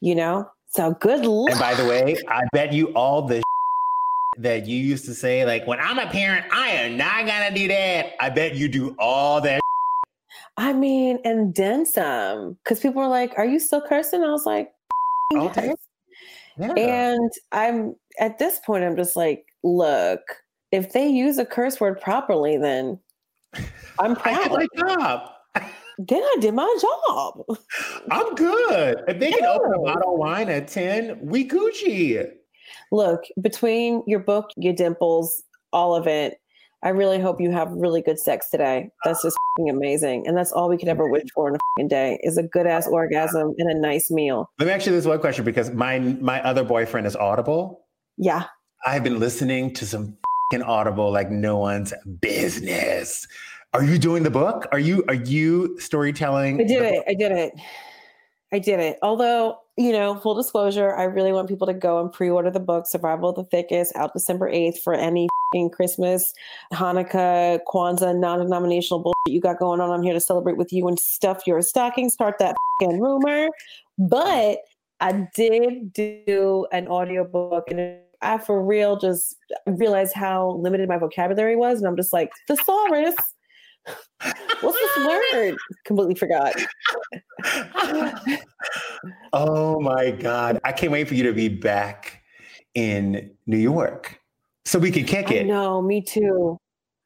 you 0.00 0.14
know? 0.14 0.48
So 0.68 0.94
good 1.00 1.26
luck. 1.26 1.50
And 1.50 1.58
by 1.58 1.74
the 1.74 1.86
way, 1.86 2.16
I 2.28 2.42
bet 2.52 2.72
you 2.72 2.88
all 2.94 3.22
the 3.22 3.42
that 4.38 4.66
you 4.66 4.78
used 4.78 5.04
to 5.06 5.14
say, 5.14 5.44
like, 5.44 5.66
when 5.66 5.80
I'm 5.80 5.98
a 5.98 6.06
parent, 6.06 6.46
I 6.52 6.68
am 6.70 6.96
not 6.96 7.26
gonna 7.26 7.54
do 7.54 7.68
that. 7.68 8.12
I 8.20 8.30
bet 8.30 8.54
you 8.54 8.68
do 8.68 8.94
all 8.98 9.40
that. 9.40 9.60
I 10.58 10.72
mean, 10.72 11.20
and 11.24 11.54
then 11.54 11.86
some, 11.86 12.58
because 12.64 12.80
people 12.80 13.00
were 13.00 13.08
like, 13.08 13.32
"Are 13.38 13.46
you 13.46 13.58
still 13.60 13.80
cursing?" 13.80 14.24
I 14.24 14.30
was 14.30 14.44
like, 14.44 14.70
Okay. 15.36 15.60
Oh, 15.60 15.64
"Yes." 15.66 15.76
Yeah. 16.58 16.72
And 16.74 17.30
I'm 17.52 17.94
at 18.18 18.38
this 18.38 18.58
point, 18.66 18.82
I'm 18.84 18.96
just 18.96 19.14
like, 19.14 19.46
"Look, 19.62 20.20
if 20.72 20.92
they 20.92 21.06
use 21.06 21.38
a 21.38 21.46
curse 21.46 21.80
word 21.80 22.00
properly, 22.00 22.56
then 22.56 22.98
I'm 24.00 24.16
I 24.24 24.34
did 24.34 24.48
proud. 24.48 24.50
my 24.50 24.66
job. 24.76 25.30
then 25.98 26.22
I 26.22 26.36
did 26.40 26.54
my 26.54 26.76
job." 26.80 27.44
I'm 28.10 28.34
good. 28.34 28.98
If 29.06 29.20
they 29.20 29.30
can 29.30 29.44
open 29.44 29.72
a 29.74 29.78
bottle 29.78 30.14
of 30.14 30.18
wine 30.18 30.48
at 30.48 30.66
10, 30.66 31.20
we 31.22 31.48
Gucci. 31.48 32.28
Look, 32.90 33.22
between 33.40 34.02
your 34.06 34.20
book, 34.20 34.50
your 34.56 34.72
dimples, 34.72 35.42
all 35.72 35.94
of 35.94 36.06
it, 36.08 36.40
I 36.82 36.90
really 36.90 37.18
hope 37.18 37.40
you 37.40 37.50
have 37.50 37.70
really 37.72 38.02
good 38.02 38.18
sex 38.18 38.50
today. 38.50 38.90
That's 39.04 39.22
just 39.22 39.36
fing 39.56 39.68
amazing, 39.68 40.26
and 40.26 40.36
that's 40.36 40.52
all 40.52 40.68
we 40.68 40.78
could 40.78 40.88
ever 40.88 41.08
wish 41.08 41.24
for 41.34 41.48
in 41.48 41.56
a 41.56 41.58
fing 41.76 41.88
day 41.88 42.18
is 42.22 42.38
a 42.38 42.42
good 42.42 42.66
ass 42.66 42.86
orgasm 42.86 43.54
and 43.58 43.70
a 43.70 43.78
nice 43.78 44.10
meal. 44.10 44.48
Let 44.58 44.66
me 44.66 44.72
ask 44.72 44.86
you 44.86 44.92
this 44.92 45.04
one 45.04 45.18
question 45.18 45.44
because 45.44 45.70
my 45.72 45.98
my 45.98 46.40
other 46.42 46.62
boyfriend 46.62 47.06
is 47.06 47.16
Audible. 47.16 47.84
Yeah. 48.16 48.44
I've 48.86 49.02
been 49.02 49.18
listening 49.18 49.74
to 49.74 49.86
some 49.86 50.16
fing 50.52 50.62
Audible 50.62 51.10
like 51.10 51.30
no 51.30 51.58
one's 51.58 51.92
business. 52.20 53.26
Are 53.74 53.82
you 53.82 53.98
doing 53.98 54.22
the 54.22 54.30
book? 54.30 54.66
Are 54.72 54.78
you 54.78 55.04
are 55.08 55.14
you 55.14 55.78
storytelling? 55.80 56.60
I 56.60 56.64
did 56.64 56.82
it. 56.82 57.04
I 57.08 57.14
did 57.14 57.32
it. 57.32 57.52
I 58.52 58.58
did 58.58 58.80
it. 58.80 58.98
Although, 59.02 59.58
you 59.78 59.92
know, 59.92 60.16
full 60.16 60.34
disclosure, 60.34 60.94
I 60.96 61.04
really 61.04 61.32
want 61.32 61.48
people 61.48 61.66
to 61.68 61.72
go 61.72 62.00
and 62.00 62.12
pre-order 62.12 62.50
the 62.50 62.58
book 62.58 62.86
Survival 62.86 63.30
of 63.30 63.36
the 63.36 63.44
Thickest 63.44 63.94
out 63.94 64.12
December 64.12 64.50
8th 64.50 64.80
for 64.80 64.92
any 64.92 65.28
Christmas, 65.72 66.34
Hanukkah, 66.74 67.60
Kwanzaa, 67.66 68.18
non-denominational 68.18 69.02
bullshit 69.02 69.32
you 69.32 69.40
got 69.40 69.58
going 69.58 69.80
on. 69.80 69.90
I'm 69.90 70.02
here 70.02 70.12
to 70.12 70.20
celebrate 70.20 70.58
with 70.58 70.72
you 70.72 70.86
and 70.88 70.98
stuff 70.98 71.46
your 71.46 71.62
stocking, 71.62 72.10
start 72.10 72.38
that 72.40 72.56
rumor. 72.82 73.48
But 73.98 74.58
I 75.00 75.26
did 75.34 75.92
do 75.94 76.66
an 76.72 76.88
audiobook 76.88 77.70
and 77.70 77.98
I 78.20 78.38
for 78.38 78.62
real 78.62 78.98
just 78.98 79.36
realized 79.66 80.12
how 80.14 80.56
limited 80.60 80.88
my 80.88 80.98
vocabulary 80.98 81.56
was. 81.56 81.78
And 81.78 81.86
I'm 81.86 81.96
just 81.96 82.12
like, 82.12 82.30
thesaurus. 82.46 83.14
What's 84.60 84.78
this 84.78 85.06
word? 85.06 85.56
Completely 85.84 86.14
forgot. 86.14 86.54
oh 89.32 89.80
my 89.80 90.10
God. 90.10 90.60
I 90.64 90.72
can't 90.72 90.92
wait 90.92 91.08
for 91.08 91.14
you 91.14 91.22
to 91.24 91.32
be 91.32 91.48
back 91.48 92.22
in 92.74 93.30
New 93.46 93.58
York. 93.58 94.20
So 94.64 94.78
we 94.78 94.90
can 94.90 95.04
kick 95.04 95.30
it. 95.30 95.46
No, 95.46 95.80
me 95.80 96.02
too. 96.02 96.58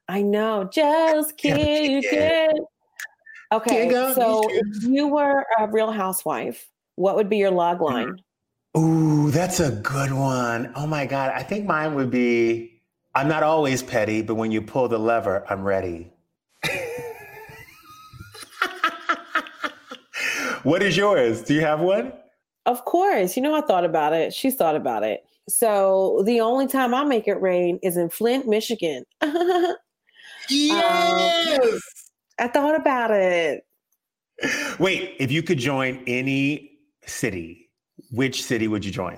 I 0.07 0.21
know. 0.21 0.69
Just 0.71 1.37
kick, 1.37 1.57
it. 1.57 2.61
Okay, 3.51 3.89
so 4.15 4.41
if 4.49 4.83
you 4.83 5.07
were 5.07 5.45
a 5.59 5.67
real 5.67 5.91
housewife, 5.91 6.67
what 6.95 7.15
would 7.15 7.29
be 7.29 7.37
your 7.37 7.51
log 7.51 7.77
mm-hmm. 7.77 7.93
line? 7.93 8.21
Ooh, 8.75 9.29
that's 9.29 9.59
a 9.59 9.69
good 9.69 10.11
one. 10.11 10.71
Oh 10.75 10.87
my 10.87 11.05
God. 11.05 11.31
I 11.35 11.43
think 11.43 11.65
mine 11.67 11.93
would 11.93 12.09
be 12.09 12.81
I'm 13.15 13.27
not 13.27 13.43
always 13.43 13.83
petty, 13.83 14.23
but 14.23 14.35
when 14.35 14.51
you 14.51 14.61
pull 14.61 14.87
the 14.87 14.97
lever, 14.97 15.45
I'm 15.47 15.63
ready. 15.63 16.12
What 20.63 20.81
is 20.83 20.97
yours? 20.97 21.41
Do 21.41 21.53
you 21.53 21.61
have 21.61 21.79
one? 21.79 22.13
Of 22.65 22.85
course. 22.85 23.35
You 23.35 23.43
know, 23.43 23.55
I 23.55 23.61
thought 23.61 23.85
about 23.85 24.13
it. 24.13 24.33
She's 24.33 24.55
thought 24.55 24.75
about 24.75 25.03
it. 25.03 25.23
So 25.49 26.23
the 26.25 26.39
only 26.39 26.67
time 26.67 26.93
I 26.93 27.03
make 27.03 27.27
it 27.27 27.41
rain 27.41 27.79
is 27.83 27.97
in 27.97 28.09
Flint, 28.09 28.47
Michigan. 28.47 29.03
yes. 30.49 31.59
Um, 31.61 31.79
I 32.39 32.47
thought 32.47 32.75
about 32.79 33.11
it. 33.11 33.65
Wait, 34.79 35.15
if 35.19 35.31
you 35.31 35.43
could 35.43 35.59
join 35.59 36.01
any 36.07 36.71
city, 37.05 37.69
which 38.11 38.43
city 38.43 38.67
would 38.67 38.85
you 38.85 38.91
join? 38.91 39.17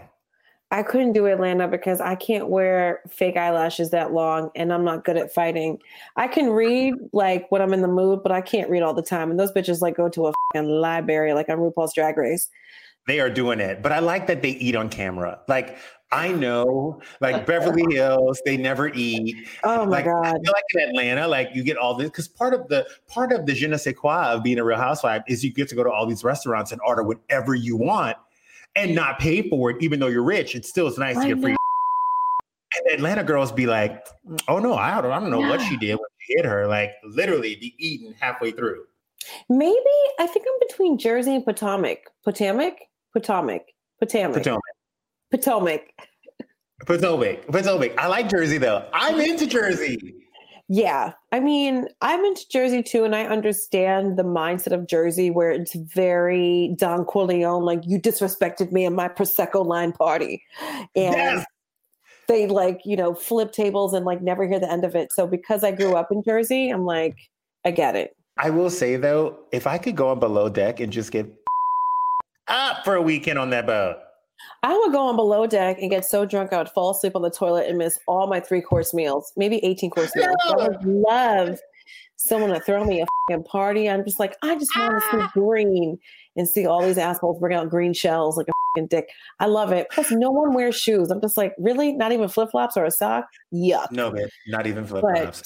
I 0.76 0.84
couldn't 0.84 1.14
do 1.14 1.26
Atlanta 1.26 1.70
because 1.70 2.02
I 2.02 2.16
can't 2.16 2.50
wear 2.50 3.00
fake 3.08 3.38
eyelashes 3.38 3.92
that 3.92 4.12
long 4.12 4.52
and 4.56 4.74
I'm 4.74 4.84
not 4.84 5.06
good 5.06 5.16
at 5.16 5.34
fighting. 5.34 5.80
I 6.18 6.28
can 6.28 6.50
read 6.50 6.96
like 7.14 7.50
when 7.50 7.62
I'm 7.62 7.72
in 7.72 7.82
the 7.82 7.88
mood, 7.88 8.22
but 8.22 8.34
I 8.34 8.42
can't 8.42 8.70
read 8.70 8.84
all 8.84 8.94
the 8.94 9.02
time. 9.02 9.32
And 9.32 9.40
those 9.40 9.54
bitches 9.54 9.80
like 9.80 9.96
go 9.96 10.10
to 10.10 10.28
a 10.28 10.34
fucking 10.54 10.70
library 10.70 11.32
like 11.32 11.48
on 11.48 11.60
RuPaul's 11.60 11.94
Drag 11.94 12.18
Race. 12.18 12.50
They 13.08 13.22
are 13.22 13.30
doing 13.30 13.62
it. 13.62 13.82
But 13.82 13.94
I 13.94 14.00
like 14.00 14.28
that 14.28 14.42
they 14.42 14.50
eat 14.50 14.76
on 14.76 14.90
camera. 14.90 15.40
Like 15.48 15.78
I 16.12 16.34
know, 16.34 17.02
like 17.22 17.46
Beverly 17.46 17.86
Hills, 17.96 18.42
they 18.46 18.58
never 18.58 18.90
eat. 18.90 19.48
Oh 19.64 19.86
my 19.86 19.92
like, 19.92 20.06
god! 20.06 20.26
I 20.26 20.32
feel 20.32 20.54
like 20.54 20.64
in 20.74 20.90
Atlanta, 20.90 21.28
like 21.28 21.52
you 21.54 21.64
get 21.64 21.78
all 21.78 21.94
this 21.96 22.10
because 22.10 22.28
part 22.28 22.54
of 22.54 22.68
the 22.68 22.86
part 23.08 23.32
of 23.32 23.46
the 23.46 23.54
je 23.54 23.68
ne 23.68 23.78
sais 23.78 23.96
quoi 23.96 24.34
of 24.34 24.44
being 24.44 24.60
a 24.60 24.64
Real 24.64 24.78
Housewife 24.78 25.24
is 25.28 25.42
you 25.42 25.54
get 25.54 25.70
to 25.70 25.76
go 25.76 25.84
to 25.84 25.92
all 25.92 26.06
these 26.06 26.24
restaurants 26.24 26.72
and 26.74 26.82
order 26.86 27.02
whatever 27.02 27.56
you 27.56 27.78
want 27.78 28.18
and 28.76 28.94
not 28.94 29.20
pay 29.20 29.48
for 29.50 29.72
it, 29.72 29.78
even 29.82 30.00
though 30.00 30.08
you're 30.08 30.24
rich. 30.24 30.56
It 30.56 30.66
still 30.66 30.88
is 30.88 30.98
nice 30.98 31.18
I 31.18 31.28
to 31.28 31.36
get 31.36 31.42
free. 31.42 31.56
And 32.78 32.94
Atlanta 32.94 33.24
girls 33.24 33.52
be 33.52 33.68
like, 33.68 34.06
"Oh 34.48 34.60
no, 34.60 34.76
I 34.76 35.02
don't, 35.02 35.12
I 35.12 35.20
don't 35.20 35.32
know 35.32 35.40
yeah. 35.40 35.50
what 35.50 35.62
she 35.62 35.78
did 35.78 35.96
when 35.96 36.10
she 36.20 36.34
hit 36.36 36.46
her." 36.46 36.68
Like 36.68 36.92
literally, 37.04 37.56
be 37.56 37.74
eating 37.78 38.14
halfway 38.20 38.52
through. 38.52 38.84
Maybe 39.50 39.76
I 40.20 40.28
think 40.28 40.46
I'm 40.48 40.68
between 40.68 40.98
Jersey 40.98 41.36
and 41.36 41.46
Potomac. 41.46 42.00
Potomac, 42.24 42.74
Potomac, 43.14 43.62
Potomac. 44.00 44.38
Potomac. 44.38 44.62
Potomac. 45.32 45.82
Potomac. 46.86 47.48
Potomac. 47.48 47.98
I 47.98 48.08
like 48.08 48.30
Jersey 48.30 48.58
though. 48.58 48.88
I'm 48.94 49.20
into 49.20 49.48
Jersey. 49.48 50.25
Yeah. 50.68 51.14
I 51.32 51.40
mean, 51.40 51.88
I'm 52.02 52.24
into 52.26 52.48
Jersey 52.50 52.82
too, 52.82 53.04
and 53.04 53.16
I 53.16 53.26
understand 53.26 54.18
the 54.18 54.24
mindset 54.24 54.72
of 54.72 54.88
Jersey 54.88 55.30
where 55.30 55.52
it's 55.52 55.76
very 55.76 56.76
Don 56.78 57.06
Corleone, 57.06 57.64
like 57.64 57.82
you 57.86 58.00
disrespected 58.00 58.72
me 58.72 58.86
in 58.86 58.96
my 58.96 59.08
Prosecco 59.08 59.66
line 59.66 59.92
party. 59.92 60.42
And 60.96 61.16
yes. 61.16 61.46
they 62.28 62.48
like, 62.48 62.82
you 62.84 62.96
know, 62.98 63.14
flip 63.14 63.52
tables 63.52 63.94
and 63.94 64.06
like 64.06 64.22
never 64.22 64.48
hear 64.48 64.60
the 64.60 64.72
end 64.72 64.86
of 64.86 64.96
it. 64.96 65.12
So 65.12 65.28
because 65.28 65.64
I 65.64 65.72
grew 65.72 65.96
up 65.96 66.08
in 66.12 66.24
Jersey, 66.24 66.70
I'm 66.70 66.86
like, 66.86 67.16
I 67.64 67.72
get 67.72 67.96
it. 67.96 68.16
I 68.38 68.50
will 68.50 68.70
say 68.72 68.96
though, 68.96 69.38
if 69.52 69.68
I 69.68 69.78
could 69.78 69.96
go 69.96 70.10
on 70.10 70.20
below 70.20 70.50
deck 70.50 70.80
and 70.80 70.92
just 70.92 71.12
get 71.12 71.28
up 72.48 72.84
for 72.84 72.96
a 72.96 73.02
weekend 73.02 73.38
on 73.38 73.52
that 73.52 73.68
boat. 73.68 73.98
I 74.64 74.78
would 74.78 74.92
go 74.92 75.08
on 75.08 75.16
below 75.16 75.48
deck 75.48 75.78
and 75.80 75.90
get 75.90 76.06
so 76.06 76.26
drunk 76.26 76.54
I 76.54 76.58
would 76.58 76.70
fall 76.70 76.92
asleep 76.92 77.16
on 77.16 77.22
the 77.22 77.30
toilet 77.30 77.68
and 77.68 77.78
miss 77.78 78.00
all 78.08 78.28
my 78.28 78.40
three 78.40 78.62
course 78.62 78.94
meals, 78.94 79.32
maybe 79.36 79.64
18 79.64 79.90
course 79.90 80.16
meals. 80.16 80.36
I 80.46 80.68
would 80.68 80.84
love 80.84 81.60
someone 82.18 82.50
to 82.52 82.60
throw 82.60 82.84
me 82.84 83.02
a 83.02 83.06
fucking 83.30 83.44
party. 83.46 83.90
I'm 83.90 84.04
just 84.04 84.20
like, 84.20 84.36
I 84.42 84.56
just 84.56 84.76
want 84.78 85.02
to 85.02 85.10
see 85.12 85.22
ah. 85.22 85.32
green 85.34 86.00
and 86.36 86.48
see 86.48 86.66
all 86.66 86.82
these 86.82 86.98
assholes 86.98 87.40
bring 87.40 87.56
out 87.56 87.70
green 87.70 87.94
shells 87.94 88.38
like 88.38 88.48
a 88.48 88.52
fucking 88.76 88.88
dick. 88.88 89.10
I 89.40 89.46
love 89.46 89.72
it. 89.72 89.88
Plus, 89.92 90.12
no 90.12 90.32
one 90.32 90.54
wears 90.54 90.76
shoes. 90.76 91.12
I'm 91.12 91.22
just 91.22 91.38
like, 91.38 91.54
really? 91.58 91.94
Not 91.94 92.12
even 92.12 92.28
flip 92.28 92.50
flops 92.52 92.78
or 92.78 92.86
a 92.86 92.92
sock? 92.92 93.28
Yuck. 93.54 93.92
No, 93.92 94.12
man, 94.12 94.30
not 94.48 94.68
even 94.68 94.86
flip 94.86 95.02
flops. 95.02 95.44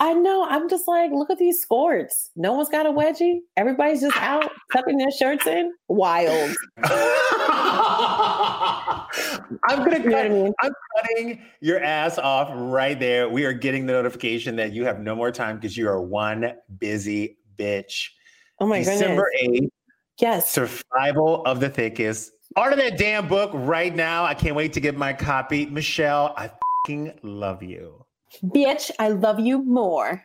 I 0.00 0.14
know. 0.14 0.46
I'm 0.48 0.68
just 0.68 0.88
like, 0.88 1.10
look 1.12 1.30
at 1.30 1.38
these 1.38 1.60
sports. 1.62 2.30
No 2.36 2.52
one's 2.52 2.68
got 2.68 2.86
a 2.86 2.90
wedgie. 2.90 3.38
Everybody's 3.56 4.00
just 4.00 4.16
out 4.16 4.50
tucking 4.72 4.98
their 4.98 5.10
shirts 5.10 5.46
in. 5.46 5.72
Wild. 5.88 6.54
I'm 9.68 9.78
gonna 9.78 10.02
cut. 10.02 10.26
I 10.26 10.28
mean? 10.28 10.52
I'm 10.62 10.72
cutting 10.96 11.42
your 11.60 11.82
ass 11.82 12.18
off 12.18 12.50
right 12.52 12.98
there. 12.98 13.28
We 13.28 13.44
are 13.44 13.52
getting 13.52 13.86
the 13.86 13.92
notification 13.92 14.56
that 14.56 14.72
you 14.72 14.84
have 14.84 15.00
no 15.00 15.14
more 15.14 15.30
time 15.30 15.56
because 15.56 15.76
you 15.76 15.88
are 15.88 16.00
one 16.00 16.54
busy 16.78 17.38
bitch. 17.56 18.08
Oh 18.60 18.66
my 18.66 18.78
December 18.78 19.30
goodness. 19.40 19.60
8th. 19.60 19.68
Yes. 20.20 20.50
Survival 20.50 21.44
of 21.44 21.60
the 21.60 21.68
thickest. 21.68 22.32
Order 22.56 22.76
that 22.76 22.98
damn 22.98 23.28
book 23.28 23.50
right 23.54 23.94
now. 23.94 24.24
I 24.24 24.34
can't 24.34 24.56
wait 24.56 24.72
to 24.72 24.80
get 24.80 24.96
my 24.96 25.12
copy. 25.12 25.66
Michelle, 25.66 26.34
I 26.36 26.50
fucking 26.84 27.20
love 27.22 27.62
you. 27.62 28.04
Bitch, 28.44 28.90
I 28.98 29.08
love 29.08 29.40
you 29.40 29.62
more. 29.62 30.24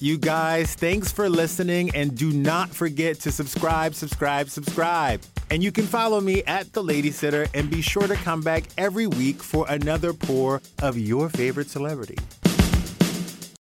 You 0.00 0.18
guys, 0.18 0.74
thanks 0.74 1.12
for 1.12 1.30
listening 1.30 1.94
and 1.94 2.16
do 2.16 2.32
not 2.32 2.68
forget 2.68 3.20
to 3.20 3.32
subscribe, 3.32 3.94
subscribe, 3.94 4.50
subscribe. 4.50 5.22
And 5.50 5.62
you 5.62 5.72
can 5.72 5.84
follow 5.84 6.20
me 6.20 6.42
at 6.44 6.72
The 6.72 6.82
Lady 6.82 7.10
Sitter 7.10 7.46
and 7.54 7.70
be 7.70 7.80
sure 7.80 8.06
to 8.06 8.14
come 8.16 8.40
back 8.40 8.64
every 8.76 9.06
week 9.06 9.42
for 9.42 9.66
another 9.68 10.12
pour 10.12 10.60
of 10.82 10.98
your 10.98 11.28
favorite 11.28 11.70
celebrity. 11.70 12.18